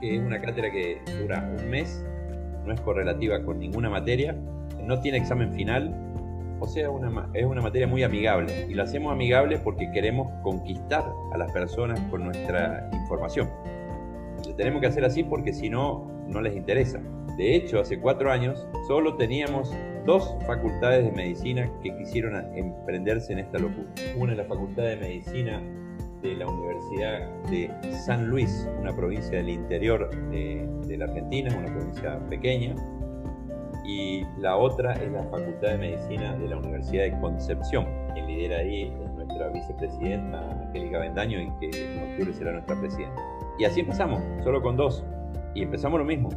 que 0.00 0.16
es 0.16 0.22
una 0.22 0.40
cátedra 0.40 0.70
que 0.70 1.00
dura 1.20 1.52
un 1.58 1.68
mes, 1.68 2.04
no 2.64 2.72
es 2.72 2.80
correlativa 2.80 3.42
con 3.44 3.58
ninguna 3.58 3.90
materia, 3.90 4.34
no 4.80 5.00
tiene 5.00 5.18
examen 5.18 5.52
final, 5.52 5.94
o 6.58 6.66
sea, 6.66 6.88
es 7.34 7.44
una 7.44 7.62
materia 7.62 7.86
muy 7.86 8.02
amigable 8.02 8.66
y 8.68 8.74
lo 8.74 8.82
hacemos 8.82 9.12
amigable 9.12 9.58
porque 9.58 9.90
queremos 9.92 10.28
conquistar 10.42 11.04
a 11.32 11.38
las 11.38 11.50
personas 11.52 11.98
con 12.10 12.24
nuestra 12.24 12.88
información. 12.92 13.48
Lo 14.46 14.54
tenemos 14.54 14.80
que 14.80 14.86
hacer 14.86 15.04
así 15.04 15.22
porque 15.22 15.52
si 15.52 15.70
no, 15.70 16.10
no 16.28 16.40
les 16.40 16.54
interesa. 16.54 17.00
De 17.36 17.56
hecho, 17.56 17.80
hace 17.80 17.98
cuatro 17.98 18.30
años 18.30 18.66
solo 18.86 19.16
teníamos 19.16 19.74
dos 20.04 20.34
facultades 20.46 21.04
de 21.04 21.12
medicina 21.12 21.70
que 21.82 21.96
quisieron 21.96 22.36
emprenderse 22.54 23.32
en 23.32 23.40
esta 23.40 23.58
locura. 23.58 23.88
Una 24.16 24.32
es 24.32 24.38
la 24.38 24.44
Facultad 24.44 24.84
de 24.84 24.96
Medicina 24.96 25.62
de 26.22 26.36
la 26.36 26.46
Universidad 26.46 27.28
de 27.50 27.70
San 27.92 28.28
Luis, 28.28 28.68
una 28.78 28.94
provincia 28.94 29.38
del 29.38 29.48
interior 29.48 30.10
de, 30.30 30.68
de 30.86 30.96
la 30.96 31.06
Argentina, 31.06 31.54
una 31.56 31.74
provincia 31.74 32.18
pequeña, 32.28 32.74
y 33.84 34.24
la 34.38 34.56
otra 34.56 34.92
es 34.92 35.10
la 35.10 35.22
Facultad 35.24 35.70
de 35.70 35.78
Medicina 35.78 36.36
de 36.36 36.48
la 36.48 36.58
Universidad 36.58 37.04
de 37.04 37.20
Concepción. 37.20 37.86
Quien 38.12 38.26
lidera 38.26 38.58
ahí 38.58 38.92
es 39.02 39.12
nuestra 39.14 39.48
vicepresidenta 39.48 40.50
Angélica 40.66 40.98
Bendaño 40.98 41.40
y 41.40 41.50
que 41.58 41.94
en 41.94 42.12
octubre 42.12 42.32
será 42.34 42.52
nuestra 42.52 42.78
presidenta. 42.78 43.22
Y 43.58 43.64
así 43.64 43.80
empezamos, 43.80 44.22
solo 44.44 44.62
con 44.62 44.76
dos. 44.76 45.04
Y 45.54 45.62
empezamos 45.62 45.98
lo 45.98 46.04
mismo. 46.04 46.28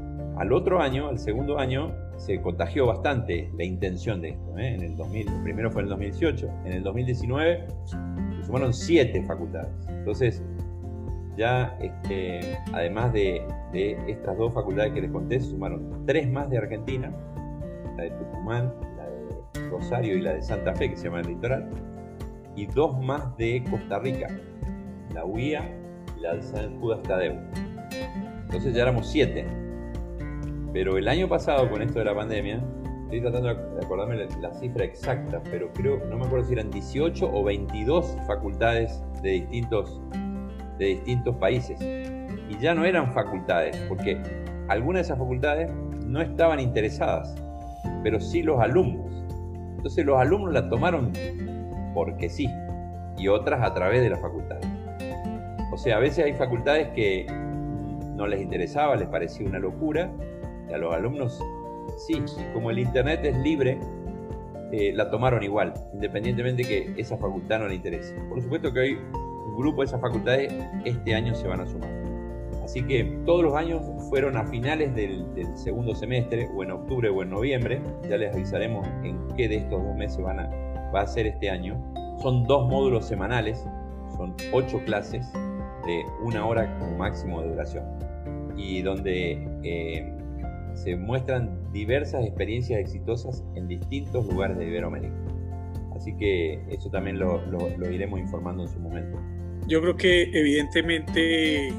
Al 0.44 0.52
otro 0.52 0.82
año, 0.82 1.08
al 1.08 1.20
segundo 1.20 1.58
año, 1.58 1.94
se 2.18 2.42
contagió 2.42 2.86
bastante 2.86 3.50
la 3.58 3.64
intención 3.64 4.20
de 4.20 4.32
esto. 4.32 4.58
¿eh? 4.58 4.74
En 4.74 4.82
el 4.82 4.98
2000, 4.98 5.26
primero 5.42 5.72
fue 5.72 5.84
en 5.84 5.86
el 5.86 5.90
2018. 5.92 6.50
En 6.66 6.74
el 6.74 6.84
2019 6.84 7.66
se 7.86 8.46
sumaron 8.46 8.74
siete 8.74 9.24
facultades. 9.24 9.70
Entonces, 9.88 10.44
ya 11.38 11.78
este, 11.80 12.58
además 12.74 13.14
de, 13.14 13.42
de, 13.72 13.98
estas 14.10 14.38
dos 14.38 14.54
facultades 14.54 14.92
que 14.92 15.00
les 15.00 15.12
conté, 15.12 15.40
se 15.40 15.50
sumaron 15.52 16.06
tres 16.06 16.30
más 16.30 16.50
de 16.50 16.58
Argentina 16.58 17.10
la 17.96 18.04
de 18.04 18.10
Tucumán, 18.10 18.74
la 18.98 19.06
de 19.62 19.70
Rosario 19.70 20.18
y 20.18 20.22
la 20.24 20.34
de 20.34 20.42
Santa 20.42 20.76
Fe, 20.76 20.90
que 20.90 20.98
se 20.98 21.06
llama 21.06 21.22
el 21.22 21.28
litoral, 21.28 21.70
y 22.58 22.66
dos 22.66 23.02
más 23.02 23.38
de 23.38 23.64
Costa 23.72 23.98
Rica, 24.00 24.28
la 25.14 25.24
UIA 25.24 25.74
y 26.18 26.20
la 26.20 26.36
de 26.36 26.42
San 26.42 26.82
Judas 26.82 27.02
Tadeo. 27.04 27.40
Entonces 28.42 28.74
ya 28.74 28.82
éramos 28.82 29.08
siete. 29.08 29.63
Pero 30.74 30.98
el 30.98 31.08
año 31.08 31.30
pasado, 31.30 31.70
con 31.70 31.82
esto 31.82 32.00
de 32.00 32.06
la 32.06 32.16
pandemia, 32.16 32.62
estoy 33.04 33.22
tratando 33.22 33.54
de 33.54 33.86
acordarme 33.86 34.28
la, 34.42 34.54
cifra 34.56 34.84
exacta, 34.84 35.42
pero 35.50 35.72
creo, 35.72 36.04
no 36.10 36.18
me 36.18 36.26
acuerdo 36.26 36.48
si 36.48 36.54
eran 36.54 36.72
18 36.72 37.30
o 37.32 37.44
22 37.44 38.18
facultades 38.28 39.02
de 39.22 39.32
distintos, 39.32 40.02
de 40.80 40.86
distintos 40.86 41.36
países. 41.36 41.80
Y 41.82 42.58
ya 42.60 42.74
no 42.74 42.84
eran 42.84 43.14
facultades, 43.14 43.78
porque 43.88 44.22
algunas 44.68 45.02
de 45.02 45.04
esas 45.04 45.20
facultades 45.20 45.72
no 46.06 46.22
estaban 46.22 46.60
interesadas 46.60 47.36
pero 48.04 48.20
sí 48.20 48.44
los 48.44 48.60
alumnos. 48.60 49.12
Entonces 49.78 50.06
los 50.06 50.20
alumnos 50.20 50.54
la 50.54 50.70
tomaron 50.70 51.12
porque 51.94 52.30
sí, 52.30 52.50
y 53.18 53.28
otras 53.28 53.62
a 53.64 53.74
través 53.74 54.02
de 54.02 54.10
las 54.10 54.20
facultades. 54.20 54.66
O 55.72 55.78
sea, 55.78 55.98
a 55.98 56.00
veces 56.00 56.26
hay 56.26 56.34
facultades 56.34 56.90
que 56.90 57.26
no 58.16 58.28
les 58.28 58.42
interesaba, 58.42 58.96
les 58.96 59.08
parecía 59.08 59.48
una 59.48 59.60
locura, 59.60 60.12
a 60.74 60.78
los 60.78 60.94
alumnos 60.94 61.42
sí, 61.98 62.24
como 62.54 62.72
el 62.72 62.80
Internet 62.80 63.22
es 63.24 63.38
libre, 63.38 63.80
eh, 64.72 64.92
la 64.94 65.10
tomaron 65.10 65.44
igual, 65.44 65.74
independientemente 65.94 66.64
que 66.64 66.94
esa 66.98 67.18
facultad 67.18 67.60
no 67.60 67.68
le 67.68 67.76
interese. 67.76 68.16
Por 68.30 68.42
supuesto 68.42 68.74
que 68.74 68.80
hoy 68.80 69.00
un 69.48 69.56
grupo 69.56 69.82
de 69.82 69.86
esas 69.86 70.02
facultades 70.02 70.52
este 70.86 71.14
año 71.14 71.36
se 71.36 71.48
van 71.48 71.62
a 71.62 71.68
sumar. 71.68 71.92
Así 72.64 72.82
que 72.82 73.04
todos 73.26 73.44
los 73.44 73.54
años 73.56 73.82
fueron 74.10 74.38
a 74.38 74.46
finales 74.46 74.96
del, 74.96 75.26
segundo 75.56 75.94
semestre, 75.94 76.50
o 76.56 76.64
en 76.64 76.72
octubre 76.72 77.10
o 77.10 77.22
en 77.22 77.30
noviembre. 77.30 77.82
Ya 78.10 78.18
les 78.18 78.34
avisaremos 78.34 78.88
en 79.04 79.28
qué 79.36 79.50
de 79.50 79.58
estos 79.58 79.84
dos 79.84 79.96
meses 79.96 80.22
van 80.24 80.40
a, 80.40 80.50
va 80.96 81.02
a 81.02 81.08
ser 81.08 81.28
este 81.28 81.50
año. 81.50 81.78
Son 82.22 82.46
dos 82.46 82.68
módulos 82.70 83.06
semanales, 83.06 83.68
son 84.16 84.34
ocho 84.54 84.80
clases 84.86 85.30
de 85.86 86.04
una 86.24 86.46
hora 86.46 86.80
como 86.80 86.98
máximo 86.98 87.42
de 87.42 87.50
duración 87.50 87.84
y 88.56 88.82
donde 88.82 89.46
eh, 89.64 90.13
se 90.76 90.96
muestran 90.96 91.72
diversas 91.72 92.26
experiencias 92.26 92.80
exitosas 92.80 93.44
en 93.56 93.68
distintos 93.68 94.26
lugares 94.26 94.58
de 94.58 94.68
Iberoamérica. 94.68 95.16
Así 95.96 96.16
que 96.18 96.62
eso 96.70 96.90
también 96.90 97.20
lo, 97.20 97.42
iremos 97.90 98.20
informando 98.20 98.64
en 98.64 98.70
su 98.70 98.80
momento. 98.80 99.20
Yo 99.68 99.82
creo 99.82 99.96
que 99.96 100.24
evidentemente 100.34 101.72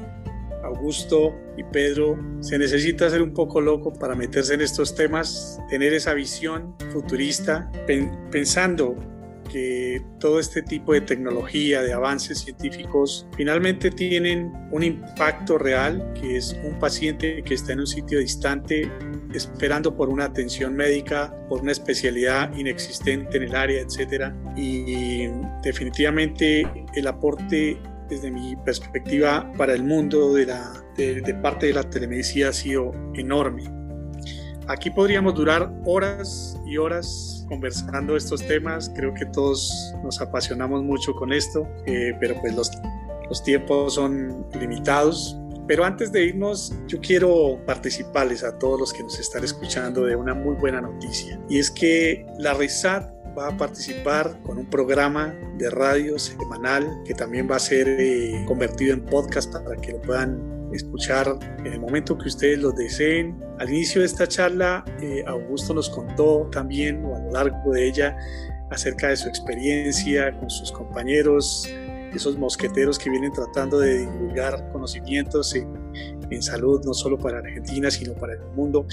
Augusto 0.63 1.35
y 1.57 1.63
Pedro, 1.63 2.17
se 2.39 2.57
necesita 2.57 3.09
ser 3.09 3.21
un 3.21 3.33
poco 3.33 3.61
loco 3.61 3.93
para 3.93 4.15
meterse 4.15 4.55
en 4.55 4.61
estos 4.61 4.95
temas, 4.95 5.59
tener 5.69 5.93
esa 5.93 6.13
visión 6.13 6.75
futurista, 6.91 7.71
pensando 8.31 8.95
que 9.45 10.01
todo 10.19 10.39
este 10.39 10.61
tipo 10.61 10.93
de 10.93 11.01
tecnología, 11.01 11.81
de 11.81 11.93
avances 11.93 12.39
científicos, 12.39 13.27
finalmente 13.37 13.91
tienen 13.91 14.51
un 14.71 14.83
impacto 14.83 15.57
real, 15.57 16.13
que 16.19 16.37
es 16.37 16.57
un 16.63 16.77
paciente 16.79 17.41
que 17.43 17.53
está 17.53 17.73
en 17.73 17.79
un 17.81 17.87
sitio 17.87 18.19
distante 18.19 18.91
esperando 19.33 19.95
por 19.95 20.09
una 20.09 20.25
atención 20.25 20.75
médica, 20.75 21.33
por 21.49 21.61
una 21.61 21.71
especialidad 21.71 22.55
inexistente 22.55 23.37
en 23.37 23.43
el 23.43 23.55
área, 23.55 23.81
etc. 23.81 24.33
Y 24.55 25.27
definitivamente 25.63 26.63
el 26.95 27.07
aporte 27.07 27.77
desde 28.09 28.31
mi 28.31 28.55
perspectiva 28.57 29.51
para 29.57 29.73
el 29.73 29.83
mundo 29.83 30.33
de, 30.33 30.45
de, 30.95 31.33
parte 31.35 31.67
de 31.67 31.73
la 31.73 31.83
telemedicina 31.83 32.49
ha 32.49 32.53
sido 32.53 32.91
enorme. 33.15 33.63
Aquí 34.67 34.89
podríamos 34.89 35.35
durar 35.35 35.71
horas 35.85 36.59
y 36.65 36.77
horas 36.77 37.34
conversando 37.47 38.15
estos 38.15 38.45
temas. 38.45 38.91
Creo 38.95 39.13
que 39.13 39.25
todos 39.25 39.93
nos 40.03 40.21
apasionamos 40.21 40.83
mucho 40.83 41.13
con 41.13 41.33
esto, 41.33 41.67
eh, 41.85 42.13
pero 42.19 42.39
pues 42.41 42.55
los, 42.55 42.71
los 43.29 43.43
tiempos 43.43 43.95
son 43.95 44.45
limitados. 44.59 45.37
Pero 45.67 45.83
antes 45.83 46.11
de 46.11 46.25
irnos, 46.25 46.75
yo 46.87 46.99
quiero 47.01 47.59
participarles 47.65 48.43
a 48.43 48.57
todos 48.59 48.79
los 48.79 48.93
que 48.93 49.01
nos 49.01 49.19
están 49.19 49.43
escuchando 49.43 50.05
de 50.05 50.15
una 50.15 50.35
muy 50.35 50.55
buena 50.55 50.79
noticia. 50.79 51.39
Y 51.49 51.57
es 51.57 51.71
que 51.71 52.25
la 52.37 52.53
RISAT 52.53 53.15
va 53.37 53.49
a 53.49 53.57
participar 53.57 54.39
con 54.43 54.57
un 54.57 54.65
programa 54.69 55.35
de 55.57 55.69
radio 55.69 56.17
semanal 56.17 56.87
que 57.05 57.13
también 57.13 57.49
va 57.49 57.57
a 57.57 57.59
ser 57.59 57.87
eh, 57.87 58.43
convertido 58.47 58.93
en 58.93 59.03
podcast 59.03 59.51
para 59.51 59.75
que 59.75 59.91
lo 59.91 60.01
puedan 60.01 60.54
escuchar 60.75 61.37
en 61.59 61.67
el 61.67 61.79
momento 61.79 62.17
que 62.17 62.27
ustedes 62.27 62.59
lo 62.59 62.71
deseen. 62.71 63.39
Al 63.59 63.69
inicio 63.69 64.01
de 64.01 64.07
esta 64.07 64.27
charla, 64.27 64.83
eh, 65.01 65.23
Augusto 65.27 65.73
nos 65.73 65.89
contó 65.89 66.49
también, 66.51 67.03
o 67.05 67.15
a 67.15 67.19
lo 67.19 67.31
largo 67.31 67.71
de 67.71 67.87
ella, 67.87 68.17
acerca 68.71 69.09
de 69.09 69.17
su 69.17 69.27
experiencia 69.27 70.37
con 70.39 70.49
sus 70.49 70.71
compañeros 70.71 71.69
esos 72.15 72.37
mosqueteros 72.37 72.97
que 72.97 73.09
vienen 73.09 73.31
tratando 73.31 73.79
de 73.79 73.99
divulgar 73.99 74.71
conocimientos 74.71 75.53
en, 75.55 75.85
salud, 76.41 76.83
no 76.83 76.93
solo 76.93 77.17
para 77.17 77.37
Argentina, 77.37 77.89
sino 77.89 78.13
para 78.13 78.33
el 78.33 78.41
mundo. 78.55 78.85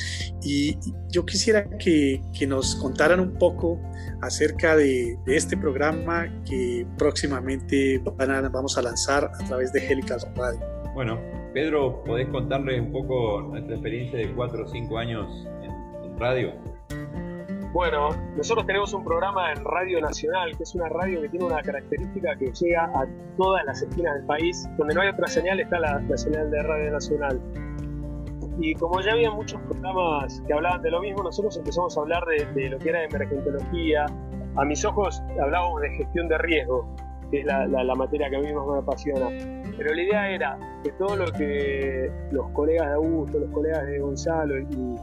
Y 0.43 0.79
yo 1.09 1.27
quisiera 1.27 1.69
que, 1.79 2.23
que 2.39 2.47
nos 2.47 2.77
contaran 2.77 3.19
un 3.19 3.33
poco 3.37 3.81
acerca 4.21 4.77
de, 4.77 5.19
este 5.27 5.57
programa 5.57 6.27
que 6.45 6.87
próximamente 6.99 8.01
van 8.17 8.53
vamos 8.53 8.79
a 8.79 8.83
lanzar 8.83 9.25
a 9.25 9.45
través 9.47 9.73
de 9.73 9.85
Helical 9.85 10.21
Radio. 10.37 10.61
Bueno, 10.95 11.21
Pedro, 11.53 12.03
¿podés 12.05 12.29
contarle 12.29 12.81
un 12.81 12.93
poco 12.93 13.43
nuestra 13.43 13.75
experiencia 13.75 14.19
de 14.19 14.33
cuatro 14.33 14.65
o 14.65 14.69
cinco 14.69 14.99
años 14.99 15.47
en, 15.63 15.71
en 16.05 16.19
radio? 16.19 16.53
Bueno, 17.73 18.11
nosotros 18.37 18.67
tenemos 18.67 18.93
un 18.93 19.03
programa 19.03 19.51
en 19.51 19.65
Radio 19.65 19.99
Nacional, 20.03 20.55
que 20.55 20.63
es 20.63 20.75
una 20.75 20.91
radio 20.91 21.23
que 21.23 21.31
tiene 21.31 21.47
una 21.47 21.63
característica 21.63 22.37
que 22.37 22.53
llega 22.53 22.85
a 22.85 23.07
todas 23.39 23.65
las 23.65 23.81
esquinas 23.81 24.15
del 24.17 24.27
país. 24.27 24.69
Donde 24.77 24.95
no 24.95 25.01
hay 25.01 25.09
otra 25.09 25.27
señal 25.27 25.59
está 25.59 25.81
la, 25.81 26.03
señal 26.19 26.51
de 26.51 26.63
Radio 26.63 26.93
Nacional. 26.93 27.41
Y 28.61 28.75
como 28.75 29.01
ya 29.01 29.13
había 29.13 29.31
muchos 29.31 29.59
programas 29.63 30.43
que 30.47 30.53
hablaban 30.53 30.83
de 30.83 30.91
lo 30.91 31.01
mismo, 31.01 31.23
nosotros 31.23 31.57
empezamos 31.57 31.97
a 31.97 32.03
hablar 32.03 32.23
de, 32.27 32.69
lo 32.69 32.79
que 32.79 32.91
era 32.91 33.05
emergentología. 33.05 34.05
A 34.57 34.65
mis 34.67 34.85
ojos 34.85 35.23
hablábamos 35.41 35.81
de 35.81 35.91
gestión 35.97 36.29
de 36.29 36.37
riesgo, 36.39 36.87
que 37.31 37.41
es 37.41 37.47
la, 37.47 37.95
materia 37.95 38.29
que 38.29 38.37
a 38.37 38.41
mí 38.41 38.53
más 38.53 38.67
me 38.67 38.79
apasiona. 38.81 39.31
Pero 39.83 39.97
la 39.97 40.03
idea 40.03 40.31
era 40.31 40.59
que 40.85 40.93
todo 40.93 41.17
lo 41.17 41.33
que 41.33 42.09
los 42.31 42.49
colegas 42.51 42.87
de 42.87 42.95
Augusto, 42.95 43.41
los 43.41 43.51
colegas 43.51 43.85
de 43.85 43.99
Gonzalo 43.99 44.57
y, 44.61 44.97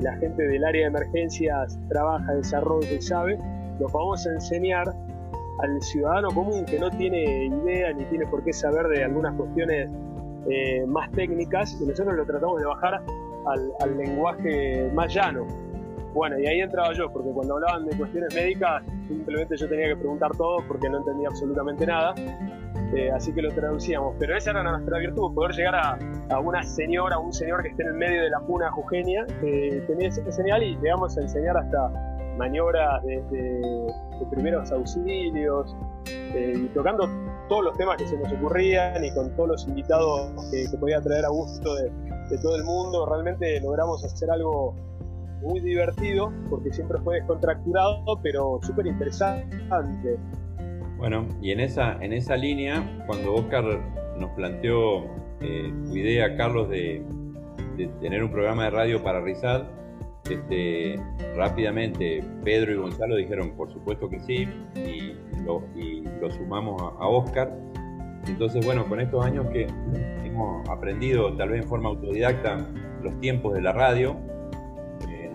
la 0.00 0.16
gente 0.18 0.46
del 0.46 0.64
área 0.64 0.82
de 0.82 0.88
emergencias 0.88 1.78
trabaja, 1.88 2.34
desarrolla 2.34 2.92
y 2.92 3.00
sabe, 3.00 3.38
lo 3.80 3.88
vamos 3.88 4.24
a 4.26 4.34
enseñar 4.34 4.86
al 4.88 5.82
ciudadano 5.82 6.28
común 6.28 6.64
que 6.64 6.78
no 6.78 6.90
tiene 6.90 7.46
idea 7.46 7.92
ni 7.92 8.04
tiene 8.04 8.26
por 8.26 8.44
qué 8.44 8.52
saber 8.52 8.86
de 8.88 9.02
algunas 9.02 9.34
cuestiones 9.34 9.88
eh, 10.48 10.84
más 10.86 11.10
técnicas 11.12 11.76
y 11.80 11.86
nosotros 11.86 12.16
lo 12.16 12.24
tratamos 12.26 12.60
de 12.60 12.66
bajar 12.66 13.02
al, 13.80 13.96
lenguaje 13.96 14.90
más 14.94 15.12
llano. 15.12 15.46
Bueno, 16.14 16.38
y 16.38 16.46
ahí 16.46 16.60
entraba 16.60 16.92
yo, 16.92 17.12
porque 17.12 17.30
cuando 17.30 17.54
hablaban 17.54 17.86
de 17.86 17.96
cuestiones 17.98 18.32
médicas, 18.32 18.84
simplemente 19.08 19.56
yo 19.56 19.68
tenía 19.68 19.88
que 19.88 19.96
preguntar 19.96 20.30
todo 20.36 20.58
porque 20.68 20.88
no 20.88 20.98
entendía 20.98 21.28
absolutamente 21.28 21.84
nada. 21.84 22.14
Eh, 22.94 23.10
así 23.10 23.32
que 23.32 23.42
lo 23.42 23.52
traducíamos. 23.52 24.14
Pero 24.20 24.36
esa 24.36 24.50
era 24.52 24.62
nuestra 24.62 24.98
virtud, 24.98 25.34
poder 25.34 25.56
llegar 25.56 25.74
a, 25.74 26.38
una 26.38 26.62
señora, 26.62 27.18
un 27.18 27.32
señor 27.32 27.62
que 27.62 27.70
esté 27.70 27.82
en 27.82 27.88
el 27.88 27.94
medio 27.94 28.22
de 28.22 28.30
la 28.30 28.38
puna 28.40 28.70
jujeña, 28.70 29.26
que 29.40 29.82
tenía 29.88 30.08
ese 30.08 30.30
señal 30.30 30.62
y 30.62 30.76
llegamos 30.76 31.18
a 31.18 31.22
enseñar 31.22 31.56
hasta 31.56 31.90
maniobras 32.36 33.02
de, 33.04 33.22
primeros 34.30 34.70
auxilios, 34.70 35.76
eh, 36.06 36.52
y 36.56 36.66
tocando 36.68 37.08
todos 37.48 37.64
los 37.64 37.76
temas 37.76 37.96
que 37.96 38.06
se 38.06 38.16
nos 38.16 38.32
ocurrían 38.32 39.04
y 39.04 39.12
con 39.12 39.34
todos 39.36 39.48
los 39.48 39.68
invitados 39.68 40.30
que, 40.50 40.64
podía 40.78 41.00
traer 41.00 41.24
a 41.24 41.28
gusto 41.28 41.74
de 41.74 42.38
todo 42.40 42.56
el 42.56 42.64
mundo. 42.64 43.04
Realmente 43.06 43.60
logramos 43.60 44.04
hacer 44.04 44.30
algo 44.30 44.74
muy 45.42 45.60
divertido 45.60 46.32
porque 46.50 46.72
siempre 46.72 46.98
fue 47.00 47.16
descontracturado, 47.16 48.04
pero 48.22 48.58
súper 48.62 48.86
interesante. 48.86 49.56
Bueno, 50.96 51.26
y 51.42 51.50
en 51.50 51.60
esa, 51.60 52.02
en 52.02 52.12
esa 52.12 52.36
línea, 52.36 53.04
cuando 53.06 53.34
Oscar 53.34 53.64
nos 54.18 54.30
planteó 54.30 55.04
eh, 55.40 55.72
su 55.84 55.96
idea, 55.96 56.36
Carlos, 56.36 56.68
de, 56.70 57.04
tener 58.00 58.22
un 58.22 58.30
programa 58.30 58.64
de 58.64 58.70
radio 58.70 59.02
para 59.02 59.20
Rizad, 59.20 59.64
este, 60.30 60.98
rápidamente 61.36 62.24
Pedro 62.44 62.72
y 62.72 62.76
Gonzalo 62.76 63.16
dijeron, 63.16 63.50
por 63.56 63.70
supuesto 63.72 64.08
que 64.08 64.20
sí, 64.20 64.48
y 64.76 65.14
lo, 65.44 65.62
sumamos 66.30 66.80
a, 66.80 67.06
Oscar. 67.08 67.52
Entonces, 68.26 68.64
bueno, 68.64 68.86
con 68.88 69.00
estos 69.00 69.24
años 69.24 69.46
que 69.48 69.66
hemos 70.24 70.66
aprendido, 70.70 71.36
tal 71.36 71.50
vez 71.50 71.62
en 71.62 71.68
forma 71.68 71.90
autodidacta, 71.90 72.66
los 73.02 73.18
tiempos 73.20 73.52
de 73.52 73.60
la 73.60 73.72
radio, 73.72 74.16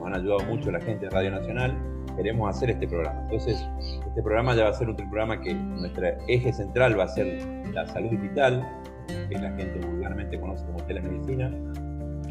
han 0.09 0.21
ayudado 0.21 0.43
mucho 0.45 0.71
la 0.71 0.81
gente 0.81 1.05
de 1.05 1.11
Radio 1.11 1.31
Nacional, 1.31 1.77
queremos 2.15 2.49
hacer 2.49 2.71
este 2.71 2.87
programa. 2.87 3.21
Entonces, 3.21 3.65
este 3.79 4.21
programa 4.21 4.55
ya 4.55 4.63
va 4.63 4.69
a 4.69 4.73
ser 4.73 4.89
un 4.89 4.95
programa 4.95 5.39
que 5.39 5.53
nuestro 5.53 6.07
eje 6.27 6.51
central 6.51 6.99
va 6.99 7.03
a 7.03 7.07
ser 7.07 7.47
la 7.73 7.85
salud 7.87 8.09
digital, 8.09 8.67
que 9.07 9.37
la 9.37 9.51
gente 9.51 9.79
vulgarmente 9.85 10.39
conoce 10.39 10.65
como 10.65 10.77
telemedicina, 10.85 11.51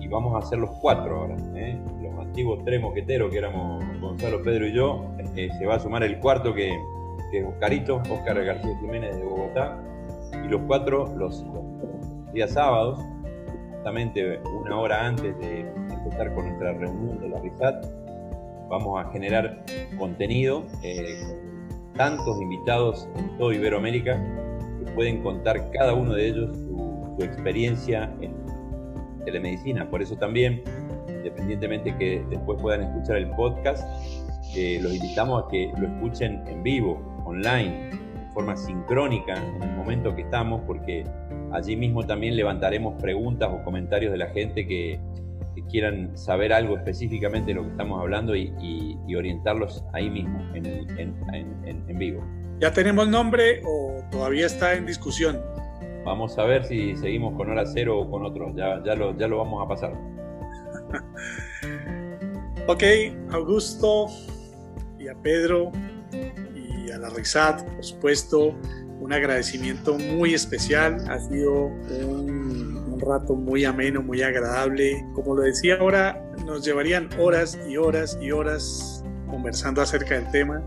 y 0.00 0.08
vamos 0.08 0.34
a 0.34 0.38
hacer 0.38 0.58
los 0.58 0.70
cuatro 0.80 1.20
ahora. 1.20 1.36
¿eh? 1.54 1.80
Los 2.02 2.18
antiguos 2.18 2.64
tres 2.64 2.80
moqueteros 2.80 3.30
que 3.30 3.38
éramos 3.38 3.84
Gonzalo, 4.00 4.42
Pedro 4.42 4.66
y 4.66 4.72
yo, 4.72 5.04
eh, 5.36 5.48
se 5.58 5.66
va 5.66 5.76
a 5.76 5.80
sumar 5.80 6.02
el 6.02 6.18
cuarto 6.18 6.52
que, 6.54 6.70
es 7.32 7.44
Oscarito, 7.46 7.96
Oscar 8.10 8.42
García 8.44 8.76
Jiménez 8.80 9.16
de 9.16 9.22
Bogotá, 9.22 9.78
y 10.44 10.48
los 10.48 10.62
cuatro 10.66 11.14
los, 11.16 11.44
días 12.32 12.50
sábados, 12.52 13.00
justamente 13.72 14.40
una 14.60 14.78
hora 14.78 15.06
antes 15.06 15.38
de 15.38 15.87
empezar 16.08 16.34
con 16.34 16.46
nuestra 16.46 16.72
reunión 16.72 17.20
de 17.20 17.28
la 17.28 17.40
RISAT, 17.40 17.86
vamos 18.68 18.98
a 18.98 19.10
generar 19.10 19.64
contenido 19.98 20.64
eh, 20.82 21.20
con 21.20 21.92
tantos 21.94 22.40
invitados 22.40 23.08
en 23.16 23.36
todo 23.38 23.52
Iberoamérica 23.52 24.14
que 24.84 24.92
pueden 24.92 25.22
contar 25.22 25.70
cada 25.70 25.94
uno 25.94 26.14
de 26.14 26.28
ellos 26.28 26.56
su, 26.56 26.88
experiencia 27.20 28.14
en 28.20 28.32
telemedicina. 29.24 29.90
Por 29.90 30.00
eso 30.00 30.16
también, 30.16 30.62
independientemente 31.08 31.96
que 31.96 32.24
después 32.30 32.62
puedan 32.62 32.82
escuchar 32.82 33.16
el 33.16 33.28
podcast, 33.30 33.82
eh, 34.54 34.78
los 34.80 34.94
invitamos 34.94 35.42
a 35.42 35.48
que 35.48 35.72
lo 35.76 35.88
escuchen 35.88 36.44
en 36.46 36.62
vivo, 36.62 37.02
online, 37.24 37.90
de 37.90 38.32
forma 38.32 38.56
sincrónica 38.56 39.34
en 39.34 39.64
el 39.64 39.76
momento 39.76 40.14
que 40.14 40.22
estamos, 40.22 40.60
porque 40.64 41.02
allí 41.50 41.74
mismo 41.74 42.06
también 42.06 42.36
levantaremos 42.36 42.94
preguntas 43.02 43.50
o 43.52 43.64
comentarios 43.64 44.12
de 44.12 44.18
la 44.18 44.28
gente 44.28 44.64
que, 44.64 45.00
quieran 45.70 46.16
saber 46.16 46.52
algo 46.52 46.76
específicamente 46.76 47.48
de 47.48 47.54
lo 47.54 47.62
que 47.62 47.70
estamos 47.70 48.00
hablando 48.00 48.34
y, 48.34 48.96
orientarlos 49.16 49.84
ahí 49.92 50.10
mismo, 50.10 50.40
en, 50.54 50.66
en, 50.66 51.98
vivo. 51.98 52.24
¿Ya 52.60 52.72
tenemos 52.72 53.08
nombre 53.08 53.60
o 53.64 54.02
todavía 54.10 54.46
está 54.46 54.74
en 54.74 54.86
discusión? 54.86 55.40
Vamos 56.04 56.38
a 56.38 56.44
ver 56.44 56.64
si 56.64 56.96
seguimos 56.96 57.36
con 57.36 57.50
hora 57.50 57.64
cero 57.66 57.98
o 57.98 58.10
con 58.10 58.24
otro, 58.24 58.54
ya, 58.56 58.82
ya, 58.84 58.94
lo, 58.94 59.16
ya 59.16 59.28
lo 59.28 59.38
vamos 59.38 59.64
a 59.64 59.68
pasar. 59.68 59.92
ok, 62.66 62.82
Augusto 63.32 64.06
y 64.98 65.08
a 65.08 65.14
Pedro 65.22 65.72
y 66.54 66.90
a 66.90 66.98
la 66.98 67.10
RISAT, 67.10 67.62
por 67.74 67.84
supuesto, 67.84 68.54
un 69.00 69.12
agradecimiento 69.12 69.98
muy 69.98 70.34
especial. 70.34 71.04
Ha 71.08 71.20
sido 71.20 71.66
un, 71.66 72.67
un, 72.98 73.00
rato 73.00 73.34
muy 73.34 73.64
ameno, 73.64 74.02
muy 74.02 74.22
agradable. 74.22 75.04
Como 75.14 75.34
lo 75.34 75.42
decía 75.42 75.76
ahora, 75.76 76.22
nos 76.44 76.64
llevarían 76.64 77.08
horas 77.18 77.58
y 77.68 77.76
horas 77.76 78.18
y 78.20 78.30
horas 78.30 79.04
conversando 79.28 79.80
acerca 79.82 80.14
del 80.14 80.30
tema. 80.30 80.62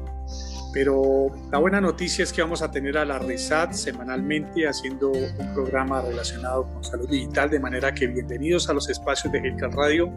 Pero 0.73 1.27
la 1.51 1.59
buena 1.59 1.81
noticia 1.81 2.23
es 2.23 2.31
que 2.31 2.41
vamos 2.41 2.61
a 2.61 2.71
tener 2.71 2.97
a 2.97 3.03
la 3.03 3.19
RISAT 3.19 3.73
semanalmente 3.73 4.67
haciendo 4.67 5.11
un 5.11 5.53
programa 5.53 6.01
relacionado 6.01 6.63
con 6.71 6.83
salud 6.83 7.09
digital, 7.09 7.49
de 7.49 7.59
manera 7.59 7.93
que 7.93 8.07
bienvenidos 8.07 8.69
a 8.69 8.73
los 8.73 8.89
espacios 8.89 9.33
de 9.33 9.39
Healthcare 9.39 9.73
Radio. 9.73 10.09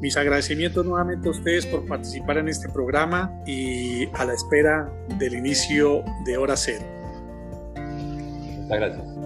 Mis 0.00 0.16
agradecimientos 0.16 0.84
nuevamente 0.84 1.28
a 1.28 1.30
ustedes 1.30 1.66
por 1.66 1.86
participar 1.86 2.38
en 2.38 2.48
este 2.48 2.68
programa 2.68 3.32
y 3.46 4.06
a 4.14 4.24
la 4.24 4.34
espera 4.34 4.92
del 5.18 5.34
inicio 5.34 6.04
de 6.24 6.36
Hora 6.36 6.56
Cero. 6.56 6.84
Muchas 7.76 8.78
gracias. 8.78 9.17